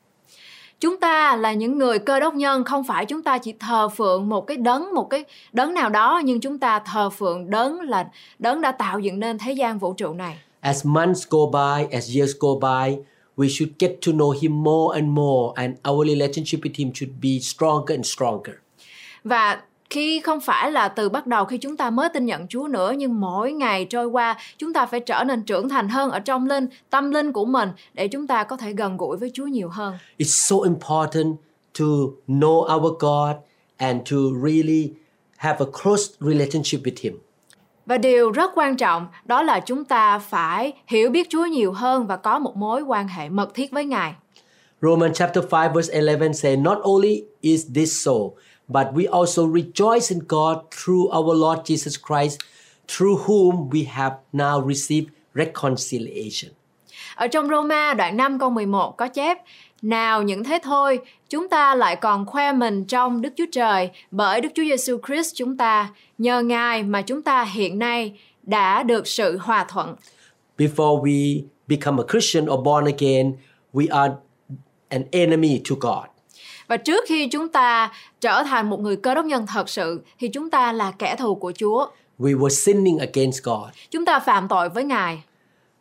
Chúng 0.84 0.98
ta 0.98 1.36
là 1.36 1.54
những 1.54 1.78
người 1.78 2.00
cơ 2.00 2.20
đốc 2.20 2.36
nhân 2.36 2.64
Không 2.64 2.84
phải 2.84 3.06
chúng 3.06 3.24
ta 3.24 3.38
chỉ 3.38 3.54
thờ 3.60 3.90
phượng 3.90 4.30
một 4.30 4.48
cái 4.48 4.58
đấng 4.58 4.94
Một 4.94 5.10
cái 5.10 5.26
đấng 5.54 5.74
nào 5.74 5.90
đó 5.90 6.22
Nhưng 6.26 6.40
chúng 6.40 6.60
ta 6.60 6.80
thờ 6.80 7.10
phượng 7.10 7.50
đấng 7.50 7.80
là 7.80 8.08
đấng 8.40 8.62
đã 8.62 8.72
tạo 8.72 9.00
dựng 9.00 9.20
nên 9.20 9.38
thế 9.38 9.52
gian 9.52 9.80
vũ 9.80 9.94
trụ 9.94 10.14
này 10.14 10.38
As 10.60 10.86
months 10.86 11.28
go 11.30 11.40
by, 11.46 11.98
as 11.98 12.18
years 12.18 12.32
go 12.40 12.50
by, 12.62 12.96
we 13.38 13.50
should 13.50 13.74
get 13.80 13.92
to 14.06 14.12
know 14.12 14.32
him 14.42 14.64
more 14.64 15.00
and 15.00 15.08
more, 15.10 15.54
and 15.56 15.76
our 15.90 16.08
relationship 16.08 16.60
with 16.64 16.76
him 16.78 16.94
should 16.94 17.14
be 17.22 17.40
stronger 17.40 17.98
and 17.98 18.06
stronger. 18.06 18.56
Và 19.24 19.62
khi 19.94 20.20
không 20.20 20.42
phải 20.42 20.72
là 20.72 20.88
từ 20.88 21.10
bắt 21.10 21.28
đầu 21.28 21.46
khi 21.46 21.58
chúng 21.58 21.78
ta 21.78 21.90
mới 21.90 22.10
tin 22.10 22.26
nhận 22.26 22.48
Chúa 22.48 22.68
nữa 22.68 22.94
nhưng 22.98 23.22
mỗi 23.22 23.52
ngày 23.52 23.86
trôi 23.86 24.06
qua 24.06 24.38
chúng 24.58 24.74
ta 24.74 24.86
phải 24.86 25.00
trở 25.00 25.24
nên 25.24 25.44
trưởng 25.44 25.70
thành 25.70 25.90
hơn 25.90 26.12
ở 26.12 26.20
trong 26.20 26.46
linh 26.48 26.68
tâm 26.90 27.12
linh 27.12 27.34
của 27.34 27.46
mình 27.46 27.70
để 27.94 28.08
chúng 28.08 28.28
ta 28.28 28.44
có 28.44 28.58
thể 28.58 28.74
gần 28.74 28.98
gũi 28.98 29.18
với 29.18 29.32
Chúa 29.34 29.46
nhiều 29.46 29.70
hơn. 29.70 29.98
It's 30.18 30.50
so 30.50 30.56
important 30.64 31.36
to 31.80 31.86
know 32.28 32.76
our 32.76 32.94
God 33.00 33.36
and 33.78 34.12
to 34.12 34.18
really 34.44 34.92
have 35.38 35.58
a 35.60 35.70
close 35.84 36.04
relationship 36.20 36.82
with 36.84 36.96
him. 37.02 37.20
Và 37.86 37.98
điều 37.98 38.32
rất 38.32 38.52
quan 38.56 38.78
trọng 38.78 39.08
đó 39.26 39.44
là 39.44 39.60
chúng 39.60 39.86
ta 39.86 40.20
phải 40.20 40.74
hiểu 40.88 41.10
biết 41.10 41.28
Chúa 41.30 41.46
nhiều 41.46 41.72
hơn 41.72 42.08
và 42.08 42.18
có 42.18 42.40
một 42.40 42.56
mối 42.56 42.82
quan 42.82 43.08
hệ 43.08 43.30
mật 43.30 43.54
thiết 43.54 43.72
với 43.72 43.86
Ngài. 43.86 44.14
Romans 44.82 45.18
chapter 45.18 45.44
5 45.52 45.74
verse 45.74 46.02
11 46.02 46.34
say, 46.34 46.58
Not 46.58 46.78
only 46.84 47.24
is 47.42 47.66
this 47.76 48.06
so, 48.06 48.12
but 48.74 48.88
we 48.94 49.08
also 49.08 49.46
rejoice 49.46 50.14
in 50.16 50.20
God 50.28 50.58
through 50.72 51.10
our 51.12 51.36
Lord 51.36 51.60
Jesus 51.66 51.98
Christ, 52.08 52.40
through 52.88 53.18
whom 53.28 53.70
we 53.70 53.84
have 53.84 54.14
now 54.34 54.68
received 54.68 55.08
reconciliation. 55.34 56.52
Ở 57.16 57.28
trong 57.28 57.50
Roma 57.50 57.94
đoạn 57.94 58.18
5 58.18 58.40
câu 58.40 58.50
11 58.50 58.98
có 58.98 59.08
chép 59.08 59.38
Nào 59.82 60.24
những 60.24 60.44
thế 60.44 60.60
thôi, 60.64 61.00
chúng 61.30 61.50
ta 61.50 61.76
lại 61.76 61.96
còn 61.96 62.26
khoe 62.26 62.54
mình 62.54 62.86
trong 62.86 63.22
Đức 63.22 63.34
Chúa 63.38 63.46
Trời 63.52 63.90
bởi 64.12 64.42
Đức 64.42 64.50
Chúa 64.56 64.64
Giêsu 64.64 64.98
Christ 65.08 65.36
chúng 65.36 65.58
ta, 65.58 65.90
nhờ 66.18 66.42
Ngài 66.42 66.84
mà 66.84 67.02
chúng 67.02 67.22
ta 67.22 67.44
hiện 67.44 67.80
nay 67.80 68.20
đã 68.44 68.84
được 68.84 69.08
sự 69.08 69.38
hòa 69.38 69.66
thuận. 69.70 69.96
Before 70.58 71.02
we 71.02 71.44
become 71.68 72.04
a 72.04 72.06
Christian 72.12 72.46
or 72.46 72.66
born 72.66 72.86
again, 72.86 73.34
we 73.74 74.02
are 74.02 74.14
an 74.90 75.04
enemy 75.12 75.62
to 75.70 75.76
God. 75.82 76.13
Và 76.74 76.78
trước 76.78 77.04
khi 77.08 77.28
chúng 77.28 77.50
ta 77.50 77.92
trở 78.22 78.44
thành 78.44 78.70
một 78.70 78.80
người 78.80 78.96
cơ 78.96 79.16
đốc 79.16 79.26
nhân 79.26 79.46
thật 79.48 79.70
sự 79.70 80.02
thì 80.20 80.28
chúng 80.28 80.50
ta 80.50 80.74
là 80.74 80.92
kẻ 80.92 81.16
thù 81.16 81.36
của 81.36 81.52
Chúa. 81.52 81.88
We 82.20 82.40
were 82.40 82.50
sinning 82.50 82.98
against 82.98 83.44
God. 83.44 83.70
Chúng 83.92 84.06
ta 84.06 84.20
phạm 84.20 84.48
tội 84.48 84.70
với 84.70 84.84
Ngài. 84.84 85.24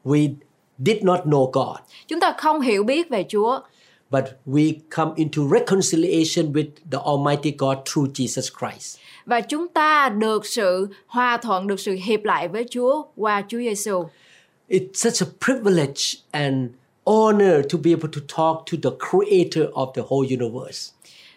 We 0.04 0.34
did 0.78 1.02
not 1.02 1.20
know 1.20 1.50
God, 1.50 1.76
Chúng 2.08 2.20
ta 2.20 2.34
không 2.38 2.60
hiểu 2.60 2.84
biết 2.84 3.10
về 3.10 3.24
Chúa. 3.28 3.60
but 4.10 4.24
we 4.46 4.72
come 4.96 5.12
into 5.16 5.42
reconciliation 5.52 6.52
with 6.52 6.70
the 6.92 6.98
Almighty 7.06 7.54
God 7.58 7.78
through 7.92 8.12
Jesus 8.12 8.50
Christ. 8.58 8.98
Và 9.26 9.40
chúng 9.40 9.68
ta 9.68 10.08
được 10.08 10.46
sự 10.46 10.88
hòa 11.06 11.36
thuận, 11.36 11.66
được 11.66 11.80
sự 11.80 11.92
hiệp 11.92 12.24
lại 12.24 12.48
với 12.48 12.66
Chúa 12.70 13.02
qua 13.16 13.42
Chúa 13.48 13.58
Giêsu. 13.58 14.04
It's 14.68 14.92
such 14.92 15.28
a 15.28 15.30
privilege 15.46 16.02
and 16.30 16.70
honor 17.06 17.62
to 17.72 17.78
be 17.78 17.90
able 17.90 18.08
to 18.08 18.20
talk 18.36 18.66
to 18.66 18.76
the 18.82 18.96
creator 19.10 19.70
of 19.72 19.92
the 19.94 20.02
whole 20.02 20.26
universe. 20.36 20.92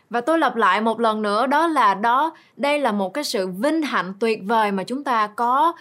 Và 0.10 0.21
tôi 0.21 0.39
lặp 0.39 0.56
lại 0.56 0.82
một 0.82 0.99
lần 0.99 1.21
nữa 1.21 1.47
đó 1.47 1.67
là 1.67 1.93
đó 1.93 2.36
đây 2.58 2.80
là 2.80 2.91
một 2.91 3.13
cái 3.13 3.23
sự 3.23 3.47
vinh 3.47 3.82
hạnh 3.82 4.13
tuyệt 4.19 4.39
vời 4.43 4.71
mà 4.71 4.84
chúng 4.84 5.04
ta 5.04 5.28
có 5.28 5.73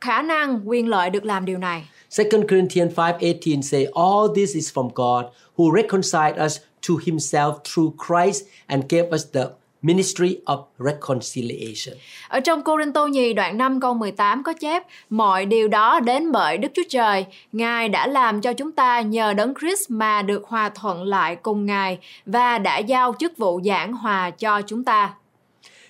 khả 0.00 0.22
năng 0.22 0.68
quyền 0.68 0.88
lợi 0.88 1.10
được 1.10 1.24
làm 1.24 1.44
điều 1.44 1.58
này. 1.58 1.88
2 2.16 2.26
Corinthians 2.30 2.92
5:18 2.94 3.62
say 3.62 3.84
all 3.84 4.36
this 4.36 4.54
is 4.54 4.72
from 4.72 4.88
God 4.94 5.24
who 5.56 5.82
reconciled 5.82 6.44
us 6.46 6.58
to 6.88 6.94
himself 7.06 7.52
through 7.64 7.92
Christ 8.06 8.44
and 8.66 8.84
gave 8.88 9.08
us 9.14 9.22
the 9.32 9.48
ministry 9.86 10.36
of 10.44 10.64
reconciliation. 10.78 11.98
Ở 12.28 12.40
trong 12.40 12.62
Cô-rin-tô 12.62 13.06
nhì 13.06 13.32
đoạn 13.32 13.58
5 13.58 13.80
câu 13.80 13.94
18 13.94 14.42
có 14.42 14.52
chép 14.52 14.82
Mọi 15.10 15.46
điều 15.46 15.68
đó 15.68 16.00
đến 16.00 16.32
bởi 16.32 16.58
Đức 16.58 16.68
Chúa 16.74 16.82
Trời 16.88 17.26
Ngài 17.52 17.88
đã 17.88 18.06
làm 18.06 18.40
cho 18.40 18.52
chúng 18.52 18.72
ta 18.72 19.00
nhờ 19.00 19.34
đấng 19.34 19.54
Christ 19.60 19.90
mà 19.90 20.22
được 20.22 20.44
hòa 20.46 20.68
thuận 20.68 21.02
lại 21.02 21.36
cùng 21.36 21.66
Ngài 21.66 21.98
Và 22.26 22.58
đã 22.58 22.78
giao 22.78 23.14
chức 23.18 23.38
vụ 23.38 23.60
giảng 23.64 23.92
hòa 23.92 24.30
cho 24.30 24.62
chúng 24.62 24.84
ta 24.84 25.14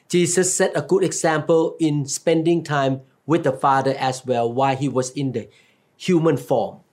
Jesus 0.08 0.42
set 0.42 0.72
a 0.72 0.82
good 0.88 1.02
example 1.02 1.56
in 1.78 2.06
spending 2.06 2.64
time 2.64 2.96
with 3.26 3.42
the 3.42 3.50
Father 3.60 3.96
as 3.96 4.22
well 4.24 4.54
while 4.54 4.76
he 4.76 4.88
was 4.88 5.10
in 5.14 5.32
the 5.32 5.42
human 6.08 6.36
form. 6.48 6.85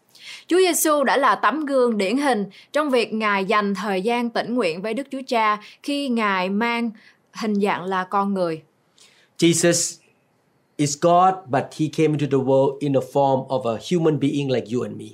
Chúa 0.54 0.60
Giêsu 0.60 1.04
đã 1.04 1.18
là 1.18 1.36
tấm 1.36 1.66
gương 1.66 1.98
điển 1.98 2.18
hình 2.18 2.46
trong 2.74 2.90
việc 2.90 3.14
Ngài 3.14 3.46
dành 3.46 3.74
thời 3.76 4.02
gian 4.02 4.30
tĩnh 4.30 4.56
nguyện 4.56 4.82
với 4.82 4.94
Đức 4.94 5.08
Chúa 5.12 5.22
Cha 5.28 5.62
khi 5.84 6.10
Ngài 6.10 6.50
mang 6.50 6.92
hình 7.34 7.56
dạng 7.56 7.84
là 7.84 8.04
con 8.04 8.34
người. 8.34 8.62
Jesus 9.38 9.98
is 10.78 10.98
God, 11.02 11.34
but 11.50 11.64
he 11.80 11.88
came 11.98 12.18
into 12.20 12.38
the 12.38 12.44
world 12.44 12.78
in 12.80 12.94
the 12.94 13.00
form 13.14 13.48
of 13.48 13.76
a 13.76 13.80
human 13.92 14.20
being 14.20 14.52
like 14.52 14.68
you 14.74 14.82
and 14.82 14.96
me. 14.98 15.06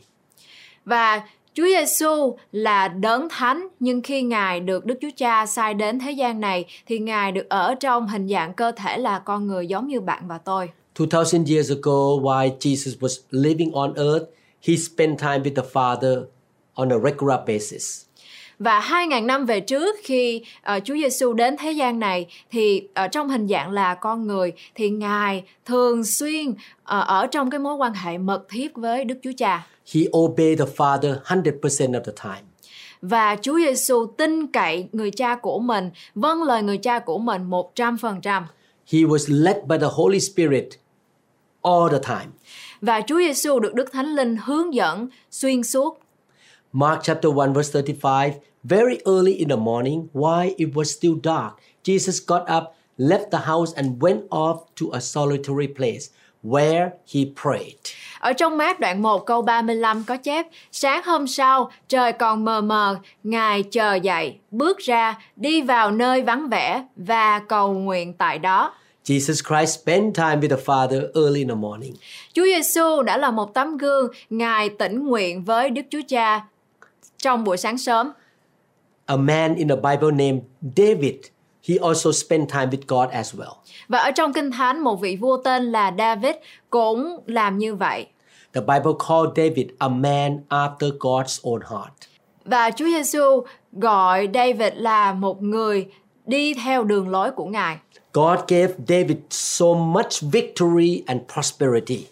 Và 0.86 1.22
Chúa 1.54 1.66
Giêsu 1.66 2.38
là 2.52 2.88
đấng 2.88 3.30
thánh 3.30 3.68
nhưng 3.80 4.02
khi 4.02 4.22
Ngài 4.22 4.60
được 4.60 4.86
Đức 4.86 4.98
Chúa 5.02 5.12
Cha 5.18 5.46
sai 5.46 5.74
đến 5.74 6.00
thế 6.00 6.12
gian 6.12 6.42
này 6.42 6.66
thì 6.86 7.00
Ngài 7.00 7.32
được 7.32 7.50
ở 7.50 7.76
trong 7.76 8.08
hình 8.08 8.28
dạng 8.28 8.54
cơ 8.54 8.72
thể 8.72 8.98
là 8.98 9.20
con 9.20 9.48
người 9.48 9.68
giống 9.68 9.88
như 9.88 10.02
bạn 10.02 10.28
và 10.28 10.38
tôi. 10.38 10.70
2000 11.12 11.46
years 11.46 11.70
ago, 11.70 12.20
while 12.22 12.58
Jesus 12.60 13.00
was 13.00 13.20
living 13.32 13.72
on 13.72 13.94
earth, 13.94 14.39
he 14.68 14.76
spent 14.76 15.20
time 15.20 15.44
with 15.44 15.56
the 15.56 15.70
Father 15.74 16.24
on 16.74 16.90
a 16.90 17.00
regular 17.00 17.40
basis. 17.48 18.06
Và 18.60 18.80
2.000 18.80 19.26
năm 19.26 19.46
về 19.46 19.60
trước 19.60 19.96
khi 20.04 20.42
ờ, 20.62 20.80
Chúa 20.84 20.94
Giêsu 20.96 21.34
đến 21.34 21.56
thế 21.60 21.72
gian 21.72 22.00
này 22.00 22.28
thì 22.52 22.88
ở 22.94 23.08
trong 23.08 23.30
hình 23.30 23.48
dạng 23.48 23.72
là 23.72 23.94
con 23.96 24.28
người 24.28 24.54
thì 24.76 24.90
Ngài 24.90 25.44
thường 25.66 26.04
xuyên 26.04 26.54
ờ, 26.84 27.02
ở 27.02 27.28
trong 27.28 27.50
cái 27.50 27.60
mối 27.60 27.76
quan 27.76 27.94
hệ 27.94 28.18
mật 28.18 28.50
thiết 28.50 28.76
với 28.76 29.06
Đức 29.06 29.16
Chúa 29.24 29.32
Cha. 29.38 29.68
He 29.94 30.02
obeyed 30.18 30.60
the 30.60 30.66
Father 30.78 31.16
100% 31.22 31.92
of 31.92 32.02
the 32.04 32.14
time. 32.24 32.42
Và 33.02 33.36
Chúa 33.42 33.58
Giêsu 33.58 34.06
tin 34.18 34.48
cậy 34.48 34.88
người 34.92 35.12
cha 35.12 35.36
của 35.36 35.60
mình, 35.60 35.90
vâng 36.16 36.44
lời 36.44 36.64
người 36.64 36.78
cha 36.78 37.00
của 37.00 37.18
mình 37.18 37.50
100%. 37.50 38.44
He 38.92 39.00
was 39.00 39.44
led 39.44 39.58
by 39.68 39.78
the 39.78 39.88
Holy 39.92 40.20
Spirit 40.20 40.70
all 41.62 41.90
the 41.92 42.00
time. 42.00 42.32
Và 42.82 43.02
Chúa 43.08 43.18
Giêsu 43.18 43.60
được 43.60 43.74
Đức 43.74 43.92
Thánh 43.92 44.16
Linh 44.16 44.38
hướng 44.46 44.74
dẫn 44.74 45.08
xuyên 45.32 45.64
suốt. 45.64 46.02
Mark 46.74 47.04
chapter 47.04 47.34
1 47.34 47.48
verse 47.56 47.82
35 47.82 48.32
Very 48.64 48.98
early 49.06 49.34
in 49.34 49.50
the 49.50 49.56
morning, 49.56 50.08
while 50.14 50.54
it 50.58 50.70
was 50.74 50.84
still 50.84 51.16
dark, 51.24 51.54
Jesus 51.84 52.20
got 52.28 52.42
up, 52.58 52.64
left 52.98 53.32
the 53.32 53.38
house 53.38 53.74
and 53.76 54.04
went 54.04 54.28
off 54.30 54.58
to 54.82 54.86
a 54.94 55.00
solitary 55.00 55.68
place 55.68 56.10
where 56.44 56.90
he 57.14 57.22
prayed. 57.44 57.76
Ở 58.20 58.34
trong 58.34 58.58
mát 58.58 58.80
đoạn 58.80 59.02
1 59.02 59.26
câu 59.26 59.42
35 59.42 60.04
có 60.04 60.18
chép 60.18 60.48
Sáng 60.72 61.04
hôm 61.06 61.28
sau, 61.28 61.72
trời 61.88 62.12
còn 62.14 62.46
mờ 62.46 62.62
mờ, 62.62 62.98
Ngài 63.24 63.64
chờ 63.64 63.94
dậy, 63.96 64.38
bước 64.52 64.78
ra, 64.78 65.18
đi 65.36 65.62
vào 65.62 65.92
nơi 65.92 66.22
vắng 66.22 66.50
vẻ 66.50 66.84
và 66.96 67.40
cầu 67.40 67.74
nguyện 67.74 68.14
tại 68.14 68.40
đó. 68.40 68.74
Jesus 69.10 69.42
Christ 69.48 69.82
spent 69.82 70.16
time 70.16 70.40
with 70.42 70.50
the 70.50 70.64
Father 70.66 71.12
early 71.14 71.40
in 71.40 71.48
the 71.48 71.56
morning. 71.56 71.94
Chúa 72.34 72.46
Giêsu 72.46 73.02
đã 73.02 73.18
là 73.18 73.32
một 73.32 73.54
tấm 73.54 73.78
gương, 73.78 74.08
Ngài 74.30 74.70
tĩnh 74.70 75.08
nguyện 75.08 75.44
với 75.44 75.70
Đức 75.70 75.82
Chúa 75.90 76.02
Cha 76.08 76.46
trong 77.18 77.44
buổi 77.44 77.58
sáng 77.58 77.78
sớm. 77.78 78.12
A 79.06 79.16
man 79.16 79.56
in 79.56 79.68
the 79.68 79.76
Bible 79.76 80.12
named 80.12 80.44
David, 80.78 81.16
he 81.70 81.76
also 81.82 82.12
spent 82.12 82.50
time 82.50 82.66
with 82.66 82.82
God 82.88 83.10
as 83.10 83.36
well. 83.36 83.54
Và 83.88 84.00
ở 84.00 84.12
trong 84.12 84.34
Kinh 84.34 84.52
Thánh, 84.52 84.80
một 84.80 85.02
vị 85.02 85.16
vua 85.22 85.38
tên 85.38 85.72
là 85.72 85.94
David 85.98 86.36
cũng 86.70 87.20
làm 87.26 87.58
như 87.58 87.76
vậy. 87.76 88.08
The 88.54 88.62
Bible 88.62 88.92
called 89.08 89.32
David 89.36 89.68
a 89.78 89.88
man 89.88 90.40
after 90.50 90.98
God's 90.98 91.42
own 91.42 91.60
heart. 91.60 91.94
Và 92.46 92.72
Chúa 92.72 92.86
Giêsu 92.86 93.44
gọi 93.72 94.30
David 94.34 94.74
là 94.76 95.14
một 95.14 95.44
người 95.44 95.88
đi 96.26 96.54
theo 96.54 96.84
đường 96.84 97.10
lối 97.10 97.32
của 97.32 97.46
Ngài. 97.46 97.78
God 98.14 98.40
gave 98.48 98.74
David 98.88 99.18
so 99.30 99.66
much 99.66 100.22
victory 100.22 101.04
and 101.06 101.22
prosperity. 101.34 102.08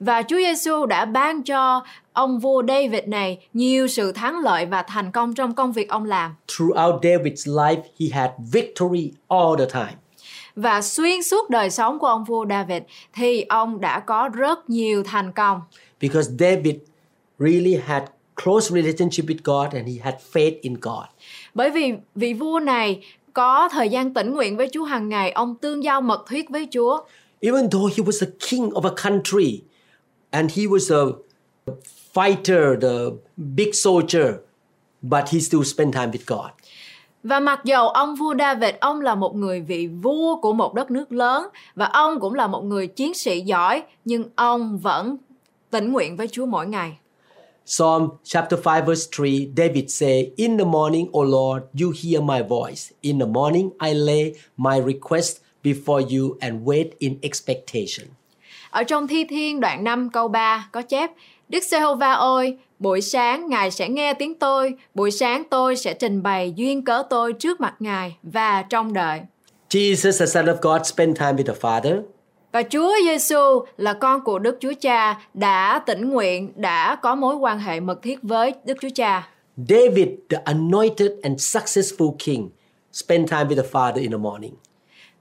Và 0.00 0.22
Chúa 0.22 0.36
Giêsu 0.36 0.86
đã 0.86 1.04
ban 1.04 1.42
cho 1.42 1.84
ông 2.12 2.38
vua 2.38 2.62
David 2.68 3.04
này 3.06 3.38
nhiều 3.52 3.88
sự 3.88 4.12
thắng 4.12 4.38
lợi 4.38 4.66
và 4.66 4.82
thành 4.82 5.12
công 5.12 5.34
trong 5.34 5.54
công 5.54 5.72
việc 5.72 5.88
ông 5.88 6.04
làm. 6.04 6.34
Throughout 6.48 7.02
David's 7.02 7.54
life, 7.56 7.82
he 8.00 8.06
had 8.12 8.30
victory 8.52 9.12
all 9.28 9.58
the 9.58 9.66
time. 9.66 9.94
Và 10.56 10.82
xuyên 10.82 11.22
suốt 11.22 11.50
đời 11.50 11.70
sống 11.70 11.98
của 11.98 12.06
ông 12.06 12.24
vua 12.24 12.46
David 12.50 12.82
thì 13.12 13.42
ông 13.42 13.80
đã 13.80 14.00
có 14.00 14.28
rất 14.28 14.70
nhiều 14.70 15.02
thành 15.04 15.32
công. 15.32 15.60
Because 16.00 16.30
David 16.38 16.74
really 17.38 17.80
had 17.86 18.02
close 18.44 18.74
relationship 18.74 19.24
with 19.24 19.38
God 19.44 19.74
and 19.74 19.88
he 19.88 19.94
had 20.02 20.14
faith 20.32 20.54
in 20.60 20.74
God. 20.80 21.04
Bởi 21.54 21.70
vì 21.70 21.92
vị 22.14 22.32
vua 22.32 22.60
này 22.60 23.00
có 23.32 23.68
thời 23.72 23.88
gian 23.88 24.14
tĩnh 24.14 24.32
nguyện 24.32 24.56
với 24.56 24.68
Chúa 24.72 24.84
hàng 24.84 25.08
ngày, 25.08 25.30
ông 25.30 25.54
tương 25.54 25.84
giao 25.84 26.00
mật 26.00 26.24
thuyết 26.28 26.50
với 26.50 26.68
Chúa. 26.70 27.00
Even 27.40 27.70
though 27.70 27.92
he 27.96 28.04
was 28.04 28.26
the 28.26 28.32
king 28.50 28.70
of 28.70 28.88
a 28.88 28.94
country 29.08 29.62
and 30.30 30.58
he 30.58 30.62
was 30.64 30.94
a 30.94 31.12
fighter, 32.14 32.80
the 32.80 33.16
big 33.36 33.72
soldier, 33.72 34.26
but 35.02 35.28
he 35.28 35.40
still 35.40 35.62
spent 35.62 35.92
time 35.92 36.06
with 36.06 36.36
God. 36.36 36.50
Và 37.22 37.40
mặc 37.40 37.60
dầu 37.64 37.88
ông 37.88 38.14
vua 38.14 38.34
David, 38.38 38.74
ông 38.80 39.00
là 39.00 39.14
một 39.14 39.34
người 39.34 39.60
vị 39.60 39.86
vua 40.02 40.36
của 40.36 40.52
một 40.52 40.74
đất 40.74 40.90
nước 40.90 41.12
lớn 41.12 41.48
và 41.74 41.86
ông 41.86 42.20
cũng 42.20 42.34
là 42.34 42.46
một 42.46 42.64
người 42.64 42.86
chiến 42.86 43.14
sĩ 43.14 43.40
giỏi, 43.40 43.82
nhưng 44.04 44.24
ông 44.36 44.78
vẫn 44.78 45.16
tĩnh 45.70 45.92
nguyện 45.92 46.16
với 46.16 46.28
Chúa 46.28 46.46
mỗi 46.46 46.66
ngày. 46.66 46.98
Psalm 47.72 48.18
chapter 48.22 48.58
5 48.58 48.86
verse 48.86 49.06
3 49.06 49.52
David 49.56 49.90
say 49.90 50.32
in 50.36 50.58
the 50.58 50.64
morning 50.64 51.08
O 51.12 51.20
Lord 51.20 51.62
you 51.80 51.92
hear 52.02 52.20
my 52.20 52.42
voice. 52.42 52.92
In 53.02 53.18
the 53.18 53.26
morning 53.26 53.70
I 53.80 53.94
lay 53.94 54.34
my 54.56 54.76
request 54.76 55.40
before 55.62 56.00
you 56.00 56.36
and 56.40 56.66
wait 56.66 56.90
in 56.98 57.18
expectation. 57.22 58.08
Ở 58.70 58.82
trong 58.82 59.08
Thi 59.08 59.24
Thiên 59.24 59.60
đoạn 59.60 59.84
5 59.84 60.10
câu 60.10 60.28
3 60.28 60.68
có 60.72 60.82
chép 60.82 61.10
Đức 61.48 61.64
Giê-hô-va 61.64 62.12
ơi, 62.12 62.56
buổi 62.78 63.00
sáng 63.00 63.48
Ngài 63.48 63.70
sẽ 63.70 63.88
nghe 63.88 64.14
tiếng 64.14 64.38
tôi, 64.38 64.74
buổi 64.94 65.10
sáng 65.10 65.42
tôi 65.50 65.76
sẽ 65.76 65.94
trình 65.94 66.22
bày 66.22 66.52
duyên 66.56 66.84
cớ 66.84 67.02
tôi 67.10 67.32
trước 67.32 67.60
mặt 67.60 67.74
Ngài 67.78 68.16
và 68.22 68.62
trong 68.62 68.92
đợi. 68.92 69.20
Jesus 69.70 70.18
the 70.20 70.26
son 70.26 70.46
of 70.46 70.56
God 70.62 70.86
spent 70.86 71.18
time 71.18 71.32
with 71.32 71.54
the 71.54 71.60
Father 71.60 72.02
Và 72.52 72.62
Chúa 72.62 72.92
Giêsu 73.04 73.64
là 73.76 73.92
con 73.92 74.24
của 74.24 74.38
Đức 74.38 74.56
Chúa 74.60 74.72
Cha 74.80 75.20
đã 75.34 75.78
tĩnh 75.86 76.10
nguyện, 76.10 76.52
đã 76.56 76.96
có 76.96 77.14
mối 77.14 77.36
quan 77.36 77.58
hệ 77.58 77.80
mật 77.80 78.02
thiết 78.02 78.18
với 78.22 78.52
Đức 78.64 78.74
Chúa 78.80 78.88
Cha. 78.94 79.28
David 79.56 80.08
the 80.30 80.38
anointed 80.44 81.10
and 81.22 81.56
successful 81.56 82.14
king 82.18 82.48
spent 82.92 83.30
time 83.30 83.44
with 83.44 83.62
the 83.62 83.68
Father 83.72 84.00
in 84.00 84.10
the 84.10 84.16
morning 84.16 84.54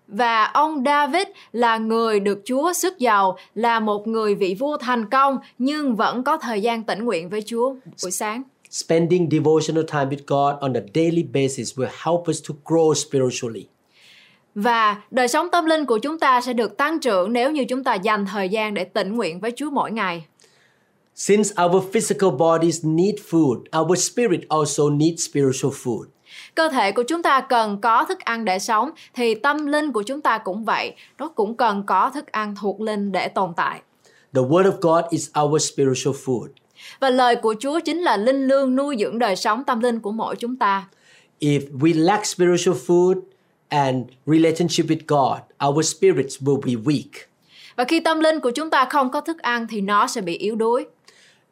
Và 0.08 0.44
ông 0.44 0.84
David 0.86 1.28
là 1.52 1.78
người 1.78 2.20
được 2.20 2.42
Chúa 2.46 2.74
sức 2.74 3.00
giàu, 3.00 3.38
là 3.56 3.80
một 3.80 4.08
người 4.08 4.36
vị 4.36 4.56
vua 4.60 4.78
thành 4.78 5.10
công 5.10 5.38
nhưng 5.58 5.96
vẫn 5.96 6.24
có 6.24 6.38
thời 6.38 6.62
gian 6.62 6.84
tĩnh 6.84 7.06
nguyện 7.06 7.30
với 7.30 7.42
Chúa 7.42 7.74
buổi 8.04 8.12
sáng. 8.12 8.44
Spending 8.70 9.30
devotional 9.32 9.84
time 9.84 10.06
with 10.06 10.24
God 10.28 10.62
on 10.62 10.74
a 10.74 10.82
daily 10.96 11.24
basis 11.24 11.80
will 11.80 11.90
help 12.06 12.30
us 12.30 12.50
to 12.50 12.56
grow 12.66 12.94
spiritually. 12.94 13.71
Và 14.56 15.02
đời 15.12 15.28
sống 15.28 15.48
tâm 15.52 15.66
linh 15.66 15.86
của 15.86 15.98
chúng 15.98 16.20
ta 16.20 16.42
sẽ 16.42 16.54
được 16.54 16.78
tăng 16.78 17.00
trưởng 17.00 17.34
nếu 17.34 17.52
như 17.52 17.66
chúng 17.66 17.84
ta 17.84 17.96
dành 17.96 18.26
thời 18.26 18.50
gian 18.50 18.74
để 18.74 18.84
tĩnh 18.84 19.16
nguyện 19.16 19.40
với 19.40 19.52
Chúa 19.56 19.70
mỗi 19.70 19.92
ngày. 19.92 20.26
Since 21.16 21.50
our 21.64 21.84
physical 21.94 22.30
bodies 22.30 22.86
need 22.86 23.16
food, 23.30 23.82
our 23.82 24.12
spirit 24.12 24.42
also 24.50 24.90
needs 24.90 25.30
spiritual 25.30 25.74
food. 25.74 26.04
Cơ 26.56 26.70
thể 26.70 26.92
của 26.92 27.04
chúng 27.04 27.24
ta 27.24 27.42
cần 27.42 27.82
có 27.82 28.06
thức 28.06 28.20
ăn 28.20 28.46
để 28.46 28.60
sống 28.60 28.92
thì 29.14 29.36
tâm 29.36 29.66
linh 29.66 29.92
của 29.92 30.04
chúng 30.04 30.22
ta 30.22 30.38
cũng 30.38 30.66
vậy, 30.66 30.96
nó 31.18 31.28
cũng 31.28 31.58
cần 31.58 31.84
có 31.88 32.10
thức 32.14 32.28
ăn 32.32 32.56
thuộc 32.62 32.82
linh 32.82 33.12
để 33.12 33.28
tồn 33.28 33.54
tại. 33.56 33.82
The 34.34 34.42
Word 34.42 34.72
of 34.72 34.78
God 34.82 35.06
is 35.10 35.30
our 35.42 35.72
spiritual 35.72 36.16
food. 36.26 36.48
Và 37.00 37.10
lời 37.10 37.36
của 37.36 37.56
Chúa 37.60 37.80
chính 37.80 38.00
là 38.00 38.18
linh 38.18 38.48
lương 38.48 38.76
nuôi 38.76 38.96
dưỡng 39.00 39.20
đời 39.20 39.36
sống 39.36 39.64
tâm 39.64 39.80
linh 39.80 40.00
của 40.00 40.12
mỗi 40.12 40.36
chúng 40.36 40.56
ta. 40.56 40.88
If 41.40 41.62
we 41.80 42.06
lack 42.06 42.26
spiritual 42.26 42.78
food 42.88 43.22
and 43.72 44.06
relationship 44.26 44.86
with 44.88 45.08
God, 45.08 45.42
our 45.68 45.86
spirits 45.86 46.42
will 46.42 46.62
be 46.62 46.74
weak. 46.74 47.28
Và 47.76 47.84
khi 47.84 48.00
tâm 48.00 48.20
linh 48.20 48.40
của 48.40 48.52
chúng 48.52 48.70
ta 48.70 48.86
không 48.90 49.12
có 49.12 49.22
thức 49.22 49.40
ăn 49.40 49.68
thì 49.70 49.82
nó 49.82 50.08
sẽ 50.08 50.22
bị 50.22 50.38
yếu 50.38 50.56
đuối. 50.56 50.86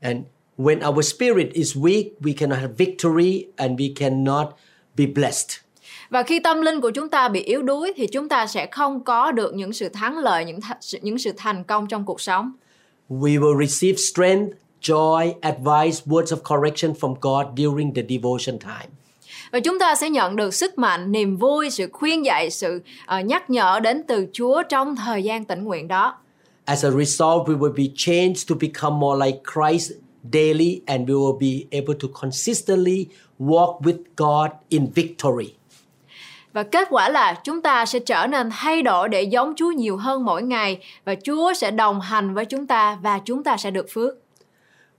And 0.02 0.18
when 0.58 0.90
our 0.90 1.14
spirit 1.14 1.54
is 1.54 1.78
weak, 1.78 2.10
we 2.22 2.34
cannot 2.38 2.60
have 2.60 2.74
victory 2.78 3.46
and 3.56 3.80
we 3.80 3.94
cannot 3.96 4.48
be 4.98 5.06
blessed. 5.06 5.50
Và 6.10 6.24
khi 6.24 6.40
tâm 6.40 6.62
linh 6.62 6.82
của 6.82 6.92
chúng 6.92 7.10
ta 7.10 7.30
bị 7.30 7.42
yếu 7.42 7.62
đuối 7.62 7.94
thì 7.96 8.08
chúng 8.08 8.30
ta 8.30 8.48
sẽ 8.48 8.68
không 8.72 9.04
có 9.04 9.32
được 9.32 9.54
những 9.54 9.74
sự 9.74 9.90
thắng 9.90 10.18
lợi, 10.18 10.46
những 10.46 10.60
th- 10.60 11.00
những 11.02 11.18
sự 11.18 11.32
thành 11.38 11.64
công 11.64 11.88
trong 11.88 12.06
cuộc 12.06 12.22
sống. 12.22 12.52
We 13.10 13.40
will 13.40 13.68
receive 13.68 13.98
strength, 13.98 14.54
joy, 14.82 15.34
advice, 15.42 16.06
words 16.06 16.38
of 16.38 16.58
correction 16.58 16.94
from 17.00 17.16
God 17.22 17.58
during 17.58 17.94
the 17.94 18.02
devotion 18.10 18.60
time. 18.60 18.99
Và 19.52 19.60
chúng 19.60 19.80
ta 19.80 19.96
sẽ 19.96 20.10
nhận 20.10 20.36
được 20.36 20.54
sức 20.54 20.78
mạnh, 20.78 21.12
niềm 21.12 21.38
vui, 21.38 21.70
sự 21.70 21.90
khuyên 21.94 22.26
dạy, 22.26 22.50
sự 22.50 22.82
ờ, 23.06 23.20
nhắc 23.20 23.50
nhở 23.50 23.80
đến 23.84 24.04
từ 24.08 24.28
Chúa 24.34 24.64
trong 24.64 24.96
thời 24.96 25.24
gian 25.24 25.46
tĩnh 25.46 25.64
nguyện 25.64 25.88
đó. 25.88 26.16
As 26.66 26.86
a 26.86 26.90
result, 26.90 27.48
we 27.48 27.60
will 27.60 27.74
be 27.78 27.84
changed 27.96 28.50
to 28.50 28.56
become 28.60 28.96
more 29.00 29.26
like 29.26 29.40
Christ 29.54 29.92
daily 30.34 30.82
and 30.86 31.10
we 31.10 31.16
will 31.16 31.40
be 31.40 31.80
able 31.80 31.96
to 32.02 32.08
consistently 32.22 33.06
walk 33.40 33.82
with 33.82 33.98
God 34.18 34.52
in 34.70 34.88
victory. 34.96 35.54
Và 36.54 36.64
kết 36.64 36.88
quả 36.92 37.10
là 37.10 37.42
chúng 37.44 37.62
ta 37.62 37.86
sẽ 37.86 38.00
trở 38.00 38.28
nên 38.28 38.50
thay 38.52 38.82
đổi 38.82 39.10
để 39.10 39.22
giống 39.22 39.54
Chúa 39.56 39.72
nhiều 39.72 39.98
hơn 39.98 40.26
mỗi 40.26 40.44
ngày 40.44 40.80
và 41.06 41.16
Chúa 41.24 41.54
sẽ 41.54 41.72
đồng 41.72 42.02
hành 42.02 42.34
với 42.34 42.46
chúng 42.46 42.68
ta 42.68 42.98
và 43.02 43.20
chúng 43.26 43.44
ta 43.44 43.58
sẽ 43.58 43.72
được 43.72 43.86
phước. 43.94 44.14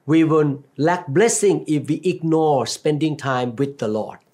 We 0.07 0.29
will 0.29 0.57
lack 0.77 1.09
blessing 1.09 1.65
if 1.65 1.85
we 1.87 1.99
ignore 2.03 2.71
spending 2.71 3.17
time 3.19 3.53
with 3.57 3.73
the 3.79 3.89
Lord. 3.89 4.30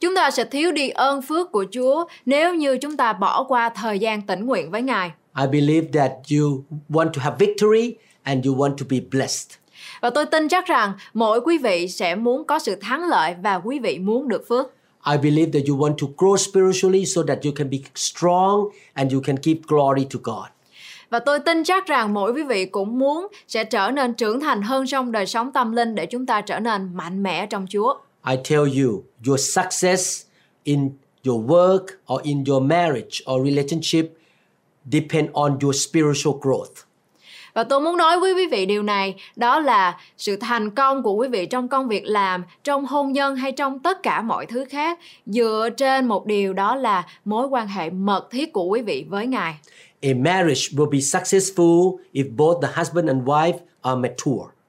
Chúng 0.00 0.14
ta 0.14 0.30
sẽ 0.30 0.44
thiếu 0.44 0.72
đi 0.72 0.88
ơn 0.88 1.22
phước 1.22 1.52
của 1.52 1.64
Chúa 1.72 2.04
nếu 2.26 2.54
như 2.54 2.78
chúng 2.78 2.96
ta 2.96 3.12
bỏ 3.12 3.44
qua 3.44 3.68
thời 3.68 3.98
gian 3.98 4.22
tĩnh 4.22 4.46
nguyện 4.46 4.70
với 4.70 4.82
Ngài. 4.82 5.10
I 5.38 5.46
believe 5.46 5.86
that 5.92 6.12
you 6.30 6.64
want 6.88 7.12
to 7.12 7.22
have 7.22 7.36
victory 7.38 7.94
and 8.22 8.46
you 8.46 8.56
want 8.56 8.76
to 8.76 8.86
be 8.90 8.96
blessed. 9.10 9.50
Và 10.00 10.10
tôi 10.10 10.26
tin 10.26 10.48
chắc 10.48 10.66
rằng 10.66 10.92
mỗi 11.14 11.40
quý 11.40 11.58
vị 11.58 11.88
sẽ 11.88 12.14
muốn 12.14 12.44
có 12.44 12.58
sự 12.58 12.74
thắng 12.74 13.08
lợi 13.08 13.34
và 13.42 13.54
quý 13.54 13.78
vị 13.78 13.98
muốn 13.98 14.28
được 14.28 14.48
phước. 14.48 14.74
I 15.12 15.16
believe 15.18 15.50
that 15.52 15.68
you 15.68 15.76
want 15.76 15.94
to 15.98 16.06
grow 16.16 16.36
spiritually 16.36 17.06
so 17.06 17.22
that 17.28 17.38
you 17.44 17.52
can 17.56 17.70
be 17.70 17.78
strong 17.94 18.68
and 18.94 19.12
you 19.12 19.20
can 19.24 19.36
give 19.42 19.60
glory 19.68 20.04
to 20.04 20.20
God. 20.22 20.46
Và 21.10 21.18
tôi 21.18 21.38
tin 21.38 21.64
chắc 21.64 21.86
rằng 21.86 22.14
mỗi 22.14 22.32
quý 22.32 22.42
vị 22.42 22.66
cũng 22.66 22.98
muốn 22.98 23.26
sẽ 23.48 23.64
trở 23.64 23.90
nên 23.90 24.14
trưởng 24.14 24.40
thành 24.40 24.62
hơn 24.62 24.86
trong 24.86 25.12
đời 25.12 25.26
sống 25.26 25.52
tâm 25.52 25.72
linh 25.72 25.94
để 25.94 26.06
chúng 26.06 26.26
ta 26.26 26.40
trở 26.40 26.60
nên 26.60 26.90
mạnh 26.94 27.22
mẽ 27.22 27.46
trong 27.46 27.66
Chúa. 27.70 27.94
I 28.24 28.36
tell 28.36 28.64
you, 28.82 29.04
your 29.26 29.40
success 29.40 30.24
in 30.64 30.90
your 31.26 31.40
work 31.44 31.86
or 32.06 32.20
in 32.22 32.44
your 32.48 32.62
marriage 32.62 33.22
or 33.32 33.44
relationship 33.44 34.18
depend 34.92 35.28
on 35.32 35.58
your 35.62 35.74
spiritual 35.74 36.40
growth. 36.40 36.84
Và 37.54 37.64
tôi 37.64 37.80
muốn 37.80 37.96
nói 37.96 38.20
với 38.20 38.32
quý 38.34 38.46
vị 38.46 38.66
điều 38.66 38.82
này, 38.82 39.14
đó 39.36 39.60
là 39.60 39.98
sự 40.16 40.36
thành 40.36 40.70
công 40.70 41.02
của 41.02 41.12
quý 41.12 41.28
vị 41.28 41.46
trong 41.46 41.68
công 41.68 41.88
việc 41.88 42.04
làm, 42.04 42.44
trong 42.64 42.86
hôn 42.86 43.12
nhân 43.12 43.36
hay 43.36 43.52
trong 43.52 43.78
tất 43.78 44.02
cả 44.02 44.22
mọi 44.22 44.46
thứ 44.46 44.64
khác 44.64 44.98
dựa 45.26 45.68
trên 45.76 46.06
một 46.06 46.26
điều 46.26 46.52
đó 46.52 46.76
là 46.76 47.06
mối 47.24 47.46
quan 47.46 47.68
hệ 47.68 47.90
mật 47.90 48.28
thiết 48.30 48.52
của 48.52 48.64
quý 48.64 48.82
vị 48.82 49.06
với 49.08 49.26
Ngài. 49.26 49.54
A 50.02 50.10
marriage 50.16 50.60
will 50.72 50.90
be 50.90 50.98
successful 50.98 51.96
if 52.12 52.36
both 52.36 52.62
the 52.62 52.68
husband 52.76 53.08
and 53.08 53.22
wife 53.22 53.58
are 53.82 54.00
mature. 54.00 54.59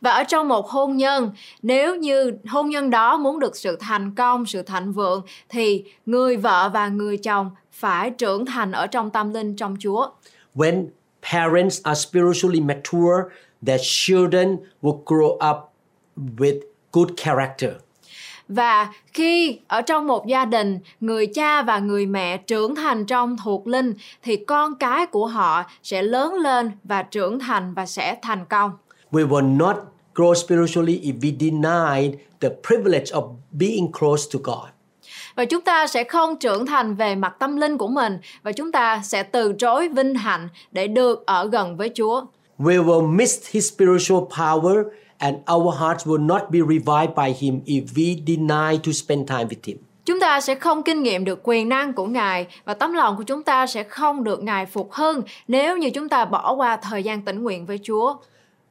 Và 0.00 0.10
ở 0.10 0.24
trong 0.24 0.48
một 0.48 0.68
hôn 0.68 0.96
nhân, 0.96 1.30
nếu 1.62 1.96
như 1.96 2.32
hôn 2.48 2.70
nhân 2.70 2.90
đó 2.90 3.16
muốn 3.16 3.38
được 3.40 3.56
sự 3.56 3.76
thành 3.80 4.14
công, 4.14 4.46
sự 4.46 4.62
thịnh 4.62 4.92
vượng 4.92 5.22
thì 5.48 5.84
người 6.06 6.36
vợ 6.36 6.70
và 6.74 6.88
người 6.88 7.16
chồng 7.16 7.50
phải 7.72 8.10
trưởng 8.10 8.46
thành 8.46 8.72
ở 8.72 8.86
trong 8.86 9.10
tâm 9.10 9.34
linh 9.34 9.56
trong 9.56 9.76
Chúa. 9.80 10.06
When 10.54 10.86
parents 11.32 11.82
are 11.82 12.00
spiritually 12.00 12.60
mature, 12.60 13.28
their 13.66 13.80
children 13.84 14.56
will 14.82 15.04
grow 15.04 15.50
up 15.50 15.56
with 16.36 16.60
good 16.92 17.08
character. 17.16 17.70
Và 18.48 18.92
khi 19.12 19.58
ở 19.68 19.82
trong 19.82 20.06
một 20.06 20.26
gia 20.26 20.44
đình, 20.44 20.78
người 21.00 21.26
cha 21.26 21.62
và 21.62 21.78
người 21.78 22.06
mẹ 22.06 22.36
trưởng 22.36 22.74
thành 22.74 23.06
trong 23.06 23.36
thuộc 23.44 23.66
linh 23.66 23.94
thì 24.22 24.36
con 24.36 24.74
cái 24.74 25.06
của 25.06 25.26
họ 25.26 25.64
sẽ 25.82 26.02
lớn 26.02 26.34
lên 26.34 26.70
và 26.84 27.02
trưởng 27.02 27.38
thành 27.38 27.74
và 27.74 27.86
sẽ 27.86 28.18
thành 28.22 28.44
công. 28.44 28.70
We 29.12 29.28
will 29.28 29.56
not 29.56 29.76
grow 30.14 30.34
spiritually 30.34 31.00
if 31.02 31.14
we 31.20 31.50
deny 31.50 32.18
the 32.40 32.48
privilege 32.68 33.12
of 33.12 33.34
being 33.50 33.92
close 33.92 34.28
to 34.32 34.38
God. 34.44 34.70
Và 35.34 35.44
chúng 35.44 35.60
ta 35.60 35.86
sẽ 35.86 36.04
không 36.04 36.36
trưởng 36.36 36.66
thành 36.66 36.94
về 36.94 37.14
mặt 37.14 37.36
tâm 37.38 37.56
linh 37.56 37.78
của 37.78 37.88
mình 37.88 38.18
và 38.42 38.52
chúng 38.52 38.72
ta 38.72 39.00
sẽ 39.04 39.22
từ 39.22 39.52
chối 39.52 39.88
vinh 39.88 40.14
hạnh 40.14 40.48
để 40.72 40.86
được 40.86 41.26
ở 41.26 41.48
gần 41.48 41.76
với 41.76 41.90
Chúa. 41.94 42.22
We 42.58 42.84
will 42.84 43.06
miss 43.06 43.50
his 43.50 43.72
spiritual 43.72 44.20
power 44.38 44.84
and 45.18 45.36
our 45.52 45.74
hearts 45.78 46.06
will 46.06 46.26
not 46.26 46.42
be 46.50 46.58
revived 46.58 47.14
by 47.16 47.32
him 47.40 47.60
if 47.66 47.84
we 47.94 48.18
deny 48.26 48.78
to 48.86 48.92
spend 48.92 49.28
time 49.28 49.44
with 49.44 49.60
him. 49.64 49.76
Chúng 50.04 50.20
ta 50.20 50.40
sẽ 50.40 50.54
không 50.54 50.82
kinh 50.82 51.02
nghiệm 51.02 51.24
được 51.24 51.40
quyền 51.42 51.68
năng 51.68 51.92
của 51.92 52.06
Ngài 52.06 52.46
và 52.64 52.74
tấm 52.74 52.92
lòng 52.92 53.16
của 53.16 53.22
chúng 53.22 53.42
ta 53.42 53.66
sẽ 53.66 53.82
không 53.82 54.24
được 54.24 54.42
Ngài 54.42 54.66
phục 54.66 54.92
hưng 54.92 55.22
nếu 55.48 55.78
như 55.78 55.90
chúng 55.90 56.08
ta 56.08 56.24
bỏ 56.24 56.54
qua 56.54 56.76
thời 56.76 57.02
gian 57.02 57.22
tĩnh 57.22 57.42
nguyện 57.42 57.66
với 57.66 57.78
Chúa. 57.82 58.14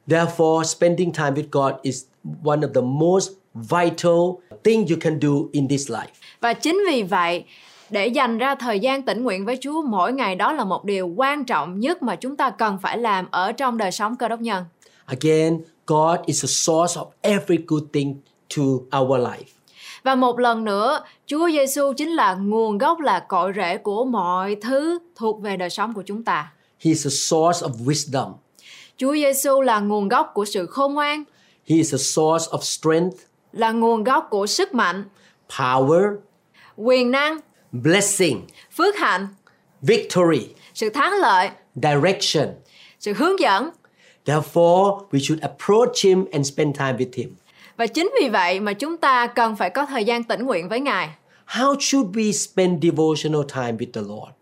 Therefore, 0.08 0.64
spending 0.64 1.12
time 1.12 1.34
with 1.34 1.50
God 1.50 1.72
is 1.82 2.04
one 2.44 2.60
of 2.60 2.72
the 2.74 2.80
most 2.80 3.30
vital 3.54 4.40
thing 4.64 4.86
you 4.90 4.96
can 5.00 5.18
do 5.22 5.48
in 5.52 5.68
this 5.68 5.90
life. 5.90 6.12
Và 6.40 6.52
chính 6.52 6.82
vì 6.90 7.02
vậy, 7.02 7.44
để 7.90 8.06
dành 8.06 8.38
ra 8.38 8.54
thời 8.54 8.80
gian 8.80 9.02
tĩnh 9.02 9.22
nguyện 9.22 9.44
với 9.44 9.58
Chúa 9.60 9.82
mỗi 9.82 10.12
ngày 10.12 10.34
đó 10.34 10.52
là 10.52 10.64
một 10.64 10.84
điều 10.84 11.08
quan 11.16 11.44
trọng 11.44 11.80
nhất 11.80 12.02
mà 12.02 12.16
chúng 12.16 12.36
ta 12.36 12.50
cần 12.50 12.78
phải 12.82 12.98
làm 12.98 13.26
ở 13.30 13.52
trong 13.52 13.78
đời 13.78 13.92
sống 13.92 14.16
cơ 14.16 14.28
đốc 14.28 14.40
nhân. 14.40 14.64
Again, 15.06 15.60
God 15.86 16.18
is 16.26 16.42
the 16.42 16.48
source 16.48 17.00
of 17.00 17.06
every 17.20 17.58
good 17.66 17.82
thing 17.92 18.14
to 18.56 18.62
our 18.98 19.20
life. 19.20 19.44
Và 20.02 20.14
một 20.14 20.38
lần 20.38 20.64
nữa, 20.64 21.04
Chúa 21.26 21.48
Giêsu 21.50 21.92
chính 21.92 22.08
là 22.08 22.34
nguồn 22.34 22.78
gốc 22.78 23.00
là 23.00 23.20
cội 23.20 23.52
rễ 23.56 23.76
của 23.76 24.04
mọi 24.04 24.54
thứ 24.54 24.98
thuộc 25.16 25.42
về 25.42 25.56
đời 25.56 25.70
sống 25.70 25.92
của 25.94 26.02
chúng 26.06 26.22
ta. 26.22 26.52
He 26.80 26.88
is 26.88 27.04
the 27.04 27.10
source 27.10 27.66
of 27.66 27.70
wisdom. 27.86 28.32
Chúa 29.00 29.14
Giêsu 29.14 29.60
là 29.60 29.80
nguồn 29.80 30.08
gốc 30.08 30.30
của 30.34 30.44
sự 30.44 30.66
khôn 30.66 30.94
ngoan, 30.94 31.24
He 31.68 31.76
is 31.76 31.92
the 31.92 31.98
source 31.98 32.46
of 32.50 32.60
strength, 32.60 33.16
là 33.52 33.70
nguồn 33.70 34.04
gốc 34.04 34.26
của 34.30 34.46
sức 34.46 34.74
mạnh, 34.74 35.04
power, 35.58 36.16
quyền 36.76 37.10
năng, 37.10 37.38
blessing, 37.72 38.46
phước 38.76 38.96
hạnh, 38.96 39.28
victory, 39.82 40.48
sự 40.74 40.90
thắng 40.90 41.12
lợi, 41.12 41.50
direction. 41.74 42.48
sự 42.98 43.12
hướng 43.12 43.40
dẫn. 43.40 43.70
Therefore, 44.24 45.06
we 45.10 45.18
should 45.18 45.42
approach 45.42 46.04
Him 46.04 46.24
and 46.32 46.52
spend 46.52 46.78
time 46.78 46.92
with 46.92 47.10
Him. 47.14 47.34
Và 47.76 47.86
chính 47.86 48.10
vì 48.20 48.28
vậy 48.28 48.60
mà 48.60 48.72
chúng 48.72 48.96
ta 48.96 49.26
cần 49.26 49.56
phải 49.56 49.70
có 49.70 49.86
thời 49.86 50.04
gian 50.04 50.24
tĩnh 50.24 50.46
nguyện 50.46 50.68
với 50.68 50.80
Ngài. 50.80 51.08
How 51.46 51.76
should 51.80 52.16
we 52.16 52.32
spend 52.32 52.82
devotional 52.82 53.42
time 53.54 53.72
with 53.72 53.92
the 53.92 54.00
Lord? 54.00 54.32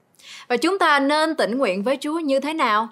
Và 0.48 0.56
chúng 0.56 0.78
ta 0.78 0.98
nên 0.98 1.36
tĩnh 1.36 1.58
nguyện 1.58 1.82
với 1.82 1.98
Chúa 2.00 2.18
như 2.18 2.40
thế 2.40 2.54
nào? 2.54 2.88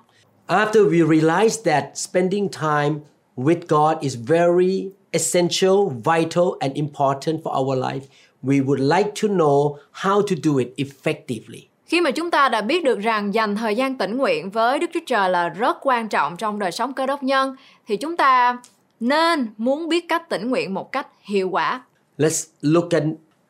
After 0.48 0.84
we 0.84 1.02
realize 1.02 1.62
that 1.64 1.98
spending 1.98 2.48
time 2.48 3.00
with 3.36 3.66
God 3.68 3.96
is 4.00 4.14
very 4.14 4.90
essential, 5.12 5.90
vital, 6.04 6.56
and 6.60 6.76
important 6.76 7.42
for 7.42 7.52
our 7.52 7.76
life, 7.76 8.06
we 8.42 8.60
would 8.60 8.80
like 8.80 9.10
to 9.14 9.28
know 9.28 9.78
how 9.92 10.22
to 10.22 10.36
do 10.44 10.58
it 10.58 10.68
effectively. 10.76 11.68
Khi 11.86 12.00
mà 12.00 12.10
chúng 12.10 12.30
ta 12.30 12.48
đã 12.48 12.60
biết 12.60 12.84
được 12.84 12.98
rằng 12.98 13.34
dành 13.34 13.56
thời 13.56 13.76
gian 13.76 13.98
tĩnh 13.98 14.16
nguyện 14.16 14.50
với 14.50 14.78
Đức 14.78 14.86
Chúa 14.94 15.00
Trời 15.06 15.30
là 15.30 15.48
rất 15.48 15.76
quan 15.82 16.08
trọng 16.08 16.36
trong 16.36 16.58
đời 16.58 16.72
sống 16.72 16.92
cơ 16.92 17.06
đốc 17.06 17.22
nhân 17.22 17.56
thì 17.86 17.96
chúng 17.96 18.16
ta 18.16 18.58
nên 19.00 19.48
muốn 19.56 19.88
biết 19.88 20.08
cách 20.08 20.28
tĩnh 20.28 20.50
nguyện 20.50 20.74
một 20.74 20.92
cách 20.92 21.08
hiệu 21.22 21.48
quả. 21.48 21.82
Let's 22.18 22.46
look 22.60 22.90
at 22.90 23.02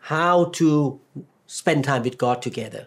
how 0.09 0.45
to 0.45 0.97
spend 1.49 1.87
time 1.87 2.01
with 2.01 2.15
God 2.19 2.37
together. 2.47 2.83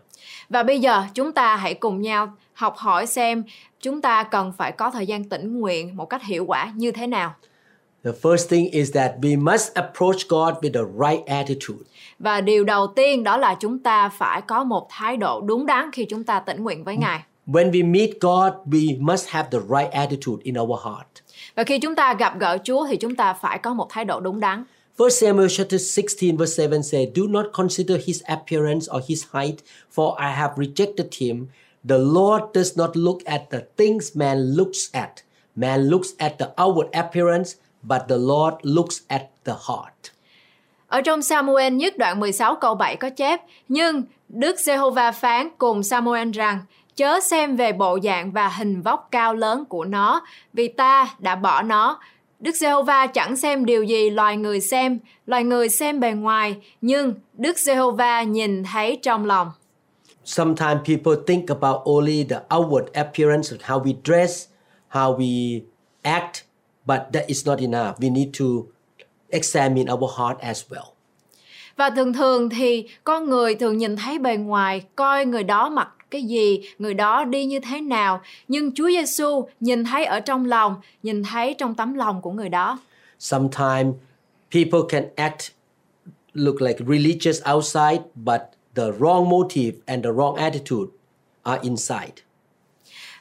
Và 0.50 0.64
bây 0.64 0.80
giờ 0.80 1.04
chúng 1.14 1.32
ta 1.32 1.56
hãy 1.56 1.74
cùng 1.74 2.02
nhau 2.02 2.34
học 2.60 2.78
hỏi 2.78 3.08
xem 3.08 3.44
chúng 3.82 4.02
ta 4.02 4.24
cần 4.24 4.52
phải 4.58 4.72
có 4.72 4.92
thời 4.92 5.08
gian 5.08 5.24
tĩnh 5.24 5.60
nguyện 5.60 5.98
một 5.98 6.06
cách 6.06 6.24
hiệu 6.24 6.46
quả 6.46 6.72
như 6.76 6.92
thế 6.92 7.08
nào. 7.08 7.36
The 8.04 8.12
first 8.22 8.50
thing 8.50 8.72
is 8.72 8.94
that 8.94 9.12
we 9.22 9.44
must 9.44 9.74
approach 9.74 10.28
God 10.30 10.54
with 10.62 10.74
the 10.74 11.10
right 11.10 11.26
attitude. 11.26 11.84
Và 12.20 12.42
điều 12.42 12.64
đầu 12.64 12.88
tiên 12.88 13.24
đó 13.24 13.38
là 13.38 13.56
chúng 13.60 13.80
ta 13.80 14.10
phải 14.10 14.42
có 14.42 14.64
một 14.64 14.88
thái 14.90 15.18
độ 15.18 15.42
đúng 15.42 15.66
đắn 15.66 15.92
khi 15.92 16.06
chúng 16.06 16.24
ta 16.24 16.40
tĩnh 16.40 16.64
nguyện 16.64 16.84
với 16.84 16.98
Ngài. 16.98 17.24
When 17.48 17.72
we 17.72 17.92
meet 17.92 18.10
God, 18.22 18.54
we 18.74 19.02
must 19.02 19.30
have 19.30 19.50
the 19.52 19.60
right 19.60 19.92
attitude 19.92 20.44
in 20.44 20.60
our 20.60 20.80
heart. 20.86 21.08
Và 21.56 21.64
khi 21.64 21.80
chúng 21.80 21.96
ta 21.96 22.14
gặp 22.14 22.40
gỡ 22.40 22.58
Chúa 22.64 22.88
thì 22.88 22.98
chúng 22.98 23.16
ta 23.16 23.34
phải 23.34 23.58
có 23.58 23.74
một 23.74 23.88
thái 23.90 24.06
độ 24.06 24.20
đúng 24.20 24.40
đắn. 24.40 24.64
1 24.98 25.10
Samuel 25.10 25.48
chapter 25.50 25.98
16 25.98 26.38
verse 26.38 26.68
7 26.68 26.84
says, 26.84 27.10
Do 27.16 27.24
not 27.30 27.46
consider 27.54 28.06
his 28.06 28.24
appearance 28.24 28.88
or 28.98 29.04
his 29.08 29.24
height, 29.32 29.56
for 29.96 30.16
I 30.16 30.32
have 30.32 30.54
rejected 30.58 31.08
him. 31.20 31.46
The 31.88 31.98
Lord 31.98 32.44
does 32.54 32.78
not 32.78 32.98
look 32.98 33.26
at 33.26 33.42
the 33.50 33.60
things 33.78 34.16
man 34.16 34.38
looks 34.38 34.92
at. 34.94 35.12
Man 35.56 35.90
looks 35.90 36.10
at 36.18 36.34
the 36.40 36.46
outward 36.58 36.90
appearance, 36.92 37.56
but 37.84 38.02
the 38.08 38.18
Lord 38.18 38.56
looks 38.64 39.02
at 39.08 39.22
the 39.46 39.54
heart. 39.68 40.12
Ở 40.88 41.02
trong 41.02 41.22
Samuel 41.22 41.74
nhất 41.74 41.98
đoạn 41.98 42.20
16 42.20 42.56
câu 42.56 42.76
7 42.76 42.96
có 42.96 43.10
chép 43.10 43.42
Nhưng 43.68 44.04
Đức 44.30 44.60
Giê-hô-va 44.60 45.12
phán 45.12 45.50
cùng 45.58 45.84
Samuel 45.84 46.32
rằng 46.32 46.60
Chớ 46.96 47.20
xem 47.20 47.56
về 47.56 47.72
bộ 47.72 48.00
dạng 48.04 48.32
và 48.32 48.48
hình 48.48 48.82
vóc 48.82 49.08
cao 49.12 49.34
lớn 49.36 49.66
của 49.66 49.86
nó 49.86 50.22
Vì 50.54 50.68
ta 50.68 51.10
đã 51.20 51.36
bỏ 51.36 51.62
nó 51.62 52.00
Đức 52.40 52.56
Giê-hô-va 52.56 53.08
chẳng 53.08 53.36
xem 53.36 53.66
điều 53.66 53.84
gì 53.84 54.10
loài 54.10 54.38
người 54.38 54.60
xem 54.62 55.00
Loài 55.26 55.44
người 55.44 55.70
xem 55.70 56.00
bề 56.00 56.12
ngoài 56.12 56.56
Nhưng 56.82 57.14
Đức 57.34 57.58
Giê-hô-va 57.58 58.24
nhìn 58.24 58.64
thấy 58.64 58.98
trong 59.02 59.26
lòng 59.26 59.52
Sometimes 60.30 60.82
people 60.86 61.16
think 61.16 61.50
about 61.50 61.82
only 61.86 62.24
the 62.24 62.44
outward 62.52 62.92
appearance, 62.94 63.52
how 63.64 63.80
we 63.80 63.96
dress, 64.04 64.48
how 64.90 65.18
we 65.18 65.64
act, 66.04 66.44
but 66.86 67.12
that 67.14 67.28
is 67.28 67.48
not 67.48 67.60
enough. 67.60 68.00
We 68.00 68.12
need 68.12 68.32
to 68.34 68.68
examine 69.30 69.90
our 69.90 70.08
heart 70.18 70.40
as 70.40 70.64
well. 70.70 70.94
Và 71.76 71.90
thường 71.90 72.14
thường 72.14 72.50
thì 72.50 72.88
con 73.04 73.30
người 73.30 73.56
thường 73.56 73.78
nhìn 73.78 73.96
thấy 73.96 74.20
bề 74.20 74.38
ngoài, 74.38 74.84
coi 74.96 75.26
người 75.26 75.44
đó 75.44 75.70
mặc 75.70 75.90
cái 76.12 76.24
gì, 76.24 76.62
người 76.80 76.94
đó 76.94 77.24
đi 77.24 77.46
như 77.46 77.60
thế 77.60 77.82
nào. 77.82 78.22
Nhưng 78.48 78.72
Chúa 78.72 78.90
Giêsu 78.90 79.48
nhìn 79.60 79.84
thấy 79.84 80.06
ở 80.06 80.20
trong 80.20 80.46
lòng, 80.46 80.76
nhìn 81.04 81.24
thấy 81.24 81.54
trong 81.58 81.76
tấm 81.76 81.94
lòng 81.94 82.22
của 82.22 82.32
người 82.32 82.50
đó. 82.50 82.80
Sometimes 83.20 83.96
people 84.52 84.80
can 84.90 85.04
act 85.16 85.52
look 86.34 86.62
like 86.62 86.80
religious 86.88 87.42
outside, 87.54 88.02
but 88.16 88.42
the 88.80 88.92
wrong 89.00 89.30
motive 89.30 89.74
and 89.86 90.04
the 90.04 90.12
wrong 90.12 90.36
attitude 90.36 90.92
are 91.44 91.60
inside. 91.64 92.24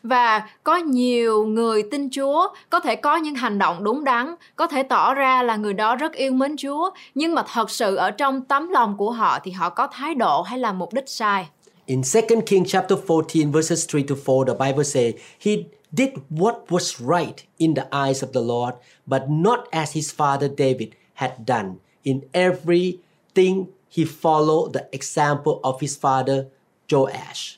Và 0.02 0.48
có 0.64 0.76
nhiều 0.76 1.46
người 1.46 1.82
tin 1.82 2.08
Chúa 2.10 2.48
có 2.70 2.80
thể 2.80 2.96
có 2.96 3.16
những 3.16 3.34
hành 3.34 3.58
động 3.58 3.84
đúng 3.84 4.04
đắn, 4.04 4.34
có 4.56 4.66
thể 4.66 4.82
tỏ 4.82 5.14
ra 5.14 5.42
là 5.42 5.56
người 5.56 5.74
đó 5.74 5.96
rất 5.96 6.12
yêu 6.12 6.32
mến 6.32 6.56
Chúa, 6.56 6.90
nhưng 7.14 7.34
mà 7.34 7.44
thật 7.52 7.70
sự 7.70 7.96
ở 7.96 8.10
trong 8.10 8.40
tấm 8.40 8.68
lòng 8.68 8.96
của 8.96 9.10
họ 9.10 9.38
thì 9.44 9.50
họ 9.50 9.70
có 9.70 9.86
thái 9.86 10.14
độ 10.14 10.42
hay 10.42 10.58
là 10.58 10.72
mục 10.72 10.92
đích 10.92 11.08
sai. 11.08 11.48
In 11.86 12.02
2 12.14 12.22
Kings 12.46 12.72
chapter 12.72 12.98
14 13.08 13.52
verses 13.52 13.94
3 13.94 14.00
to 14.08 14.14
4, 14.26 14.46
the 14.46 14.66
Bible 14.66 14.84
says, 14.84 15.14
He 15.40 15.52
did 15.92 16.08
what 16.30 16.54
was 16.68 16.98
right 16.98 17.36
in 17.58 17.74
the 17.74 17.84
eyes 17.90 18.24
of 18.24 18.32
the 18.32 18.40
Lord, 18.40 18.74
but 19.06 19.22
not 19.28 19.58
as 19.70 19.96
his 19.96 20.14
father 20.14 20.48
David 20.58 20.88
had 21.14 21.32
done. 21.46 21.78
In 22.04 22.20
everything 22.32 23.66
he 23.96 24.04
followed 24.22 24.72
the 24.72 24.80
example 24.90 25.52
of 25.62 25.78
his 25.80 25.98
father 26.00 26.44
Joash. 26.88 27.56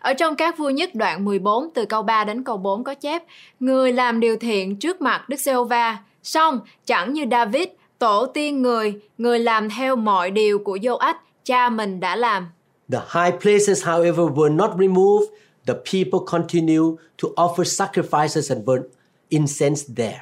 Ở 0.00 0.14
trong 0.14 0.36
các 0.36 0.58
vua 0.58 0.70
nhất 0.70 0.94
đoạn 0.94 1.24
14 1.24 1.70
từ 1.74 1.84
câu 1.84 2.02
3 2.02 2.24
đến 2.24 2.44
câu 2.44 2.56
4 2.56 2.84
có 2.84 2.94
chép 2.94 3.22
Người 3.60 3.92
làm 3.92 4.20
điều 4.20 4.36
thiện 4.36 4.76
trước 4.76 5.00
mặt 5.00 5.28
Đức 5.28 5.40
Giê-hô-va, 5.40 5.98
song 6.22 6.60
chẳng 6.86 7.12
như 7.12 7.24
David, 7.30 7.68
tổ 7.98 8.26
tiên 8.26 8.62
người, 8.62 9.00
người 9.18 9.38
làm 9.38 9.68
theo 9.70 9.96
mọi 9.96 10.30
điều 10.30 10.58
của 10.58 10.76
Joach, 10.76 11.14
cha 11.44 11.68
mình 11.68 12.00
đã 12.00 12.16
làm. 12.16 12.46
The 12.92 13.00
high 13.14 13.40
places, 13.42 13.84
however, 13.84 14.34
were 14.34 14.56
not 14.56 14.70
removed. 14.78 15.26
The 15.66 15.74
people 15.74 16.20
continued 16.26 16.98
to 17.22 17.28
offer 17.36 17.64
sacrifices 17.64 18.54
and 18.54 18.64
burn 18.66 18.82
incense 19.28 19.94
there. 19.96 20.20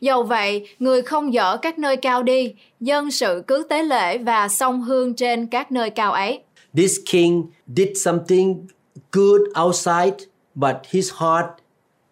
Dầu 0.00 0.22
vậy, 0.22 0.68
người 0.78 1.02
không 1.02 1.32
dỡ 1.32 1.56
các 1.56 1.78
nơi 1.78 1.96
cao 1.96 2.22
đi, 2.22 2.54
dân 2.80 3.10
sự 3.10 3.42
cứ 3.46 3.66
tế 3.68 3.82
lễ 3.82 4.18
và 4.18 4.48
sông 4.48 4.82
hương 4.82 5.14
trên 5.14 5.46
các 5.46 5.72
nơi 5.72 5.90
cao 5.90 6.12
ấy. 6.12 6.40
This 6.76 6.92
king 7.12 7.42
did 7.76 7.88
something 8.04 8.66
good 9.12 9.40
outside, 9.66 10.16
but 10.54 10.76
his 10.90 11.12
heart 11.20 11.46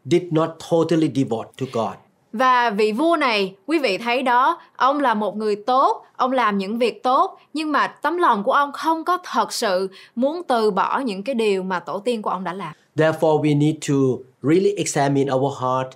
did 0.05 0.22
not 0.31 0.50
totally 0.70 1.11
devote 1.14 1.50
to 1.61 1.66
God. 1.72 1.94
Và 2.33 2.70
vị 2.70 2.92
vua 2.92 3.16
này, 3.16 3.55
quý 3.66 3.79
vị 3.79 3.98
thấy 3.98 4.22
đó, 4.22 4.61
ông 4.77 5.00
là 5.00 5.14
một 5.14 5.37
người 5.37 5.57
tốt, 5.57 6.07
ông 6.16 6.33
làm 6.33 6.59
những 6.59 6.79
việc 6.79 7.03
tốt, 7.03 7.38
nhưng 7.53 7.72
mà 7.72 7.87
tấm 7.87 8.16
lòng 8.16 8.42
của 8.44 8.53
ông 8.53 8.72
không 8.72 9.05
có 9.05 9.18
thật 9.24 9.53
sự 9.53 9.88
muốn 10.14 10.42
từ 10.48 10.70
bỏ 10.70 10.98
những 10.98 11.22
cái 11.22 11.35
điều 11.35 11.62
mà 11.62 11.81
tổ 11.81 11.98
tiên 11.98 12.22
của 12.22 12.31
ông 12.31 12.44
đã 12.44 12.53
làm. 12.53 12.72
Therefore, 12.96 13.42
we 13.42 13.59
need 13.59 13.77
to 13.88 13.94
really 14.42 14.72
examine 14.77 15.33
our 15.33 15.59
heart 15.61 15.88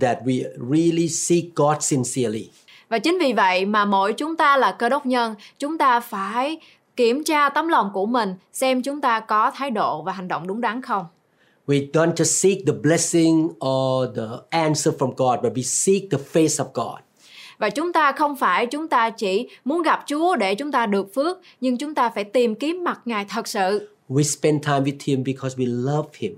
that 0.00 0.18
we 0.24 0.42
really 0.70 1.08
seek 1.08 1.44
God 1.54 1.76
sincerely. 1.80 2.50
Và 2.88 2.98
chính 2.98 3.18
vì 3.18 3.32
vậy 3.32 3.64
mà 3.64 3.84
mỗi 3.84 4.12
chúng 4.12 4.36
ta 4.36 4.56
là 4.56 4.72
cơ 4.72 4.88
đốc 4.88 5.06
nhân, 5.06 5.34
chúng 5.58 5.78
ta 5.78 6.00
phải 6.00 6.58
kiểm 6.96 7.24
tra 7.24 7.48
tấm 7.48 7.68
lòng 7.68 7.90
của 7.94 8.06
mình 8.06 8.34
xem 8.52 8.82
chúng 8.82 9.00
ta 9.00 9.20
có 9.20 9.50
thái 9.50 9.70
độ 9.70 10.02
và 10.02 10.12
hành 10.12 10.28
động 10.28 10.46
đúng 10.46 10.60
đắn 10.60 10.82
không. 10.82 11.06
We 11.66 11.90
don't 11.92 12.12
just 12.12 12.24
seek 12.24 12.58
the 12.66 12.72
blessing 12.72 13.46
or 13.46 14.08
the 14.16 14.22
answer 14.50 14.94
from 14.94 15.12
God, 15.16 15.40
but 15.42 15.52
we 15.52 15.62
seek 15.62 16.02
the 16.10 16.18
face 16.32 16.64
of 16.64 16.70
God. 16.74 17.00
Và 17.58 17.70
chúng 17.70 17.92
ta 17.92 18.12
không 18.12 18.36
phải 18.36 18.66
chúng 18.66 18.88
ta 18.88 19.10
chỉ 19.10 19.48
muốn 19.64 19.82
gặp 19.82 20.04
Chúa 20.06 20.36
để 20.36 20.54
chúng 20.54 20.72
ta 20.72 20.86
được 20.86 21.14
phước, 21.14 21.38
nhưng 21.60 21.78
chúng 21.78 21.94
ta 21.94 22.10
phải 22.14 22.24
tìm 22.24 22.54
kiếm 22.54 22.84
mặt 22.84 23.00
Ngài 23.04 23.24
thật 23.24 23.48
sự. 23.48 23.88
We 24.08 24.22
spend 24.22 24.66
time 24.66 24.80
with 24.80 24.98
Him 25.04 25.24
because 25.24 25.56
we 25.56 25.84
love 25.84 26.08
Him. 26.18 26.36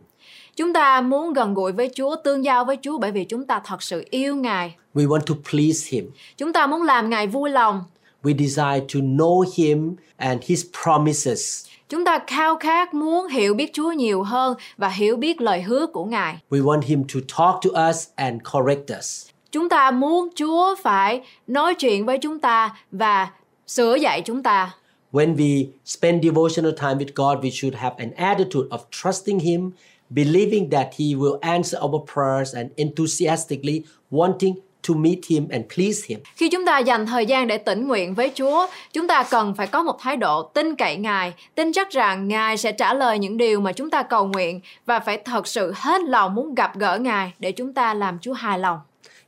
Chúng 0.61 0.73
ta 0.73 1.01
muốn 1.01 1.33
gần 1.33 1.55
gũi 1.55 1.73
với 1.73 1.91
Chúa, 1.95 2.17
tương 2.25 2.45
giao 2.45 2.65
với 2.65 2.77
Chúa 2.83 2.99
bởi 2.99 3.13
vì 3.13 3.25
chúng 3.25 3.47
ta 3.47 3.61
thật 3.65 3.83
sự 3.83 4.05
yêu 4.11 4.37
Ngài. 4.37 4.75
We 4.95 5.09
want 5.09 5.21
to 5.21 5.35
please 5.51 5.89
Him. 5.91 6.11
Chúng 6.37 6.53
ta 6.53 6.67
muốn 6.67 6.83
làm 6.83 7.11
Ngài 7.11 7.27
vui 7.27 7.51
lòng. 7.51 7.85
We 8.23 8.39
desire 8.39 8.87
to 8.95 9.01
know 9.01 9.45
Him 9.55 9.97
and 10.17 10.43
His 10.43 10.65
promises. 10.83 11.67
Chúng 11.89 12.05
ta 12.05 12.19
khao 12.27 12.57
khát 12.57 12.95
muốn 12.95 13.27
hiểu 13.27 13.55
biết 13.55 13.73
Chúa 13.73 13.93
nhiều 13.93 14.23
hơn 14.23 14.55
và 14.77 14.89
hiểu 14.89 15.17
biết 15.17 15.41
lời 15.41 15.63
hứa 15.63 15.87
của 15.87 16.05
Ngài. 16.05 16.39
We 16.51 16.65
want 16.65 16.81
Him 16.83 17.05
to 17.15 17.21
talk 17.39 17.61
to 17.63 17.89
us 17.89 18.09
and 18.15 18.43
correct 18.53 18.99
us. 18.99 19.27
Chúng 19.53 19.69
ta 19.69 19.91
muốn 19.91 20.29
Chúa 20.35 20.75
phải 20.83 21.21
nói 21.47 21.75
chuyện 21.75 22.07
với 22.07 22.19
chúng 22.19 22.39
ta 22.39 22.77
và 22.93 23.29
sửa 23.67 23.95
dạy 23.95 24.21
chúng 24.21 24.43
ta. 24.43 24.75
When 25.13 25.37
we 25.37 25.67
spend 25.85 26.25
devotional 26.25 26.73
time 26.73 26.95
with 26.95 27.13
God, 27.15 27.45
we 27.45 27.51
should 27.51 27.75
have 27.75 27.95
an 27.99 28.11
attitude 28.17 28.69
of 28.71 28.79
trusting 28.91 29.39
Him, 29.39 29.71
believing 30.11 30.71
that 30.71 30.87
He 30.99 31.07
will 31.07 31.39
answer 31.41 31.79
our 31.83 32.03
prayers, 32.15 32.55
and 32.57 32.71
enthusiastically 32.77 33.83
wanting 34.11 34.55
to 34.89 34.95
meet 34.95 35.19
Him 35.29 35.49
and 35.51 35.65
please 35.75 36.07
Him. 36.07 36.21
Khi 36.37 36.49
chúng 36.49 36.67
ta 36.67 36.79
dành 36.79 37.07
thời 37.07 37.27
gian 37.27 37.47
để 37.47 37.59
tĩnh 37.59 37.89
nguyện 37.89 38.15
với 38.15 38.31
Chúa, 38.35 38.67
chúng 38.93 39.09
ta 39.09 39.23
cần 39.31 39.55
phải 39.55 39.67
có 39.67 39.83
một 39.83 39.97
thái 40.01 40.17
độ 40.17 40.43
tin 40.43 40.77
cậy 40.77 40.97
Ngài, 40.97 41.33
tin 41.55 41.73
chắc 41.73 41.91
rằng 41.91 42.29
Ngài 42.29 42.57
sẽ 42.57 42.73
trả 42.73 42.95
lời 42.95 43.19
những 43.19 43.37
điều 43.37 43.61
mà 43.61 43.73
chúng 43.73 43.91
ta 43.91 44.03
cầu 44.03 44.27
nguyện 44.27 44.61
và 44.87 45.01
phải 45.01 45.19
thật 45.25 45.47
sự 45.47 45.73
hết 45.77 46.03
lòng 46.03 46.35
muốn 46.35 46.55
gặp 46.55 46.79
gỡ 46.79 46.99
Ngài 46.99 47.33
để 47.39 47.53
chúng 47.53 47.73
ta 47.73 47.95
làm 47.95 48.19
Chúa 48.19 48.33
hài 48.33 48.59
lòng. 48.59 48.79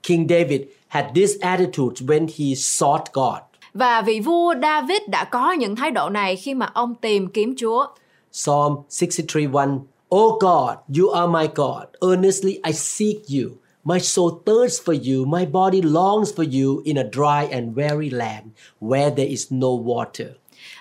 King 0.02 0.26
David 0.28 0.60
had 0.88 1.04
this 1.14 1.30
attitude 1.40 2.06
when 2.06 2.26
he 2.38 2.54
sought 2.54 3.02
God. 3.12 3.38
Và 3.74 4.02
vị 4.02 4.20
vua 4.20 4.54
David 4.62 5.02
đã 5.08 5.24
có 5.24 5.52
những 5.52 5.76
thái 5.76 5.90
độ 5.90 6.08
này 6.08 6.36
khi 6.36 6.54
mà 6.54 6.70
ông 6.74 6.94
tìm 6.94 7.28
kiếm 7.28 7.54
Chúa. 7.56 7.86
Psalm 8.32 8.76
63:1 8.88 9.78
O 10.14 10.36
God, 10.38 10.76
you 10.88 11.10
are 11.10 11.26
my 11.26 11.46
God. 11.54 11.86
Earnestly 12.02 12.60
I 12.62 12.72
seek 12.72 13.30
you. 13.30 13.50
My 13.84 13.98
soul 13.98 14.42
thirsts 14.46 14.78
for 14.84 14.92
you. 14.92 15.24
My 15.24 15.46
body 15.46 15.80
longs 15.80 16.30
for 16.36 16.42
you 16.42 16.82
in 16.84 16.98
a 16.98 17.10
dry 17.10 17.48
and 17.50 17.74
weary 17.74 18.10
land 18.10 18.50
where 18.78 19.10
there 19.10 19.28
is 19.28 19.46
no 19.50 19.68
water. 19.68 20.26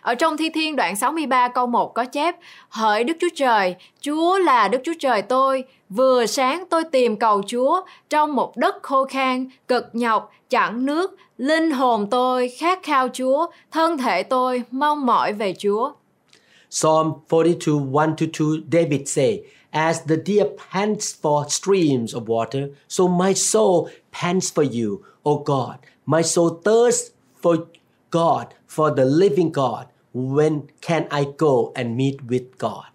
Ở 0.02 0.16
trong 0.16 0.38
Thi 0.38 0.50
Thiên 0.50 0.76
đoạn 0.76 0.96
63 0.96 1.48
câu 1.48 1.68
1 1.68 1.94
có 1.94 2.06
chép 2.06 2.36
Hỡi 2.70 3.04
Đức 3.04 3.18
Chúa 3.20 3.28
Trời, 3.36 3.76
Chúa 4.02 4.38
là 4.38 4.68
Đức 4.68 4.82
Chúa 4.84 4.94
Trời 5.00 5.22
tôi, 5.22 5.64
vừa 5.90 6.26
sáng 6.26 6.64
tôi 6.70 6.84
tìm 6.84 7.18
cầu 7.18 7.42
Chúa 7.48 7.82
trong 8.10 8.36
một 8.36 8.58
đất 8.58 8.76
khô 8.82 9.06
khan, 9.06 9.48
cực 9.68 9.86
nhọc, 9.94 10.32
chẳng 10.50 10.86
nước, 10.86 11.16
linh 11.38 11.72
hồn 11.72 12.08
tôi 12.12 12.50
khát 12.50 12.84
khao 12.84 13.08
Chúa, 13.14 13.48
thân 13.72 13.98
thể 13.98 14.24
tôi 14.24 14.64
mong 14.72 15.06
mỏi 15.06 15.34
về 15.34 15.54
Chúa. 15.60 15.92
Psalm 16.74 17.22
42, 17.28 17.78
1 17.78 18.16
to 18.16 18.28
2, 18.28 18.62
David 18.62 19.06
say, 19.06 19.44
As 19.74 20.04
the 20.04 20.16
deer 20.16 20.46
pants 20.46 21.12
for 21.12 21.50
streams 21.50 22.14
of 22.14 22.30
water, 22.30 22.70
so 22.88 23.10
my 23.10 23.34
soul 23.34 23.90
pants 24.12 24.50
for 24.50 24.64
you, 24.64 25.04
O 25.26 25.40
God. 25.40 25.80
My 26.06 26.22
soul 26.22 26.62
thirsts 26.64 27.12
for 27.42 27.68
God, 28.10 28.54
for 28.68 28.90
the 28.90 29.04
living 29.04 29.52
God. 29.52 29.88
When 30.14 30.70
can 30.82 31.08
I 31.12 31.26
go 31.38 31.74
and 31.76 31.98
meet 31.98 32.22
with 32.30 32.58
God? 32.58 32.86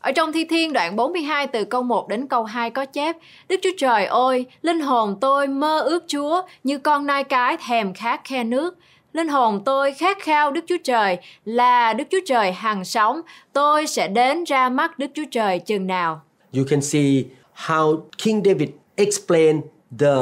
Ở 0.00 0.12
trong 0.12 0.32
Thi 0.32 0.44
Thiên 0.44 0.72
đoạn 0.72 0.96
42 0.96 1.46
từ 1.46 1.64
câu 1.64 1.82
1 1.82 2.08
đến 2.08 2.26
câu 2.26 2.44
2 2.44 2.70
có 2.70 2.84
chép 2.84 3.16
Đức 3.48 3.56
Chúa 3.62 3.70
Trời 3.78 4.06
ơi, 4.06 4.46
linh 4.62 4.80
hồn 4.80 5.16
tôi 5.20 5.46
mơ 5.46 5.80
ước 5.80 6.04
Chúa 6.06 6.42
như 6.64 6.78
con 6.78 7.06
nai 7.06 7.24
cái 7.24 7.56
thèm 7.66 7.94
khát 7.94 8.20
khe 8.24 8.44
nước. 8.44 8.78
Linh 9.14 9.28
hồn 9.28 9.62
tôi 9.64 9.92
khát 9.92 10.18
khao 10.20 10.50
Đức 10.50 10.64
Chúa 10.66 10.76
Trời 10.84 11.18
là 11.44 11.92
Đức 11.92 12.04
Chúa 12.10 12.20
Trời 12.26 12.52
hằng 12.52 12.84
sống. 12.84 13.20
Tôi 13.52 13.86
sẽ 13.86 14.08
đến 14.08 14.44
ra 14.44 14.68
mắt 14.68 14.98
Đức 14.98 15.06
Chúa 15.14 15.24
Trời 15.30 15.58
chừng 15.58 15.86
nào. 15.86 16.20
You 16.56 16.64
can 16.70 16.82
see 16.82 17.24
how 17.66 18.00
King 18.18 18.42
David 18.44 18.68
explained 18.96 19.62
the 19.98 20.14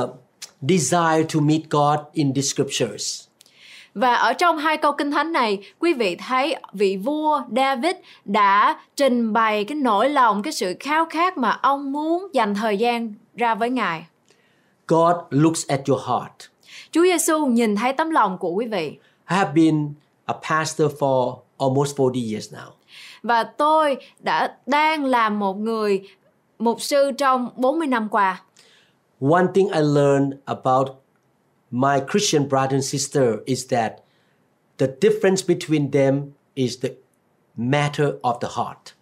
desire 0.60 1.22
to 1.34 1.40
meet 1.40 1.60
God 1.70 1.98
in 2.12 2.34
the 2.34 2.42
scriptures. 2.42 3.24
Và 3.94 4.14
ở 4.14 4.32
trong 4.32 4.58
hai 4.58 4.76
câu 4.76 4.92
kinh 4.92 5.10
thánh 5.10 5.32
này, 5.32 5.58
quý 5.78 5.94
vị 5.94 6.16
thấy 6.16 6.56
vị 6.72 6.96
vua 6.96 7.40
David 7.56 7.96
đã 8.24 8.80
trình 8.96 9.32
bày 9.32 9.64
cái 9.64 9.76
nỗi 9.76 10.08
lòng, 10.08 10.42
cái 10.42 10.52
sự 10.52 10.74
khao 10.80 11.06
khát 11.10 11.38
mà 11.38 11.50
ông 11.62 11.92
muốn 11.92 12.28
dành 12.32 12.54
thời 12.54 12.78
gian 12.78 13.14
ra 13.36 13.54
với 13.54 13.70
Ngài. 13.70 14.06
God 14.88 15.16
looks 15.30 15.66
at 15.66 15.80
your 15.88 16.00
heart. 16.08 16.51
Chúa 16.92 17.02
Giêsu 17.02 17.46
nhìn 17.46 17.76
thấy 17.76 17.92
tấm 17.92 18.10
lòng 18.10 18.38
của 18.38 18.50
quý 18.50 18.66
vị. 18.66 18.98
I 19.30 19.36
have 19.36 19.52
been 19.54 19.94
a 20.24 20.34
pastor 20.48 20.92
for 20.98 21.36
almost 21.58 21.96
40 21.96 22.32
years 22.32 22.54
now. 22.54 22.70
Và 23.22 23.44
tôi 23.44 23.96
đã 24.18 24.56
đang 24.66 25.04
làm 25.04 25.38
một 25.38 25.54
người 25.54 26.02
mục 26.58 26.80
sư 26.80 27.10
trong 27.18 27.50
40 27.56 27.86
năm 27.86 28.08
qua. 28.08 28.42
One 29.20 29.46
thing 29.54 29.68
I 29.68 29.80
learned 29.80 30.32
about 30.44 30.88
my 31.70 32.00
Christian 32.10 32.48
brother 32.48 32.72
and 32.72 32.84
sister 32.84 33.24
is 33.46 33.66
that 33.70 33.92
the 34.78 34.86
difference 35.00 35.54
between 35.54 35.90
them 35.90 36.32
is 36.54 36.78
the 36.82 36.88
matter 37.56 38.06
of 38.22 38.38
the 38.40 38.48
heart. 38.56 38.94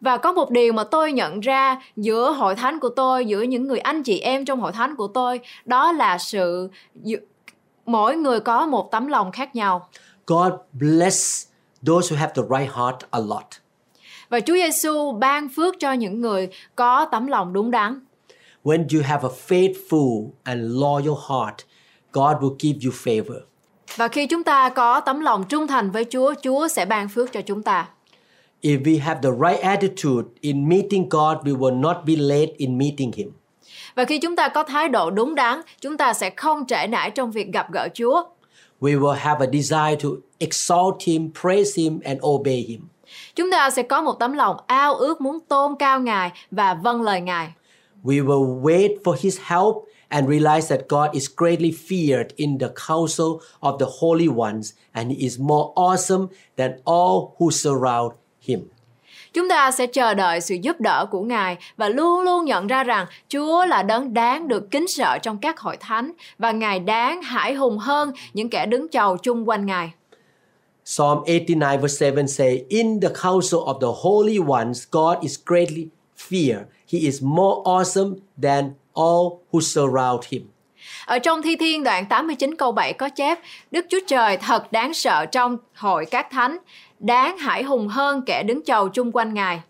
Và 0.00 0.16
có 0.16 0.32
một 0.32 0.50
điều 0.50 0.72
mà 0.72 0.84
tôi 0.84 1.12
nhận 1.12 1.40
ra 1.40 1.82
giữa 1.96 2.30
hội 2.30 2.54
thánh 2.54 2.80
của 2.80 2.88
tôi, 2.88 3.26
giữa 3.26 3.42
những 3.42 3.66
người 3.66 3.78
anh 3.78 4.02
chị 4.02 4.18
em 4.18 4.44
trong 4.44 4.60
hội 4.60 4.72
thánh 4.72 4.96
của 4.96 5.06
tôi, 5.08 5.40
đó 5.64 5.92
là 5.92 6.18
sự 6.18 6.70
mỗi 7.86 8.16
người 8.16 8.40
có 8.40 8.66
một 8.66 8.90
tấm 8.90 9.06
lòng 9.06 9.32
khác 9.32 9.56
nhau. 9.56 9.88
God 10.26 10.52
bless 10.72 11.46
those 11.86 12.14
who 12.14 12.18
have 12.18 12.32
the 12.36 12.42
right 12.42 12.74
heart 12.76 12.96
a 13.10 13.18
lot. 13.18 13.46
Và 14.28 14.40
Chúa 14.40 14.54
Giêsu 14.54 15.12
ban 15.12 15.48
phước 15.48 15.74
cho 15.78 15.92
những 15.92 16.20
người 16.20 16.48
có 16.74 17.04
tấm 17.04 17.26
lòng 17.26 17.52
đúng 17.52 17.70
đắn. 17.70 18.00
When 18.64 18.86
you 18.94 19.02
have 19.04 19.28
a 19.28 19.32
faithful 19.48 20.28
and 20.44 20.60
loyal 20.60 21.16
heart, 21.28 21.56
God 22.12 22.36
will 22.36 22.56
give 22.58 22.78
you 22.84 22.92
favor. 23.04 23.40
Và 23.96 24.08
khi 24.08 24.26
chúng 24.26 24.44
ta 24.44 24.68
có 24.68 25.00
tấm 25.00 25.20
lòng 25.20 25.44
trung 25.48 25.66
thành 25.66 25.90
với 25.90 26.04
Chúa, 26.10 26.34
Chúa 26.42 26.68
sẽ 26.68 26.84
ban 26.84 27.08
phước 27.08 27.32
cho 27.32 27.40
chúng 27.40 27.62
ta. 27.62 27.88
If 28.62 28.84
we 28.84 28.98
have 29.00 29.20
the 29.22 29.30
right 29.30 29.60
attitude 29.62 30.24
in 30.40 30.68
meeting 30.68 31.08
God, 31.08 31.36
we 31.44 31.58
will 31.58 31.80
not 31.80 31.96
be 32.06 32.16
late 32.16 32.52
in 32.56 32.78
meeting 32.78 33.12
Him. 33.12 33.32
Và 33.94 34.04
khi 34.04 34.18
chúng 34.18 34.36
ta 34.36 34.48
có 34.48 34.62
thái 34.62 34.88
độ 34.88 35.10
đúng 35.10 35.34
đắn, 35.34 35.60
chúng 35.80 35.96
ta 35.96 36.12
sẽ 36.12 36.30
không 36.36 36.66
trễ 36.66 36.86
nải 36.86 37.10
trong 37.10 37.30
việc 37.30 37.52
gặp 37.52 37.72
gỡ 37.72 37.88
Chúa. 37.94 38.22
We 38.80 39.00
will 39.00 39.12
have 39.12 39.46
a 39.46 39.50
desire 39.52 39.96
to 40.02 40.08
exalt 40.38 41.02
Him, 41.02 41.30
praise 41.42 41.82
Him, 41.82 42.00
and 42.04 42.20
obey 42.26 42.64
Him. 42.68 42.80
Chúng 43.34 43.50
ta 43.50 43.70
sẽ 43.70 43.82
có 43.82 44.02
một 44.02 44.12
tấm 44.12 44.32
lòng 44.32 44.56
ao 44.66 44.94
ước 44.94 45.20
muốn 45.20 45.40
tôn 45.40 45.74
cao 45.78 46.00
Ngài 46.00 46.30
và 46.50 46.74
vâng 46.74 47.02
lời 47.02 47.20
Ngài. 47.20 47.52
We 48.04 48.26
will 48.26 48.62
wait 48.62 48.90
for 49.04 49.16
His 49.20 49.38
help 49.42 49.74
and 50.08 50.28
realize 50.28 50.76
that 50.76 50.88
God 50.88 51.12
is 51.12 51.28
greatly 51.36 51.70
feared 51.88 52.26
in 52.36 52.58
the 52.58 52.68
council 52.88 53.40
of 53.60 53.78
the 53.78 53.86
holy 54.00 54.28
ones, 54.28 54.72
and 54.92 55.10
He 55.10 55.16
is 55.18 55.40
more 55.40 55.72
awesome 55.74 56.26
than 56.56 56.70
all 56.84 57.36
who 57.38 57.50
surround 57.50 58.10
Him. 58.46 58.68
Chúng 59.32 59.48
ta 59.48 59.70
sẽ 59.70 59.86
chờ 59.86 60.14
đợi 60.14 60.40
sự 60.40 60.54
giúp 60.54 60.80
đỡ 60.80 61.06
của 61.10 61.20
Ngài 61.20 61.56
và 61.76 61.88
luôn 61.88 62.20
luôn 62.20 62.44
nhận 62.44 62.66
ra 62.66 62.84
rằng 62.84 63.06
Chúa 63.28 63.66
là 63.66 63.82
đấng 63.82 64.14
đáng 64.14 64.48
được 64.48 64.70
kính 64.70 64.88
sợ 64.88 65.18
trong 65.22 65.38
các 65.38 65.60
hội 65.60 65.76
thánh 65.76 66.12
và 66.38 66.50
Ngài 66.50 66.80
đáng 66.80 67.22
hải 67.22 67.54
hùng 67.54 67.78
hơn 67.78 68.12
những 68.34 68.50
kẻ 68.50 68.66
đứng 68.66 68.88
chầu 68.88 69.16
chung 69.16 69.48
quanh 69.48 69.66
Ngài. 69.66 69.92
Psalm 70.84 71.18
89 71.26 71.80
verse 71.80 72.10
7 72.10 72.28
say, 72.28 72.64
In 72.68 73.00
the 73.00 73.08
council 73.22 73.60
of 73.60 73.80
the 73.80 74.00
holy 74.02 74.38
ones, 74.38 74.84
God 74.90 75.16
is 75.22 75.38
greatly 75.46 75.86
feared. 76.18 76.64
He 76.92 76.98
is 76.98 77.22
more 77.22 77.56
awesome 77.64 78.14
than 78.42 78.70
all 78.94 79.40
who 79.52 79.60
surround 79.60 80.26
him. 80.28 80.42
Ở 81.06 81.18
trong 81.18 81.42
Thi 81.42 81.56
Thiên 81.56 81.84
đoạn 81.84 82.06
89 82.06 82.54
câu 82.54 82.72
7 82.72 82.92
có 82.92 83.08
chép 83.08 83.38
Đức 83.70 83.86
Chúa 83.90 84.00
Trời 84.06 84.36
thật 84.36 84.72
đáng 84.72 84.94
sợ 84.94 85.26
trong 85.26 85.56
hội 85.74 86.06
các 86.06 86.30
thánh, 86.30 86.58
đáng 86.98 87.38
hải 87.38 87.62
hùng 87.62 87.88
hơn 87.88 88.22
kẻ 88.26 88.42
đứng 88.42 88.64
chầu 88.64 88.88
chung 88.88 89.12
quanh 89.12 89.34
Ngài. 89.34 89.60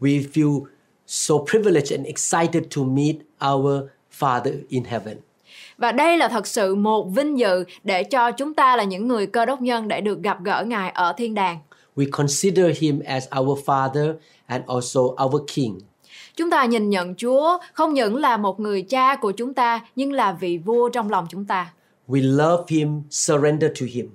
We 0.00 0.24
feel 0.32 0.64
so 1.06 1.34
privileged 1.50 1.92
and 1.92 2.06
excited 2.06 2.62
to 2.76 2.82
meet 2.82 3.16
our 3.52 3.82
Father 4.18 4.52
in 4.68 4.84
heaven. 4.84 5.16
Và 5.78 5.92
đây 5.92 6.18
là 6.18 6.28
thật 6.28 6.46
sự 6.46 6.74
một 6.74 7.08
vinh 7.14 7.38
dự 7.38 7.64
để 7.84 8.04
cho 8.04 8.30
chúng 8.30 8.54
ta 8.54 8.76
là 8.76 8.84
những 8.84 9.08
người 9.08 9.26
cơ 9.26 9.46
đốc 9.46 9.60
nhân 9.60 9.88
để 9.88 10.00
được 10.00 10.22
gặp 10.22 10.44
gỡ 10.44 10.64
Ngài 10.66 10.90
ở 10.90 11.12
thiên 11.16 11.34
đàng. 11.34 11.58
We 11.96 12.06
consider 12.12 12.78
him 12.80 13.00
as 13.00 13.26
our 13.40 13.60
Father 13.64 14.14
and 14.46 14.64
also 14.66 15.00
our 15.00 15.42
King. 15.54 15.78
Chúng 16.36 16.50
ta 16.50 16.64
nhìn 16.64 16.90
nhận 16.90 17.14
Chúa 17.14 17.58
không 17.72 17.94
những 17.94 18.16
là 18.16 18.36
một 18.36 18.60
người 18.60 18.82
cha 18.82 19.16
của 19.16 19.32
chúng 19.32 19.54
ta 19.54 19.80
nhưng 19.96 20.12
là 20.12 20.32
vị 20.32 20.58
vua 20.58 20.88
trong 20.88 21.10
lòng 21.10 21.26
chúng 21.30 21.44
ta. 21.44 21.72
We 22.08 22.36
love 22.36 22.64
him, 22.68 23.02
surrender 23.10 23.70
to 23.80 23.86
him. 23.92 24.08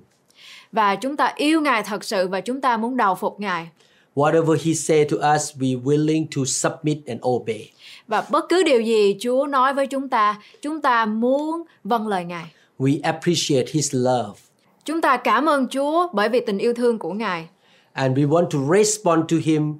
Và 0.72 0.96
chúng 0.96 1.16
ta 1.16 1.32
yêu 1.36 1.60
Ngài 1.60 1.82
thật 1.82 2.04
sự 2.04 2.28
và 2.28 2.40
chúng 2.40 2.60
ta 2.60 2.76
muốn 2.76 2.96
đầu 2.96 3.14
phục 3.14 3.40
Ngài. 3.40 3.68
Whatever 4.14 4.56
he 4.64 4.74
say 4.74 5.04
to 5.04 5.34
us, 5.34 5.56
we 5.56 5.82
willing 5.82 6.26
to 6.36 6.42
submit 6.46 6.98
and 7.06 7.20
obey. 7.28 7.70
Và 8.08 8.26
bất 8.30 8.48
cứ 8.48 8.62
điều 8.62 8.80
gì 8.80 9.16
Chúa 9.20 9.46
nói 9.46 9.74
với 9.74 9.86
chúng 9.86 10.08
ta, 10.08 10.40
chúng 10.62 10.82
ta 10.82 11.06
muốn 11.06 11.62
vâng 11.84 12.08
lời 12.08 12.24
Ngài. 12.24 12.52
We 12.78 13.00
appreciate 13.02 13.66
his 13.72 13.94
love. 13.94 14.40
Chúng 14.84 15.00
ta 15.00 15.16
cảm 15.16 15.48
ơn 15.48 15.68
Chúa 15.68 16.08
bởi 16.12 16.28
vì 16.28 16.40
tình 16.40 16.58
yêu 16.58 16.74
thương 16.74 16.98
của 16.98 17.12
Ngài. 17.12 17.48
And 17.92 18.18
we 18.18 18.28
want 18.28 18.46
to 18.50 18.58
respond 18.76 19.24
to 19.30 19.36
him 19.44 19.74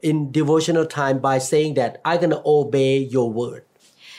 in 0.00 0.30
devotional 0.34 0.84
time 0.96 1.18
by 1.22 1.38
saying 1.40 1.74
that 1.74 1.92
I'm 2.04 2.20
going 2.20 2.30
to 2.30 2.50
obey 2.50 3.08
your 3.14 3.36
word. 3.36 3.60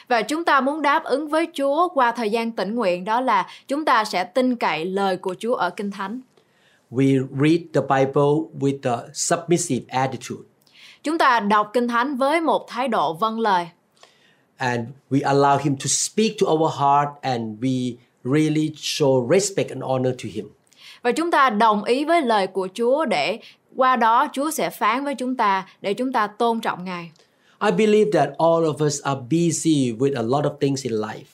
Và 0.08 0.22
chúng 0.22 0.45
ta 0.45 0.62
muốn 0.62 0.82
đáp 0.82 1.04
ứng 1.04 1.28
với 1.28 1.47
Chúa 1.54 1.88
qua 1.89 2.12
thời 2.12 2.30
gian 2.30 2.51
tĩnh 2.51 2.76
nguyện 2.76 3.06
đó 3.06 3.22
là 3.22 3.47
chúng 3.68 3.86
ta 3.86 4.06
sẽ 4.06 4.24
tin 4.24 4.56
cậy 4.56 4.86
lời 4.86 5.18
của 5.18 5.36
Chúa 5.39 5.56
ở 5.56 5.70
Kinh 5.70 5.91
Thánh. 5.91 6.22
We 6.91 7.28
read 7.41 7.62
the 7.74 7.82
Bible 7.82 8.34
with 8.60 8.97
a 8.97 8.97
submissive 9.14 9.86
attitude. 9.88 10.43
Chúng 11.04 11.18
ta 11.18 11.39
đọc 11.39 11.70
Kinh 11.74 11.88
Thánh 11.88 12.18
với 12.18 12.41
một 12.41 12.68
thái 12.68 12.88
độ 12.88 13.14
vâng 13.14 13.39
lời. 13.39 13.68
And 14.58 14.88
we 15.10 15.22
allow 15.22 15.58
Him 15.58 15.76
to 15.76 15.86
speak 15.88 16.32
to 16.41 16.51
our 16.51 16.74
heart 16.80 17.10
and 17.22 17.60
we 17.60 17.95
really 18.24 18.70
show 18.76 19.32
respect 19.32 19.70
and 19.70 19.84
honor 19.84 20.14
to 20.24 20.30
Him. 20.34 20.49
Và 21.01 21.12
chúng 21.12 21.32
ta 21.32 21.49
đồng 21.49 21.84
ý 21.84 22.06
với 22.06 22.22
lời 22.22 22.47
của 22.47 22.68
Chúa 22.74 23.06
để 23.06 23.39
qua 23.76 23.95
đó 23.95 24.28
Chúa 24.34 24.51
sẽ 24.51 24.70
phán 24.70 25.04
với 25.04 25.16
chúng 25.16 25.36
ta 25.36 25.68
để 25.82 25.93
chúng 25.93 26.12
ta 26.12 26.28
tôn 26.28 26.62
trọng 26.62 26.84
Ngài. 26.86 27.12
I 27.64 27.72
believe 27.72 28.11
that 28.11 28.30
all 28.38 28.66
of 28.66 28.86
us 28.86 29.01
are 29.03 29.20
busy 29.32 29.95
with 29.99 30.16
a 30.16 30.22
lot 30.22 30.43
of 30.43 30.57
things 30.59 30.84
in 30.84 30.93
life. 30.93 31.34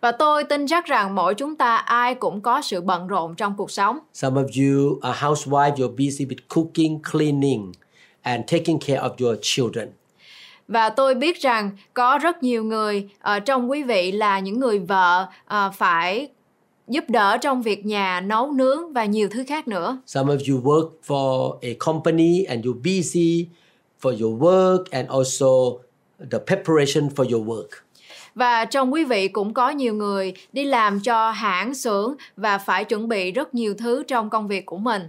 Và 0.00 0.12
tôi 0.12 0.44
tin 0.44 0.66
chắc 0.66 0.86
rằng 0.86 1.14
mỗi 1.14 1.34
chúng 1.34 1.56
ta 1.56 1.76
ai 1.76 2.14
cũng 2.14 2.40
có 2.40 2.62
sự 2.62 2.80
bận 2.80 3.06
rộn 3.06 3.34
trong 3.34 3.54
cuộc 3.56 3.70
sống. 3.70 3.98
Some 4.12 4.42
of 4.42 4.46
you 4.46 4.98
are 5.02 5.18
housewife, 5.20 5.74
you're 5.74 5.96
busy 5.96 6.26
with 6.26 6.38
cooking, 6.48 7.02
cleaning, 7.12 7.72
and 8.22 8.52
taking 8.52 8.78
care 8.86 9.00
of 9.00 9.10
your 9.18 9.38
children. 9.42 9.88
Và 10.68 10.88
tôi 10.88 11.14
biết 11.14 11.40
rằng 11.40 11.70
có 11.94 12.18
rất 12.18 12.42
nhiều 12.42 12.64
người 12.64 13.08
ở 13.18 13.40
trong 13.40 13.70
quý 13.70 13.82
vị 13.82 14.12
là 14.12 14.38
những 14.38 14.60
người 14.60 14.78
vợ 14.78 15.26
à, 15.46 15.70
phải 15.70 16.28
giúp 16.88 17.04
đỡ 17.08 17.36
trong 17.40 17.62
việc 17.62 17.86
nhà, 17.86 18.20
nấu 18.20 18.52
nướng 18.52 18.92
và 18.92 19.04
nhiều 19.04 19.28
thứ 19.30 19.44
khác 19.48 19.68
nữa. 19.68 19.98
Some 20.06 20.34
of 20.34 20.52
you 20.52 20.62
work 20.62 20.90
for 21.06 21.58
a 21.62 21.70
company 21.78 22.44
and 22.44 22.66
you're 22.66 22.82
busy 22.82 23.46
for 24.04 24.12
your 24.22 24.42
work 24.42 24.84
and 24.90 25.08
also 25.08 25.80
the 26.30 26.38
preparation 26.46 27.08
for 27.08 27.32
your 27.32 27.48
work. 27.48 27.68
Và 28.34 28.64
trong 28.64 28.92
quý 28.92 29.04
vị 29.04 29.28
cũng 29.28 29.54
có 29.54 29.70
nhiều 29.70 29.94
người 29.94 30.34
đi 30.52 30.64
làm 30.64 31.00
cho 31.00 31.30
hãng 31.30 31.74
xưởng 31.74 32.14
và 32.36 32.58
phải 32.58 32.84
chuẩn 32.84 33.08
bị 33.08 33.32
rất 33.32 33.54
nhiều 33.54 33.74
thứ 33.78 34.02
trong 34.08 34.30
công 34.30 34.48
việc 34.48 34.66
của 34.66 34.78
mình. 34.78 35.02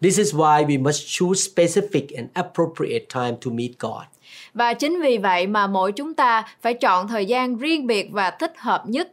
This 0.00 0.18
is 0.18 0.34
why 0.34 0.66
we 0.66 0.82
must 0.82 1.06
choose 1.06 1.50
specific 1.54 2.16
and 2.16 2.28
appropriate 2.32 3.04
time 3.14 3.36
to 3.44 3.50
meet 3.50 3.70
God. 3.78 4.02
Và 4.54 4.74
chính 4.74 5.00
vì 5.02 5.18
vậy 5.18 5.46
mà 5.46 5.66
mỗi 5.66 5.92
chúng 5.92 6.14
ta 6.14 6.44
phải 6.60 6.74
chọn 6.74 7.08
thời 7.08 7.26
gian 7.26 7.58
riêng 7.58 7.86
biệt 7.86 8.08
và 8.12 8.30
thích 8.30 8.52
hợp 8.56 8.82
nhất. 8.86 9.12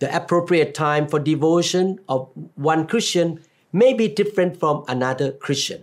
The 0.00 0.08
appropriate 0.08 0.70
time 0.78 1.06
for 1.10 1.24
devotion 1.24 1.96
of 2.06 2.26
one 2.64 2.84
Christian 2.90 3.34
may 3.72 3.94
be 3.94 4.04
different 4.06 4.50
from 4.60 4.84
another 4.84 5.30
Christian. 5.46 5.80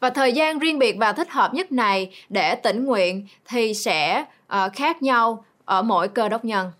Và 0.00 0.10
thời 0.10 0.32
gian 0.32 0.58
riêng 0.58 0.78
biệt 0.78 0.96
và 0.98 1.12
thích 1.12 1.30
hợp 1.30 1.54
nhất 1.54 1.72
này 1.72 2.10
để 2.28 2.54
tĩnh 2.54 2.84
nguyện 2.84 3.26
thì 3.48 3.74
sẽ 3.74 4.24
ờ, 4.46 4.68
khác 4.72 5.02
nhau 5.02 5.44
ở 5.64 5.82
mỗi 5.82 6.08
cơ 6.08 6.28
đốc 6.28 6.44
nhân. 6.44 6.70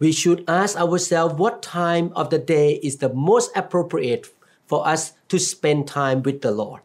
We 0.00 0.12
should 0.12 0.40
ask 0.46 0.78
ourselves 0.82 1.36
what 1.36 1.58
time 1.74 2.08
of 2.14 2.24
the 2.30 2.38
day 2.48 2.78
is 2.80 3.02
the 3.02 3.08
most 3.14 3.52
appropriate 3.52 4.22
for 4.68 4.92
us 4.92 5.10
to 5.32 5.38
spend 5.38 5.90
time 5.94 6.20
with 6.24 6.38
the 6.42 6.50
Lord. 6.50 6.82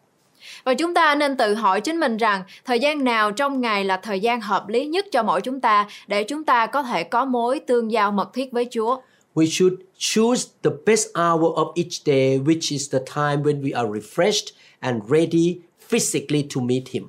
Và 0.63 0.73
chúng 0.73 0.93
ta 0.93 1.15
nên 1.15 1.37
tự 1.37 1.53
hỏi 1.53 1.81
chính 1.81 1.99
mình 1.99 2.17
rằng 2.17 2.43
thời 2.65 2.79
gian 2.79 3.03
nào 3.03 3.31
trong 3.31 3.61
ngày 3.61 3.83
là 3.83 3.97
thời 3.97 4.19
gian 4.19 4.41
hợp 4.41 4.67
lý 4.67 4.85
nhất 4.85 5.05
cho 5.11 5.23
mỗi 5.23 5.41
chúng 5.41 5.61
ta 5.61 5.87
để 6.07 6.23
chúng 6.23 6.43
ta 6.43 6.65
có 6.65 6.83
thể 6.83 7.03
có 7.03 7.25
mối 7.25 7.59
tương 7.59 7.91
giao 7.91 8.11
mật 8.11 8.33
thiết 8.33 8.51
với 8.51 8.67
Chúa. 8.71 8.97
We 9.35 9.45
should 9.45 9.73
choose 9.97 10.45
the 10.61 10.71
best 10.85 11.07
hour 11.15 11.53
of 11.55 11.73
each 11.75 12.03
day, 12.05 12.39
which 12.39 12.71
is 12.71 12.89
the 12.91 12.99
time 12.99 13.43
when 13.43 13.61
we 13.61 13.73
are 13.73 13.87
refreshed 13.87 14.53
and 14.79 15.01
ready 15.09 15.59
physically 15.89 16.47
to 16.55 16.61
meet 16.61 16.89
Him. 16.89 17.03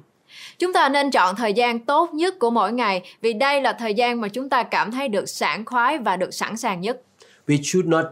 Chúng 0.58 0.72
ta 0.72 0.88
nên 0.88 1.10
chọn 1.10 1.36
thời 1.36 1.52
gian 1.52 1.78
tốt 1.80 2.14
nhất 2.14 2.38
của 2.38 2.50
mỗi 2.50 2.72
ngày 2.72 3.02
vì 3.20 3.32
đây 3.32 3.60
là 3.60 3.72
thời 3.72 3.94
gian 3.94 4.20
mà 4.20 4.28
chúng 4.28 4.48
ta 4.48 4.62
cảm 4.62 4.90
thấy 4.90 5.08
được 5.08 5.26
sảng 5.26 5.64
khoái 5.64 5.98
và 5.98 6.16
được 6.16 6.34
sẵn 6.34 6.56
sàng 6.56 6.80
nhất. 6.80 7.00
We 7.46 7.62
should 7.62 7.88
not 7.88 8.04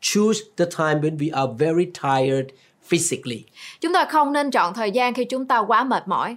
choose 0.00 0.40
the 0.56 0.64
time 0.64 1.00
when 1.00 1.18
we 1.18 1.30
are 1.32 1.52
very 1.58 1.84
tired 1.84 2.46
physically. 2.88 3.44
Chúng 3.80 3.92
ta 3.92 4.04
không 4.04 4.32
nên 4.32 4.50
chọn 4.50 4.74
thời 4.74 4.90
gian 4.90 5.14
khi 5.14 5.24
chúng 5.24 5.46
ta 5.46 5.58
quá 5.58 5.84
mệt 5.84 6.08
mỏi. 6.08 6.36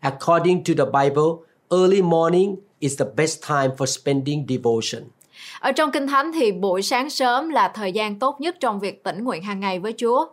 According 0.00 0.64
to 0.64 0.74
the 0.76 0.84
Bible, 0.84 1.44
early 1.70 2.02
morning 2.02 2.56
is 2.80 2.98
the 2.98 3.06
best 3.16 3.42
time 3.48 3.70
for 3.76 3.86
spending 3.86 4.46
devotion. 4.48 5.02
Ở 5.60 5.72
trong 5.72 5.90
Kinh 5.92 6.06
Thánh 6.06 6.32
thì 6.32 6.52
buổi 6.52 6.82
sáng 6.82 7.10
sớm 7.10 7.48
là 7.48 7.68
thời 7.68 7.92
gian 7.92 8.18
tốt 8.18 8.40
nhất 8.40 8.56
trong 8.60 8.80
việc 8.80 9.04
tĩnh 9.04 9.24
nguyện 9.24 9.42
hàng 9.42 9.60
ngày 9.60 9.78
với 9.78 9.94
Chúa. 9.96 10.26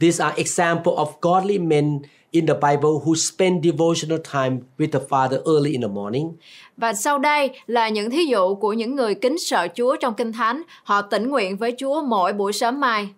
These 0.00 0.24
are 0.24 0.36
examples 0.36 0.96
of 0.96 1.06
godly 1.20 1.58
men 1.58 1.98
in 2.30 2.46
the 2.46 2.54
Bible 2.54 2.90
who 3.04 3.14
spend 3.14 3.64
devotional 3.64 4.18
time 4.32 4.56
with 4.78 4.90
the 4.92 4.98
Father 5.08 5.54
early 5.54 5.72
in 5.72 5.80
the 5.80 5.88
morning. 5.88 6.32
Và 6.76 6.92
sau 6.92 7.18
đây 7.18 7.50
là 7.66 7.88
những 7.88 8.10
thí 8.10 8.24
dụ 8.24 8.54
của 8.54 8.72
những 8.72 8.96
người 8.96 9.14
kính 9.14 9.38
sợ 9.38 9.68
Chúa 9.74 9.96
trong 9.96 10.14
Kinh 10.14 10.32
Thánh. 10.32 10.62
Họ 10.84 11.02
tĩnh 11.02 11.30
nguyện 11.30 11.56
với 11.56 11.74
Chúa 11.78 12.02
mỗi 12.02 12.32
buổi 12.32 12.52
sớm 12.52 12.80
mai. 12.80 13.08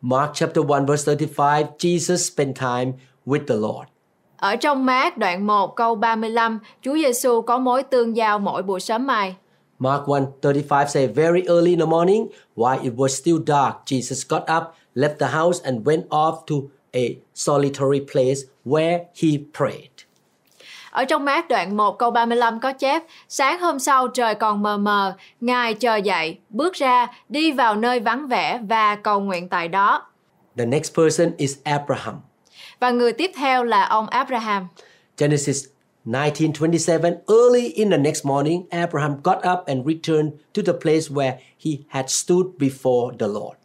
Mark 0.00 0.30
chapter 0.34 0.64
1 0.64 0.80
verse 0.88 1.14
35, 1.14 1.64
Jesus 1.78 2.16
spent 2.16 2.56
time 2.56 2.92
with 3.26 3.46
the 3.46 3.54
Lord. 3.54 3.88
Ở 4.36 4.56
trong 4.56 4.86
Mát 4.86 5.18
đoạn 5.18 5.46
1 5.46 5.76
câu 5.76 5.94
35, 5.94 6.58
Chúa 6.82 6.94
Giêsu 6.94 7.40
có 7.40 7.58
mối 7.58 7.82
tương 7.82 8.16
giao 8.16 8.38
mỗi 8.38 8.62
buổi 8.62 8.80
sớm 8.80 9.06
mai. 9.06 9.36
Mark 9.84 10.08
1:35 10.08 10.86
say 10.86 11.06
very 11.06 11.42
early 11.46 11.70
in 11.70 11.78
the 11.78 11.86
morning 11.86 12.26
while 12.56 12.80
it 12.82 12.92
was 12.96 13.08
still 13.08 13.38
dark 13.46 13.74
Jesus 13.86 14.28
got 14.28 14.42
up 14.58 14.64
left 14.94 15.18
the 15.18 15.26
house 15.26 15.60
and 15.64 15.86
went 15.86 16.04
off 16.08 16.46
to 16.46 16.70
a 16.94 17.16
solitary 17.34 18.00
place 18.12 18.40
where 18.64 18.98
he 19.14 19.28
prayed. 19.58 19.90
Ở 20.90 21.04
trong 21.04 21.24
Mát 21.24 21.48
đoạn 21.48 21.76
1 21.76 21.98
câu 21.98 22.10
35 22.10 22.60
có 22.60 22.72
chép 22.72 23.02
Sáng 23.28 23.60
hôm 23.60 23.78
sau 23.78 24.08
trời 24.08 24.34
còn 24.34 24.62
mờ 24.62 24.76
mờ, 24.76 25.16
Ngài 25.40 25.74
chờ 25.74 25.96
dậy, 25.96 26.38
bước 26.48 26.72
ra, 26.72 27.06
đi 27.28 27.52
vào 27.52 27.76
nơi 27.76 28.00
vắng 28.00 28.28
vẻ 28.28 28.60
và 28.68 28.96
cầu 28.96 29.20
nguyện 29.20 29.48
tại 29.48 29.68
đó. 29.68 30.06
The 30.56 30.64
next 30.66 30.94
person 30.94 31.32
is 31.36 31.56
Abraham. 31.64 32.14
Và 32.80 32.90
người 32.90 33.12
tiếp 33.12 33.30
theo 33.36 33.64
là 33.64 33.84
ông 33.84 34.06
Abraham. 34.06 34.68
Genesis 35.18 35.64
19:27 36.04 37.14
Early 37.26 37.68
in 37.68 37.90
the 37.90 37.98
next 37.98 38.24
morning 38.24 38.62
Abraham 38.70 39.20
got 39.22 39.38
up 39.38 39.64
and 39.66 39.86
returned 39.86 40.32
to 40.54 40.62
the 40.62 40.72
place 40.72 41.10
where 41.10 41.38
he 41.64 41.78
had 41.88 42.04
stood 42.08 42.46
before 42.58 43.16
the 43.18 43.26
Lord. 43.26 43.56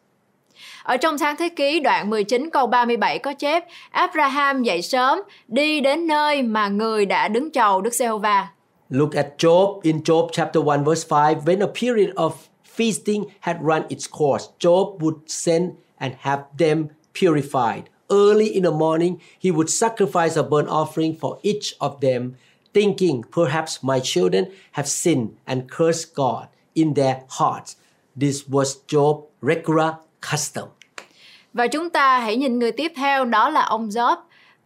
Ở 0.83 0.97
trong 0.97 1.17
sáng 1.17 1.35
thế 1.39 1.49
ký 1.49 1.79
đoạn 1.79 2.09
19 2.09 2.49
câu 2.49 2.67
37 2.67 3.19
có 3.19 3.33
chép 3.33 3.63
Abraham 3.91 4.63
dậy 4.63 4.81
sớm, 4.81 5.19
đi 5.47 5.81
đến 5.81 6.07
nơi 6.07 6.43
mà 6.43 6.67
người 6.67 7.05
đã 7.05 7.27
đứng 7.27 7.51
chầu 7.51 7.81
Đức 7.81 7.93
Giê-hô-va. 7.93 8.47
Look 8.89 9.15
at 9.15 9.27
Job 9.37 9.79
in 9.81 9.99
Job 9.99 10.27
chapter 10.31 10.63
1 10.63 10.77
verse 10.85 11.07
5 11.09 11.45
when 11.45 11.61
a 11.61 11.71
period 11.81 12.15
of 12.15 12.31
feasting 12.77 13.23
had 13.39 13.57
run 13.61 13.81
its 13.89 14.07
course 14.19 14.45
Job 14.59 14.99
would 14.99 15.17
send 15.27 15.69
and 15.97 16.13
have 16.19 16.41
them 16.59 16.87
purified 17.21 17.83
early 18.09 18.47
in 18.55 18.63
the 18.63 18.71
morning, 18.71 19.21
he 19.39 19.51
would 19.51 19.69
sacrifice 19.69 20.35
a 20.35 20.43
burnt 20.43 20.69
offering 20.69 21.15
for 21.15 21.39
each 21.43 21.75
of 21.79 22.01
them, 22.01 22.35
thinking 22.73 23.23
perhaps 23.23 23.83
my 23.83 23.99
children 23.99 24.51
have 24.71 24.87
sinned 24.87 25.37
and 25.47 25.69
cursed 25.69 26.15
God 26.15 26.47
in 26.75 26.93
their 26.93 27.23
hearts 27.29 27.75
this 28.19 28.47
was 28.47 28.77
Job's 28.87 29.27
regular 29.41 29.93
custom 30.21 30.67
Và 31.53 31.67
chúng 31.67 31.89
ta 31.89 32.19
hãy 32.19 32.35
nhìn 32.35 32.59
người 32.59 32.71
tiếp 32.71 32.91
theo, 32.95 33.25
đó 33.25 33.49
là 33.49 33.61
ông 33.61 33.89
Job. 33.89 34.17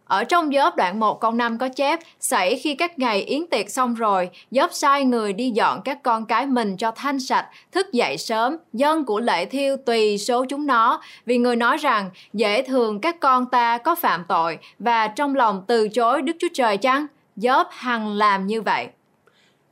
Ở 0.04 0.24
trong 0.24 0.50
giớp 0.52 0.76
đoạn 0.76 1.00
1 1.00 1.20
câu 1.20 1.32
5 1.32 1.58
có 1.58 1.68
chép 1.68 2.00
Xảy 2.20 2.56
khi 2.56 2.74
các 2.74 2.98
ngày 2.98 3.22
yến 3.22 3.46
tiệc 3.46 3.70
xong 3.70 3.94
rồi 3.94 4.30
giớp 4.50 4.70
sai 4.72 5.04
người 5.04 5.32
đi 5.32 5.50
dọn 5.50 5.82
các 5.84 6.02
con 6.02 6.26
cái 6.26 6.46
mình 6.46 6.76
cho 6.76 6.90
thanh 6.90 7.20
sạch 7.20 7.48
Thức 7.72 7.92
dậy 7.92 8.18
sớm 8.18 8.56
Dân 8.72 9.04
của 9.04 9.20
lễ 9.20 9.46
thiêu 9.46 9.76
tùy 9.76 10.18
số 10.18 10.44
chúng 10.48 10.66
nó. 10.66 11.00
Vì 11.26 11.38
người 11.38 11.56
nói 11.56 11.76
rằng 11.76 12.10
Dễ 12.32 12.62
thường 12.62 13.00
các 13.00 13.20
con 13.20 13.46
ta 13.46 13.78
có 13.78 13.94
phạm 13.94 14.24
tội 14.28 14.58
Và 14.78 15.08
trong 15.08 15.34
lòng 15.34 15.64
từ 15.66 15.88
chối 15.88 16.22
Đức 16.22 16.36
Chúa 16.38 16.48
Trời 16.54 16.76
chăng? 16.76 17.06
Giớp 17.36 17.66
hằng 17.70 18.12
làm 18.12 18.46
như 18.46 18.62
vậy. 18.62 18.88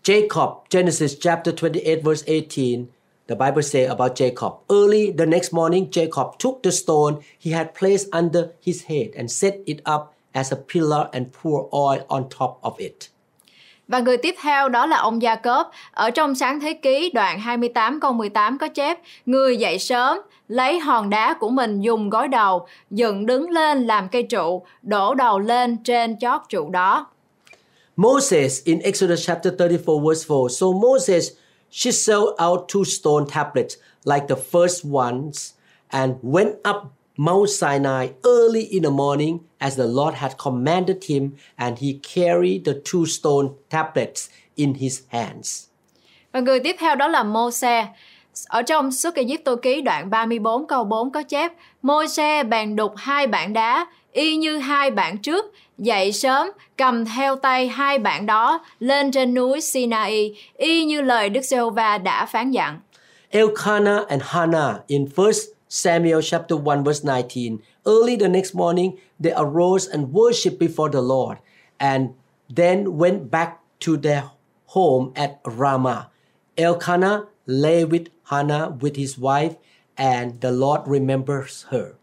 Jacob, 0.02 0.54
Genesis 0.70 1.14
chapter 1.20 1.54
28, 1.62 2.02
verse 2.02 2.24
18, 2.26 2.86
the 3.28 3.34
Bible 3.34 3.62
says 3.62 3.88
about 3.88 4.12
Jacob. 4.20 4.58
Early 4.68 5.12
the 5.18 5.26
next 5.26 5.52
morning, 5.52 5.86
Jacob 5.90 6.32
took 6.38 6.62
the 6.62 6.70
stone 6.70 7.14
he 7.40 7.52
had 7.52 7.66
placed 7.78 8.08
under 8.12 8.44
his 8.62 8.84
head 8.86 9.06
and 9.16 9.30
set 9.30 9.54
it 9.66 9.78
up 9.86 10.12
as 10.32 10.52
a 10.52 10.56
pillar 10.74 11.06
and 11.12 11.26
poured 11.42 11.68
oil 11.70 12.00
on 12.08 12.22
top 12.38 12.60
of 12.62 12.76
it. 12.76 12.94
Và 13.88 14.00
người 14.00 14.16
tiếp 14.16 14.34
theo 14.42 14.68
đó 14.68 14.86
là 14.86 14.96
ông 14.96 15.22
Gia 15.22 15.34
Cớp. 15.34 15.70
Ở 15.90 16.10
trong 16.10 16.34
sáng 16.34 16.60
thế 16.60 16.72
ký 16.72 17.10
đoạn 17.14 17.40
28 17.40 18.00
câu 18.00 18.12
18 18.12 18.58
có 18.58 18.68
chép 18.68 18.98
Người 19.26 19.56
dậy 19.56 19.78
sớm, 19.78 20.18
lấy 20.48 20.78
hòn 20.78 21.10
đá 21.10 21.34
của 21.34 21.48
mình 21.48 21.80
dùng 21.80 22.10
gối 22.10 22.28
đầu, 22.28 22.66
dựng 22.90 23.26
đứng 23.26 23.50
lên 23.50 23.86
làm 23.86 24.08
cây 24.08 24.22
trụ, 24.22 24.62
đổ 24.82 25.14
đầu 25.14 25.38
lên 25.38 25.76
trên 25.84 26.18
chót 26.18 26.40
trụ 26.48 26.70
đó. 26.70 27.06
Moses 27.96 28.64
in 28.64 28.78
Exodus 28.78 29.26
chapter 29.26 29.52
34, 29.58 30.08
verse 30.08 30.26
4. 30.28 30.48
So 30.48 30.66
Moses 30.66 31.30
chiseled 31.70 32.34
out 32.44 32.60
two 32.74 32.84
stone 32.84 33.26
tablets 33.34 33.76
like 34.04 34.26
the 34.28 34.36
first 34.52 34.92
ones 34.92 35.52
and 35.88 36.12
went 36.22 36.54
up 36.70 36.76
Mount 37.16 37.50
Sinai 37.50 38.08
early 38.22 38.66
in 38.70 38.82
the 38.82 38.90
morning 38.90 39.38
as 39.58 39.76
the 39.76 39.86
Lord 39.86 40.14
had 40.14 40.32
commanded 40.44 40.96
him, 41.08 41.30
and 41.56 41.78
he 41.78 41.88
carried 42.14 42.64
the 42.64 42.72
two 42.92 43.06
stone 43.06 43.48
tablets 43.70 44.28
in 44.56 44.74
his 44.74 45.00
hands. 45.08 45.66
Và 46.32 46.40
người 46.40 46.60
tiếp 46.60 46.76
theo 46.78 46.94
đó 46.94 47.08
là 47.08 47.22
Mô-se. 47.22 47.86
Ở 48.48 48.62
trong 48.62 48.92
xuất 48.92 49.14
Ai 49.14 49.36
Cập 49.44 49.58
ký 49.62 49.80
đoạn 49.80 50.10
34 50.10 50.66
câu 50.66 50.84
4 50.84 51.10
có 51.12 51.22
chép 51.22 51.52
Môi-se 51.82 52.42
bèn 52.42 52.76
đục 52.76 52.92
hai 52.96 53.26
bản 53.26 53.52
đá 53.52 53.86
y 54.12 54.36
như 54.36 54.58
hai 54.58 54.90
bản 54.90 55.18
trước 55.18 55.52
dậy 55.78 56.12
sớm 56.12 56.50
cầm 56.76 57.04
theo 57.04 57.36
tay 57.36 57.68
hai 57.68 57.98
bản 57.98 58.26
đó 58.26 58.64
lên 58.78 59.10
trên 59.10 59.34
núi 59.34 59.60
Sinai 59.60 60.34
y 60.56 60.84
như 60.84 61.00
lời 61.00 61.28
Đức 61.28 61.40
Giê-hô-va 61.40 61.98
đã 61.98 62.26
phán 62.26 62.50
dặn. 62.50 62.80
Elkanah 63.30 64.08
and 64.08 64.22
Hannah 64.22 64.76
in 64.86 65.08
1 65.16 65.30
Samuel 65.72 66.20
chapter 66.20 66.54
1 66.54 66.84
verse 66.84 67.02
19. 67.02 67.62
Early 67.86 68.14
the 68.14 68.28
next 68.28 68.52
morning 68.52 68.98
they 69.18 69.32
arose 69.32 69.88
and 69.88 70.12
worshipped 70.12 70.58
before 70.58 70.90
the 70.90 71.00
Lord 71.00 71.38
and 71.80 72.12
then 72.54 72.98
went 72.98 73.30
back 73.30 73.60
to 73.80 73.96
their 73.96 74.24
home 74.76 75.12
at 75.16 75.40
Ramah. 75.46 76.10
Elkanah 76.58 77.24
lay 77.46 77.86
with 77.86 78.08
Hannah 78.24 78.76
with 78.80 78.96
his 78.96 79.16
wife 79.16 79.56
and 79.96 80.42
the 80.42 80.52
Lord 80.52 80.82
remembers 80.86 81.64
her. 81.70 81.96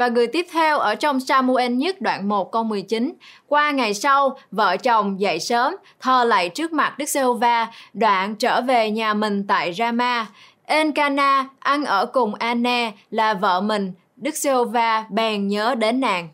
Và 0.00 0.08
người 0.08 0.26
tiếp 0.26 0.46
theo 0.52 0.78
ở 0.78 0.94
trong 0.94 1.20
Samuel 1.20 1.72
nhất 1.72 2.00
đoạn 2.00 2.28
1 2.28 2.52
câu 2.52 2.64
19. 2.64 3.12
Qua 3.46 3.70
ngày 3.70 3.94
sau, 3.94 4.38
vợ 4.50 4.76
chồng 4.76 5.20
dậy 5.20 5.40
sớm, 5.40 5.76
thờ 6.00 6.24
lạy 6.24 6.48
trước 6.48 6.72
mặt 6.72 6.98
Đức 6.98 7.08
Giê-hô-va, 7.08 7.68
đoạn 7.94 8.36
trở 8.36 8.60
về 8.60 8.90
nhà 8.90 9.14
mình 9.14 9.44
tại 9.48 9.72
Rama. 9.72 10.26
Encana 10.70 11.48
ăn 11.58 11.84
ở 11.84 12.06
cùng 12.06 12.34
Anne 12.34 12.92
là 13.10 13.34
vợ 13.34 13.60
mình, 13.60 13.92
Đức 14.16 14.34
Giê-hô-va 14.34 15.06
bèn 15.10 15.48
nhớ 15.48 15.74
đến 15.74 16.00
nàng. 16.00 16.28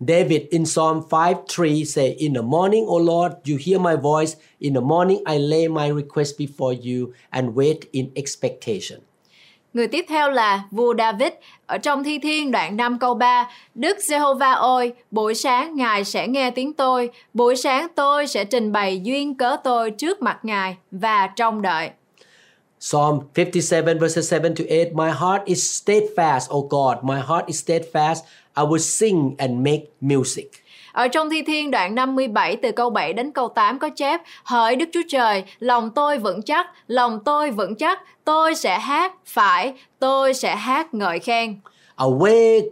David 0.00 0.40
in 0.50 0.64
Psalm 0.64 1.00
5 1.10 1.34
3 1.58 1.84
say, 1.86 2.14
In 2.18 2.34
the 2.34 2.40
morning, 2.40 2.86
O 2.86 2.98
Lord, 2.98 3.34
you 3.50 3.58
hear 3.66 3.80
my 3.80 3.96
voice. 4.02 4.32
In 4.58 4.74
the 4.74 4.80
morning, 4.80 5.18
I 5.26 5.38
lay 5.38 5.68
my 5.68 6.02
request 6.02 6.34
before 6.38 6.72
you 6.72 7.12
and 7.30 7.48
wait 7.54 7.76
in 7.90 8.10
expectation. 8.14 9.00
Người 9.74 9.88
tiếp 9.88 10.04
theo 10.08 10.30
là 10.30 10.62
vua 10.70 10.94
David 10.98 11.32
ở 11.66 11.78
trong 11.78 12.04
Thi 12.04 12.18
Thiên 12.18 12.50
đoạn 12.50 12.76
5 12.76 12.98
câu 12.98 13.14
3 13.14 13.50
Đức 13.74 13.96
Giê-hô-va 14.00 14.52
ơi, 14.52 14.92
buổi 15.10 15.34
sáng 15.34 15.76
Ngài 15.76 16.04
sẽ 16.04 16.28
nghe 16.28 16.50
tiếng 16.50 16.72
tôi, 16.72 17.10
buổi 17.34 17.56
sáng 17.56 17.86
tôi 17.94 18.26
sẽ 18.26 18.44
trình 18.44 18.72
bày 18.72 19.00
duyên 19.00 19.34
cớ 19.34 19.56
tôi 19.64 19.90
trước 19.90 20.22
mặt 20.22 20.38
Ngài 20.42 20.76
và 20.90 21.26
trông 21.26 21.62
đợi. 21.62 21.90
Psalm 22.82 23.28
57 23.34 23.98
verses 23.98 24.26
7 24.28 24.54
to 24.54 24.64
8 24.64 24.94
My 24.94 25.10
heart 25.10 25.42
is 25.46 25.70
steadfast, 25.70 26.48
O 26.50 26.62
God, 26.62 27.04
my 27.04 27.20
heart 27.20 27.44
is 27.48 27.58
steadfast. 27.58 28.24
I 28.56 28.62
will 28.62 28.78
sing 28.78 29.34
and 29.38 29.62
make 29.62 29.82
music. 30.00 30.50
Ở 30.92 31.08
trong 31.08 31.30
Thi 31.30 31.42
Thiên 31.42 31.70
đoạn 31.70 31.94
57 31.94 32.56
từ 32.56 32.72
câu 32.72 32.90
7 32.90 33.12
đến 33.12 33.32
câu 33.32 33.48
8 33.48 33.78
có 33.78 33.88
chép 33.96 34.20
Hỡi 34.44 34.76
Đức 34.76 34.88
Chúa 34.92 35.02
Trời, 35.08 35.44
lòng 35.58 35.90
tôi 35.94 36.18
vững 36.18 36.42
chắc, 36.42 36.66
lòng 36.86 37.18
tôi 37.24 37.50
vững 37.50 37.74
chắc, 37.74 38.00
tôi 38.24 38.54
sẽ 38.54 38.78
hát, 38.78 39.12
phải, 39.26 39.72
tôi 39.98 40.34
sẽ 40.34 40.56
hát 40.56 40.94
ngợi 40.94 41.18
khen. 41.18 41.60
Awake, 41.96 42.68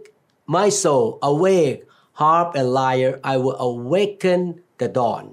my 0.47 0.69
soul, 0.69 1.13
awake, 1.21 1.77
harp 2.13 2.53
and 2.53 2.67
lyre, 2.67 3.11
I 3.23 3.37
will 3.37 3.57
awaken 3.57 4.53
the 4.79 4.87
dawn. 4.95 5.23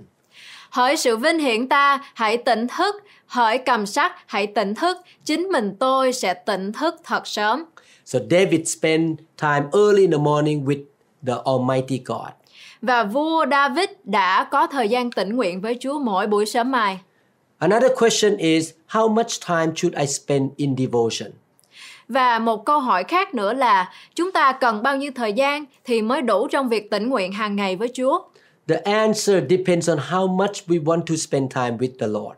Hỡi 0.71 0.97
sự 0.97 1.17
vinh 1.17 1.39
hiển 1.39 1.69
ta, 1.69 1.99
hãy 2.15 2.37
tỉnh 2.37 2.67
thức, 2.67 2.95
hỡi 3.27 3.59
cầm 3.59 3.87
sắc, 3.87 4.13
hãy 4.27 4.47
tỉnh 4.47 4.75
thức, 4.75 4.97
chính 5.25 5.43
mình 5.43 5.77
tôi 5.79 6.13
sẽ 6.13 6.35
tỉnh 6.35 6.73
thức 6.73 6.95
thật 7.05 7.27
sớm. 7.27 7.65
So 8.05 8.19
David 8.31 8.69
spent 8.69 9.19
time 9.41 9.67
early 9.73 10.03
in 10.03 10.11
the 10.11 10.19
morning 10.19 10.65
with 10.65 10.85
the 11.27 11.35
Almighty 11.45 12.03
God. 12.05 12.33
Và 12.83 13.05
vua 13.05 13.47
David 13.51 13.89
đã 14.05 14.45
có 14.45 14.67
thời 14.67 14.89
gian 14.89 15.11
tĩnh 15.11 15.37
nguyện 15.37 15.61
với 15.61 15.77
Chúa 15.81 15.99
mỗi 15.99 16.27
buổi 16.27 16.47
sớm 16.47 16.71
mai. 16.71 16.99
Another 17.59 17.91
question 17.99 18.37
is 18.37 18.71
how 18.89 19.09
much 19.09 19.41
time 19.49 19.73
should 19.77 19.99
I 19.99 20.07
spend 20.07 20.51
in 20.57 20.77
devotion? 20.77 21.31
Và 22.09 22.39
một 22.39 22.65
câu 22.65 22.81
hỏi 22.81 23.05
khác 23.05 23.35
nữa 23.35 23.53
là 23.53 23.93
chúng 24.15 24.33
ta 24.33 24.53
cần 24.53 24.83
bao 24.83 24.97
nhiêu 24.97 25.13
thời 25.15 25.33
gian 25.33 25.65
thì 25.85 26.03
mới 26.03 26.23
đủ 26.23 26.49
trong 26.49 26.69
việc 26.69 26.91
tĩnh 26.91 27.09
nguyện 27.09 27.33
hàng 27.33 27.57
ngày 27.57 27.77
với 27.77 27.91
Chúa? 27.97 28.19
The 28.69 28.77
answer 28.77 29.43
depends 29.51 29.91
on 29.91 29.99
how 29.99 30.37
much 30.37 30.53
we 30.67 30.85
want 30.85 31.03
to 31.07 31.17
spend 31.17 31.55
time 31.55 31.77
with 31.77 31.99
the 31.99 32.07
Lord. 32.07 32.37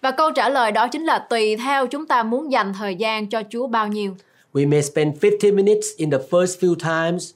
Và 0.00 0.10
câu 0.10 0.30
trả 0.30 0.48
lời 0.48 0.72
đó 0.72 0.88
chính 0.88 1.04
là 1.04 1.18
tùy 1.18 1.56
theo 1.56 1.86
chúng 1.86 2.06
ta 2.06 2.22
muốn 2.22 2.52
dành 2.52 2.72
thời 2.78 2.94
gian 2.94 3.26
cho 3.26 3.42
Chúa 3.50 3.66
bao 3.66 3.88
nhiêu. 3.88 4.16
We 4.52 4.68
may 4.68 4.82
spend 4.82 5.24
50 5.24 5.52
minutes 5.52 5.86
in 5.96 6.10
the 6.10 6.18
first 6.30 6.60
few 6.60 6.74
times. 6.74 7.30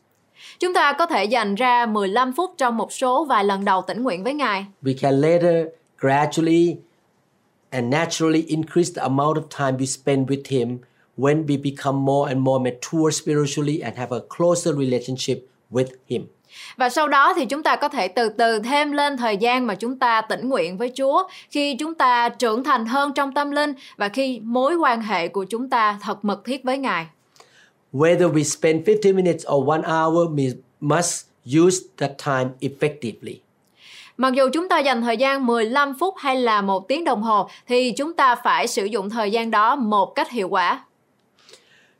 Chúng 0.61 0.75
ta 0.75 0.93
có 0.93 1.07
thể 1.07 1.25
dành 1.25 1.55
ra 1.55 1.87
15 1.87 2.33
phút 2.33 2.55
trong 2.57 2.77
một 2.77 2.93
số 2.93 3.25
vài 3.25 3.45
lần 3.45 3.65
đầu 3.65 3.83
tĩnh 3.83 4.03
nguyện 4.03 4.25
với 4.25 4.35
Ngài. 4.35 4.67
We 4.83 4.95
can 5.01 5.21
later 5.21 5.67
gradually 5.99 6.77
and 7.71 7.93
naturally 7.93 8.45
increase 8.47 8.93
the 8.97 9.03
amount 9.03 9.37
of 9.37 9.43
time 9.59 9.79
we 9.79 9.87
spend 9.87 10.29
with 10.29 10.43
Him 10.49 10.79
when 11.17 11.47
we 11.47 11.63
become 11.63 12.05
more 12.05 12.33
and 12.33 12.41
more 12.41 12.71
mature 12.71 13.11
spiritually 13.13 13.81
and 13.81 13.97
have 13.97 14.17
a 14.17 14.21
closer 14.37 14.79
relationship 14.79 15.39
with 15.71 15.87
Him. 16.09 16.23
Và 16.77 16.89
sau 16.89 17.09
đó 17.09 17.35
thì 17.37 17.47
chúng 17.47 17.63
ta 17.63 17.77
có 17.77 17.89
thể 17.89 18.09
từ 18.09 18.29
từ 18.29 18.59
thêm 18.59 18.93
lên 18.93 19.17
thời 19.17 19.37
gian 19.37 19.67
mà 19.67 19.75
chúng 19.75 19.99
ta 19.99 20.21
tĩnh 20.21 20.49
nguyện 20.49 20.79
với 20.79 20.93
Chúa 20.95 21.23
khi 21.51 21.77
chúng 21.79 21.95
ta 21.95 22.29
trưởng 22.29 22.65
thành 22.65 22.87
hơn 22.87 23.13
trong 23.15 23.35
tâm 23.35 23.51
linh 23.51 23.75
và 23.97 24.09
khi 24.09 24.41
mối 24.43 24.75
quan 24.75 25.03
hệ 25.03 25.29
của 25.29 25.45
chúng 25.45 25.71
ta 25.71 25.99
thật 26.03 26.25
mật 26.25 26.45
thiết 26.45 26.65
với 26.65 26.79
Ngài. 26.79 27.07
Whether 27.93 28.33
we 28.33 28.43
spend 28.43 28.89
50 28.89 29.13
minutes 29.13 29.47
or 29.53 29.69
one 29.69 29.83
hour, 29.83 30.29
we 30.29 30.55
must 30.81 31.27
use 31.45 31.79
that 31.99 32.13
time 32.27 32.51
effectively. 32.61 33.37
Mặc 34.17 34.35
dù 34.35 34.49
chúng 34.53 34.69
ta 34.69 34.79
dành 34.79 35.03
thời 35.03 35.17
gian 35.17 35.47
15 35.47 35.95
phút 35.99 36.15
hay 36.19 36.37
là 36.37 36.63
một 36.63 36.89
tiếng 36.89 37.05
đồng 37.05 37.23
hồ 37.23 37.49
thì 37.67 37.93
chúng 37.93 38.13
ta 38.13 38.35
phải 38.35 38.67
sử 38.67 38.85
dụng 38.85 39.11
thời 39.11 39.31
gian 39.31 39.51
đó 39.51 39.77
một 39.77 40.15
cách 40.15 40.31
hiệu 40.31 40.49
quả. 40.49 40.85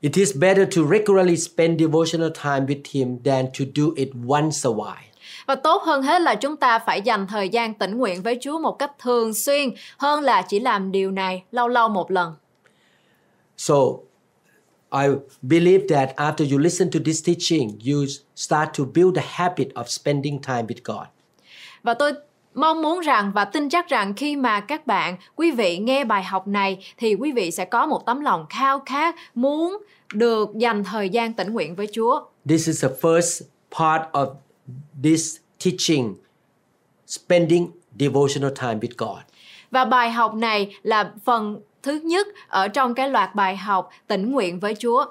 It 0.03 0.17
is 0.17 0.37
better 0.37 0.67
to 0.67 0.83
regularly 0.85 1.37
spend 1.37 1.79
devotional 1.79 2.31
time 2.31 2.67
with 2.67 2.83
Him 2.91 3.19
than 3.25 3.47
to 3.47 3.65
do 3.75 3.93
it 3.97 4.09
once 4.27 4.69
a 4.69 4.71
while. 4.71 5.13
Và 5.47 5.55
tốt 5.55 5.83
hơn 5.83 6.03
hết 6.03 6.23
là 6.23 6.35
chúng 6.35 6.57
ta 6.57 6.79
phải 6.79 7.03
dành 7.03 7.27
thời 7.27 7.49
gian 7.49 7.75
tĩnh 7.75 7.99
nguyện 7.99 8.23
với 8.23 8.39
Chúa 8.41 8.59
một 8.59 8.79
cách 8.79 8.93
thường 8.99 9.35
xuyên 9.35 9.71
hơn 9.99 10.21
là 10.21 10.43
chỉ 10.43 10.61
làm 10.61 10.93
điều 10.93 11.11
này 11.11 11.43
lâu 11.53 11.69
lâu 11.69 11.89
một 11.89 12.11
lần. 12.11 12.35
So, 13.57 13.75
I 14.93 15.09
believe 15.43 15.87
that 15.89 16.17
after 16.17 16.53
you 16.53 16.59
listen 16.59 16.91
to 16.91 17.01
this 17.05 17.27
teaching, 17.27 17.69
you 17.69 18.05
start 18.37 18.69
to 18.79 18.85
build 18.95 19.17
the 19.17 19.25
habit 19.27 19.69
of 19.75 19.85
spending 19.85 20.43
time 20.43 20.63
with 20.63 20.81
God. 20.85 21.07
Và 21.83 21.95
tôi 21.95 22.13
mong 22.55 22.83
muốn 22.83 23.01
rằng 23.01 23.33
và 23.35 23.45
tin 23.45 23.69
chắc 23.69 23.89
rằng 23.89 24.15
khi 24.15 24.37
mà 24.37 24.61
các 24.61 24.87
bạn, 24.87 25.17
quý 25.37 25.51
vị 25.51 25.79
nghe 25.79 26.05
bài 26.05 26.23
học 26.23 26.49
này 26.49 26.79
thì 26.97 27.15
quý 27.15 27.33
vị 27.33 27.51
sẽ 27.51 27.65
có 27.65 27.87
một 27.87 28.07
tấm 28.07 28.21
lòng 28.21 28.47
khao 28.51 28.83
khát 28.87 29.15
muốn 29.35 29.83
được 30.15 30.51
dành 30.57 30.85
thời 30.85 31.09
gian 31.09 31.33
tĩnh 31.33 31.53
nguyện 31.53 31.75
với 31.75 31.87
Chúa. 31.93 32.21
This 32.49 32.67
is 32.67 32.83
the 32.85 32.91
first 33.01 33.43
part 33.79 34.03
of 34.13 34.35
this 35.03 35.37
teaching 35.65 36.15
spending 37.07 37.71
devotional 38.01 38.51
time 38.61 38.75
with 38.75 38.95
God. 38.99 39.23
Và 39.71 39.85
bài 39.85 40.11
học 40.11 40.35
này 40.35 40.77
là 40.83 41.13
phần 41.25 41.61
thứ 41.83 42.01
nhất 42.05 42.27
ở 42.49 42.69
trong 42.69 42.95
cái 42.95 43.09
loạt 43.09 43.35
bài 43.35 43.57
học 43.57 43.91
tĩnh 44.07 44.33
nguyện 44.33 44.61
với 44.61 44.75
Chúa. 44.75 45.05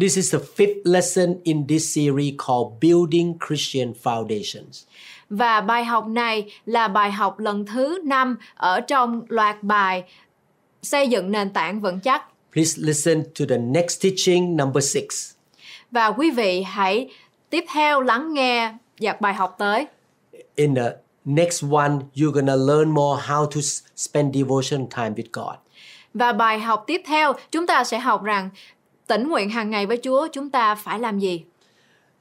This 0.00 0.16
is 0.16 0.34
the 0.34 0.38
fifth 0.56 0.80
lesson 0.84 1.36
in 1.42 1.66
this 1.66 1.94
series 1.94 2.34
called 2.46 2.80
Building 2.80 3.34
Christian 3.48 3.92
Foundations. 4.02 4.84
Và 5.30 5.60
bài 5.60 5.84
học 5.84 6.06
này 6.06 6.52
là 6.66 6.88
bài 6.88 7.12
học 7.12 7.38
lần 7.38 7.66
thứ 7.66 8.00
năm 8.04 8.38
ở 8.54 8.80
trong 8.80 9.22
loạt 9.28 9.62
bài 9.62 10.04
xây 10.82 11.08
dựng 11.08 11.30
nền 11.30 11.50
tảng 11.50 11.80
vững 11.80 12.00
chắc. 12.00 12.22
Please 12.52 12.82
listen 12.82 13.24
to 13.24 13.44
the 13.48 13.58
next 13.58 14.02
teaching, 14.02 14.56
number 14.56 14.92
six. 14.94 15.32
Và 15.90 16.06
quý 16.06 16.30
vị 16.30 16.62
hãy 16.62 17.10
tiếp 17.50 17.64
theo 17.72 18.00
lắng 18.00 18.34
nghe 18.34 18.74
giặc 19.00 19.20
bài 19.20 19.34
học 19.34 19.54
tới. 19.58 19.86
In 20.54 20.74
the 20.74 20.92
next 21.24 21.64
one, 21.70 21.92
you're 22.14 22.30
gonna 22.30 22.56
learn 22.56 22.90
more 22.90 23.22
how 23.26 23.46
to 23.46 23.60
spend 23.96 24.34
devotion 24.34 24.86
time 24.96 25.10
with 25.10 25.28
God. 25.32 25.56
Và 26.14 26.32
bài 26.32 26.60
học 26.60 26.84
tiếp 26.86 27.02
theo 27.06 27.32
chúng 27.50 27.66
ta 27.66 27.84
sẽ 27.84 27.98
học 27.98 28.22
rằng 28.22 28.50
tĩnh 29.06 29.28
nguyện 29.28 29.50
hàng 29.50 29.70
ngày 29.70 29.86
với 29.86 29.98
Chúa 30.02 30.28
chúng 30.32 30.50
ta 30.50 30.74
phải 30.74 30.98
làm 30.98 31.18
gì. 31.18 31.44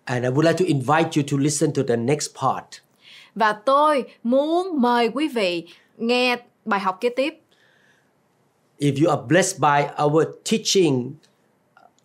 And 0.06 0.24
I 0.24 0.30
would 0.30 0.44
like 0.44 0.58
to 0.58 0.66
invite 0.66 1.10
you 1.16 1.24
to 1.32 1.38
listen 1.38 1.74
to 1.74 1.82
the 1.88 1.96
next 1.96 2.28
part. 2.42 2.87
Và 3.38 3.54
tôi 3.54 4.04
muốn 4.24 4.82
mời 4.82 5.10
quý 5.14 5.28
vị 5.28 5.68
nghe 5.98 6.38
bài 6.66 6.80
học 6.80 6.98
kế 7.02 7.10
tiếp. 7.10 7.34
If 8.80 9.06
you 9.06 9.10
are 9.10 9.22
blessed 9.28 9.60
by 9.60 10.04
our 10.04 10.26
teaching 10.52 11.14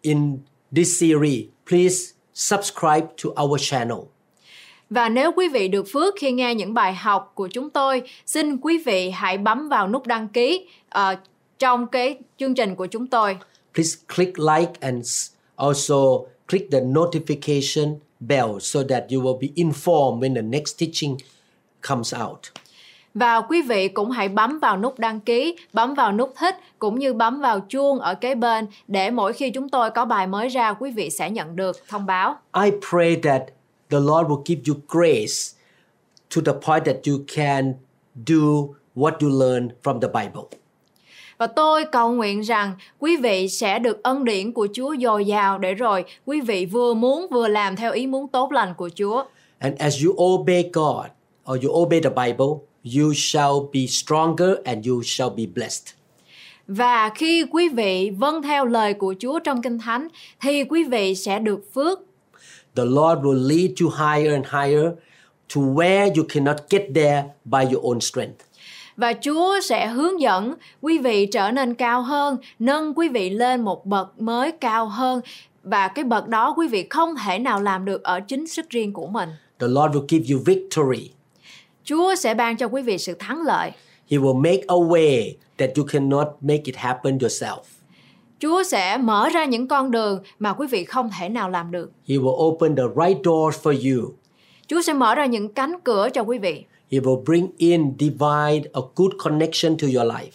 in 0.03 0.39
this 0.77 1.01
series, 1.01 1.45
please 1.69 2.13
subscribe 2.35 3.07
to 3.25 3.43
our 3.43 3.71
channel. 3.71 3.99
Và 4.91 5.09
nếu 5.09 5.33
quý 5.33 5.49
vị 5.49 5.69
được 5.69 5.85
phước 5.93 6.15
khi 6.19 6.33
nghe 6.33 6.55
những 6.55 6.75
bài 6.75 6.95
học 6.95 7.33
của 7.35 7.49
chúng 7.49 7.71
tôi, 7.71 8.03
xin 8.27 8.57
quý 8.57 8.79
vị 8.87 9.11
hãy 9.11 9.39
bấm 9.39 9.69
vào 9.69 9.89
nút 9.89 10.07
đăng 10.07 10.29
ký 10.29 10.67
ờ, 10.89 11.17
trong 11.59 11.87
cái 11.87 12.19
chương 12.39 12.55
trình 12.55 12.75
của 12.75 12.87
chúng 12.87 13.07
tôi. 13.07 13.37
Please 13.75 13.99
click 14.17 14.39
like 14.39 14.73
and 14.81 15.31
also 15.57 15.97
click 16.49 16.73
the 16.73 16.81
notification 16.81 17.97
bell 18.29 18.61
so 18.61 18.83
that 18.83 19.05
you 19.11 19.21
will 19.21 19.39
be 19.41 19.49
informed 19.57 20.23
when 20.23 20.35
the 20.35 20.43
next 20.43 20.79
teaching 20.79 21.17
comes 21.89 22.15
out. 22.15 22.39
Và 23.15 23.41
quý 23.41 23.63
vị 23.63 23.89
cũng 23.89 24.11
hãy 24.11 24.29
bấm 24.29 24.59
vào 24.59 24.77
nút 24.79 24.99
đăng 24.99 25.21
ký, 25.21 25.57
bấm 25.73 25.95
vào 25.95 26.13
nút 26.13 26.33
thích 26.37 26.57
cũng 26.79 26.99
như 26.99 27.15
bấm 27.15 27.41
vào 27.41 27.61
chuông 27.61 27.99
ở 27.99 28.15
kế 28.15 28.35
bên 28.35 28.67
để 28.89 29.11
mỗi 29.11 29.33
khi 29.33 29.51
chúng 29.51 29.69
tôi 29.69 29.91
có 29.91 30.05
bài 30.05 30.27
mới 30.27 30.49
ra 30.49 30.73
quý 30.73 30.91
vị 30.91 31.11
sẽ 31.11 31.31
nhận 31.31 31.57
được 31.57 31.89
thông 31.89 32.07
báo. 32.07 32.37
I 32.65 32.71
pray 32.91 33.17
that 33.23 33.43
the 33.91 33.99
Lord 33.99 34.29
will 34.29 34.43
give 34.47 34.63
you 34.69 34.77
grace 34.89 35.59
to 36.37 36.43
the 36.47 36.53
point 36.53 36.85
that 36.85 36.97
you 37.09 37.15
can 37.37 37.75
do 38.27 38.43
what 38.97 39.13
you 39.21 39.29
learn 39.41 39.69
from 39.83 40.01
the 40.01 40.09
Bible. 40.09 40.62
Và 41.39 41.47
tôi 41.47 41.85
cầu 41.85 42.13
nguyện 42.13 42.41
rằng 42.41 42.73
quý 42.99 43.17
vị 43.17 43.49
sẽ 43.49 43.79
được 43.79 44.03
ân 44.03 44.25
điển 44.25 44.53
của 44.53 44.69
Chúa 44.73 44.95
dồi 45.01 45.25
dào 45.25 45.59
để 45.59 45.75
rồi 45.75 46.05
quý 46.27 46.41
vị 46.41 46.67
vừa 46.67 46.95
muốn 46.95 47.27
vừa 47.31 47.49
làm 47.49 47.77
theo 47.77 47.93
ý 47.93 48.07
muốn 48.07 48.29
tốt 48.29 48.53
lành 48.53 48.75
của 48.75 48.91
Chúa. 48.95 49.25
And 49.59 49.79
as 49.79 50.05
you 50.05 50.25
obey 50.25 50.71
God 50.73 51.07
or 51.53 51.65
you 51.65 51.73
obey 51.83 52.01
the 52.01 52.11
Bible, 52.11 52.55
you 52.97 53.13
shall 53.17 53.55
be 53.73 53.87
stronger 53.87 54.51
and 54.65 54.89
you 54.89 55.03
shall 55.03 55.31
be 55.37 55.45
blessed. 55.55 55.95
Và 56.67 57.09
khi 57.15 57.45
quý 57.51 57.69
vị 57.69 58.11
vâng 58.11 58.43
theo 58.43 58.65
lời 58.65 58.95
của 58.95 59.15
Chúa 59.21 59.39
trong 59.39 59.63
Kinh 59.63 59.79
Thánh 59.79 60.09
thì 60.41 60.65
quý 60.65 60.85
vị 60.85 61.15
sẽ 61.15 61.39
được 61.39 61.75
phước 61.75 61.99
The 62.75 62.85
Lord 62.85 63.21
will 63.21 63.49
lead 63.49 63.71
you 63.81 63.91
higher 63.91 64.33
and 64.33 64.47
higher 64.47 64.93
to 65.55 65.61
where 65.61 66.15
you 66.17 66.25
cannot 66.29 66.57
get 66.71 66.83
there 66.95 67.25
by 67.45 67.65
your 67.65 67.85
own 67.85 68.01
strength. 68.01 68.52
Và 68.97 69.13
Chúa 69.25 69.61
sẽ 69.61 69.87
hướng 69.87 70.21
dẫn 70.21 70.55
quý 70.81 70.99
vị 70.99 71.27
trở 71.27 71.51
nên 71.51 71.75
cao 71.75 72.03
hơn, 72.03 72.37
nâng 72.59 72.95
quý 72.95 73.09
vị 73.09 73.31
lên 73.31 73.61
một 73.61 73.87
bậc 73.87 74.21
mới 74.21 74.53
cao 74.53 74.87
hơn 74.87 75.21
và 75.63 75.89
cái 75.89 76.05
bậc 76.05 76.29
đó 76.29 76.55
quý 76.57 76.69
vị 76.69 76.87
không 76.91 77.15
thể 77.25 77.39
nào 77.39 77.63
làm 77.63 77.85
được 77.85 78.03
ở 78.03 78.21
chính 78.21 78.47
sức 78.47 78.71
riêng 78.71 78.93
của 78.93 79.07
mình. 79.07 79.29
The 79.59 79.67
Lord 79.69 79.97
will 79.97 80.07
give 80.09 80.35
you 80.35 80.43
victory. 80.47 81.11
Chúa 81.85 82.15
sẽ 82.15 82.35
ban 82.35 82.57
cho 82.57 82.67
quý 82.67 82.83
vị 82.83 82.99
sự 82.99 83.15
thắng 83.19 83.43
lợi. 83.43 83.71
He 84.11 84.19
will 84.19 84.41
make 84.41 84.63
a 84.69 84.75
way 84.75 85.33
that 85.59 85.71
you 85.77 85.87
cannot 85.93 86.27
make 86.41 86.63
it 86.65 86.77
happen 86.77 87.19
yourself. 87.19 87.61
Chúa 88.39 88.63
sẽ 88.63 88.97
mở 88.97 89.29
ra 89.29 89.45
những 89.45 89.69
con 89.69 89.91
đường 89.91 90.23
mà 90.39 90.53
quý 90.53 90.67
vị 90.67 90.85
không 90.85 91.11
thể 91.21 91.29
nào 91.29 91.51
làm 91.51 91.71
được. 91.71 91.91
He 92.09 92.17
will 92.17 92.53
open 92.53 92.77
the 92.77 92.83
right 92.97 93.19
doors 93.25 93.59
for 93.63 93.97
you. 93.97 94.13
Chúa 94.67 94.83
sẽ 94.83 94.93
mở 94.93 95.15
ra 95.15 95.27
những 95.27 95.49
cánh 95.49 95.81
cửa 95.85 96.09
cho 96.15 96.23
quý 96.23 96.39
vị. 96.39 96.65
He 96.93 97.01
will 97.01 97.25
bring 97.25 97.49
in 97.59 97.95
divine 97.99 98.63
a 98.73 98.81
good 98.97 99.13
connection 99.19 99.77
to 99.77 99.87
your 99.87 100.13
life. 100.13 100.31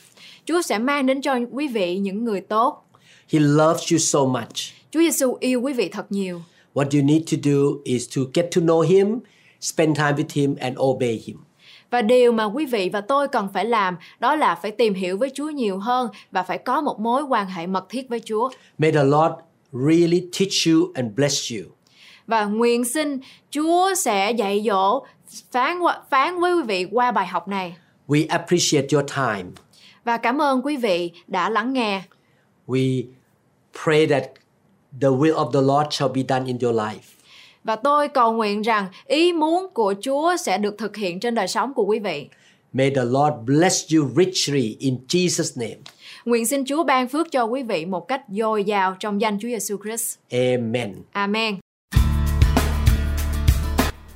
Chúa 0.45 0.61
sẽ 0.61 0.77
mang 0.77 1.05
đến 1.05 1.21
cho 1.21 1.35
quý 1.51 1.67
vị 1.67 1.97
những 1.97 2.23
người 2.23 2.41
tốt. 2.41 2.83
He 3.29 3.39
loves 3.39 3.91
you 3.91 3.97
so 3.97 4.19
much. 4.25 4.55
Chúa 4.91 4.99
Giêsu 4.99 5.37
yêu 5.39 5.61
quý 5.61 5.73
vị 5.73 5.89
thật 5.89 6.11
nhiều. 6.11 6.41
What 6.73 6.85
you 6.93 7.01
need 7.05 7.21
to 7.31 7.37
do 7.43 7.81
is 7.83 8.15
to 8.15 8.21
get 8.33 8.45
to 8.55 8.61
know 8.61 8.81
him, 8.81 9.19
spend 9.61 9.97
time 9.97 10.11
with 10.11 10.29
him 10.33 10.55
and 10.59 10.77
obey 10.79 11.21
him. 11.25 11.37
Và 11.91 12.01
điều 12.01 12.31
mà 12.31 12.45
quý 12.45 12.65
vị 12.65 12.89
và 12.93 13.01
tôi 13.01 13.27
cần 13.27 13.47
phải 13.53 13.65
làm 13.65 13.97
đó 14.19 14.35
là 14.35 14.55
phải 14.55 14.71
tìm 14.71 14.93
hiểu 14.93 15.17
với 15.17 15.31
Chúa 15.33 15.49
nhiều 15.49 15.77
hơn 15.77 16.09
và 16.31 16.43
phải 16.43 16.57
có 16.57 16.81
một 16.81 16.99
mối 16.99 17.23
quan 17.23 17.47
hệ 17.47 17.67
mật 17.67 17.85
thiết 17.89 18.09
với 18.09 18.21
Chúa. 18.25 18.49
May 18.77 18.91
the 18.91 19.03
Lord 19.03 19.33
really 19.71 20.19
teach 20.39 20.67
you 20.67 20.91
and 20.93 21.15
bless 21.15 21.51
you. 21.53 21.71
Và 22.27 22.45
nguyện 22.45 22.85
xin 22.85 23.19
Chúa 23.51 23.93
sẽ 23.95 24.31
dạy 24.31 24.63
dỗ 24.65 25.05
phán 25.51 25.79
phán 26.09 26.39
với 26.39 26.53
quý 26.53 26.63
vị 26.63 26.85
qua 26.91 27.11
bài 27.11 27.27
học 27.27 27.47
này. 27.47 27.75
We 28.07 28.25
appreciate 28.29 28.87
your 28.91 29.05
time. 29.15 29.49
Và 30.03 30.17
cảm 30.17 30.41
ơn 30.41 30.61
quý 30.65 30.77
vị 30.77 31.11
đã 31.27 31.49
lắng 31.49 31.73
nghe. 31.73 32.01
We 32.67 33.03
pray 33.83 34.07
that 34.07 34.23
the 35.01 35.07
will 35.07 35.35
of 35.35 35.51
the 35.51 35.61
Lord 35.61 35.95
shall 35.95 36.13
be 36.13 36.21
done 36.29 36.45
in 36.45 36.57
your 36.61 36.75
life. 36.75 37.17
Và 37.63 37.75
tôi 37.75 38.07
cầu 38.07 38.33
nguyện 38.33 38.61
rằng 38.61 38.87
ý 39.05 39.33
muốn 39.33 39.67
của 39.73 39.93
Chúa 40.01 40.35
sẽ 40.45 40.57
được 40.57 40.77
thực 40.77 40.95
hiện 40.95 41.19
trên 41.19 41.35
đời 41.35 41.47
sống 41.47 41.73
của 41.73 41.85
quý 41.85 41.99
vị. 41.99 42.27
May 42.73 42.89
the 42.89 43.03
Lord 43.03 43.35
bless 43.45 43.93
you 43.93 44.09
richly 44.15 44.75
in 44.79 44.97
Jesus' 45.07 45.61
name. 45.61 45.81
Nguyện 46.25 46.45
xin 46.45 46.65
Chúa 46.65 46.83
ban 46.83 47.07
phước 47.07 47.31
cho 47.31 47.43
quý 47.43 47.63
vị 47.63 47.85
một 47.85 48.07
cách 48.07 48.21
dồi 48.29 48.63
dào 48.63 48.95
trong 48.99 49.21
danh 49.21 49.39
Chúa 49.41 49.47
Giêsu 49.47 49.77
Christ. 49.83 50.17
Amen. 50.31 50.95
Amen. 51.11 51.66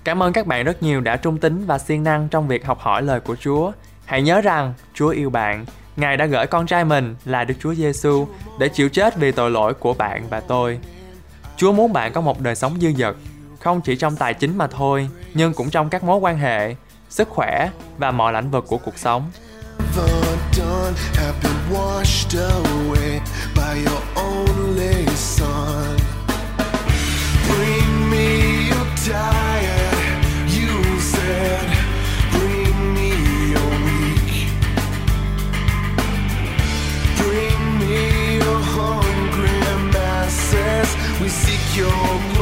Cảm 0.04 0.24
ơn 0.24 0.34
các 0.34 0.48
bạn 0.48 0.66
rất 0.66 0.84
nhiều 0.84 1.02
đã 1.02 1.18
trung 1.18 1.38
tín 1.38 1.66
và 1.66 1.80
siêng 1.80 2.04
năng 2.04 2.28
trong 2.30 2.48
việc 2.48 2.66
học 2.66 2.80
hỏi 2.80 3.02
lời 3.02 3.20
của 3.20 3.36
Chúa. 3.36 3.72
Hãy 4.06 4.22
nhớ 4.22 4.42
rằng 4.42 4.74
Chúa 4.94 5.10
yêu 5.10 5.30
bạn. 5.30 5.66
Ngài 5.96 6.18
đã 6.18 6.26
gửi 6.26 6.48
con 6.48 6.66
trai 6.66 6.86
mình 6.86 7.16
là 7.26 7.44
Đức 7.44 7.54
Chúa 7.60 7.74
Giêsu 7.74 8.28
để 8.60 8.70
chịu 8.70 8.90
chết 8.90 9.18
vì 9.18 9.32
tội 9.32 9.52
lỗi 9.52 9.74
của 9.74 9.94
bạn 9.94 10.30
và 10.30 10.40
tôi. 10.40 10.80
Chúa 11.58 11.72
muốn 11.72 11.94
bạn 11.94 12.14
có 12.14 12.22
một 12.22 12.40
đời 12.40 12.56
sống 12.56 12.80
dư 12.82 12.92
dật, 12.98 13.16
không 13.60 13.82
chỉ 13.82 13.96
trong 13.96 14.16
tài 14.16 14.34
chính 14.34 14.58
mà 14.58 14.68
thôi, 14.68 15.10
nhưng 15.34 15.54
cũng 15.54 15.70
trong 15.70 15.90
các 15.90 16.04
mối 16.04 16.18
quan 16.18 16.38
hệ, 16.38 16.76
sức 17.10 17.30
khỏe 17.30 17.70
và 17.98 18.12
mọi 18.12 18.34
lĩnh 18.34 18.52
vực 18.52 18.66
của 18.68 18.78
cuộc 18.78 18.98
sống. 18.98 19.32
Bring 27.50 28.12
me 28.12 28.70
your 28.70 28.88
diary. 28.98 29.81
We 41.22 41.30
seek 41.30 41.78
your 41.78 42.41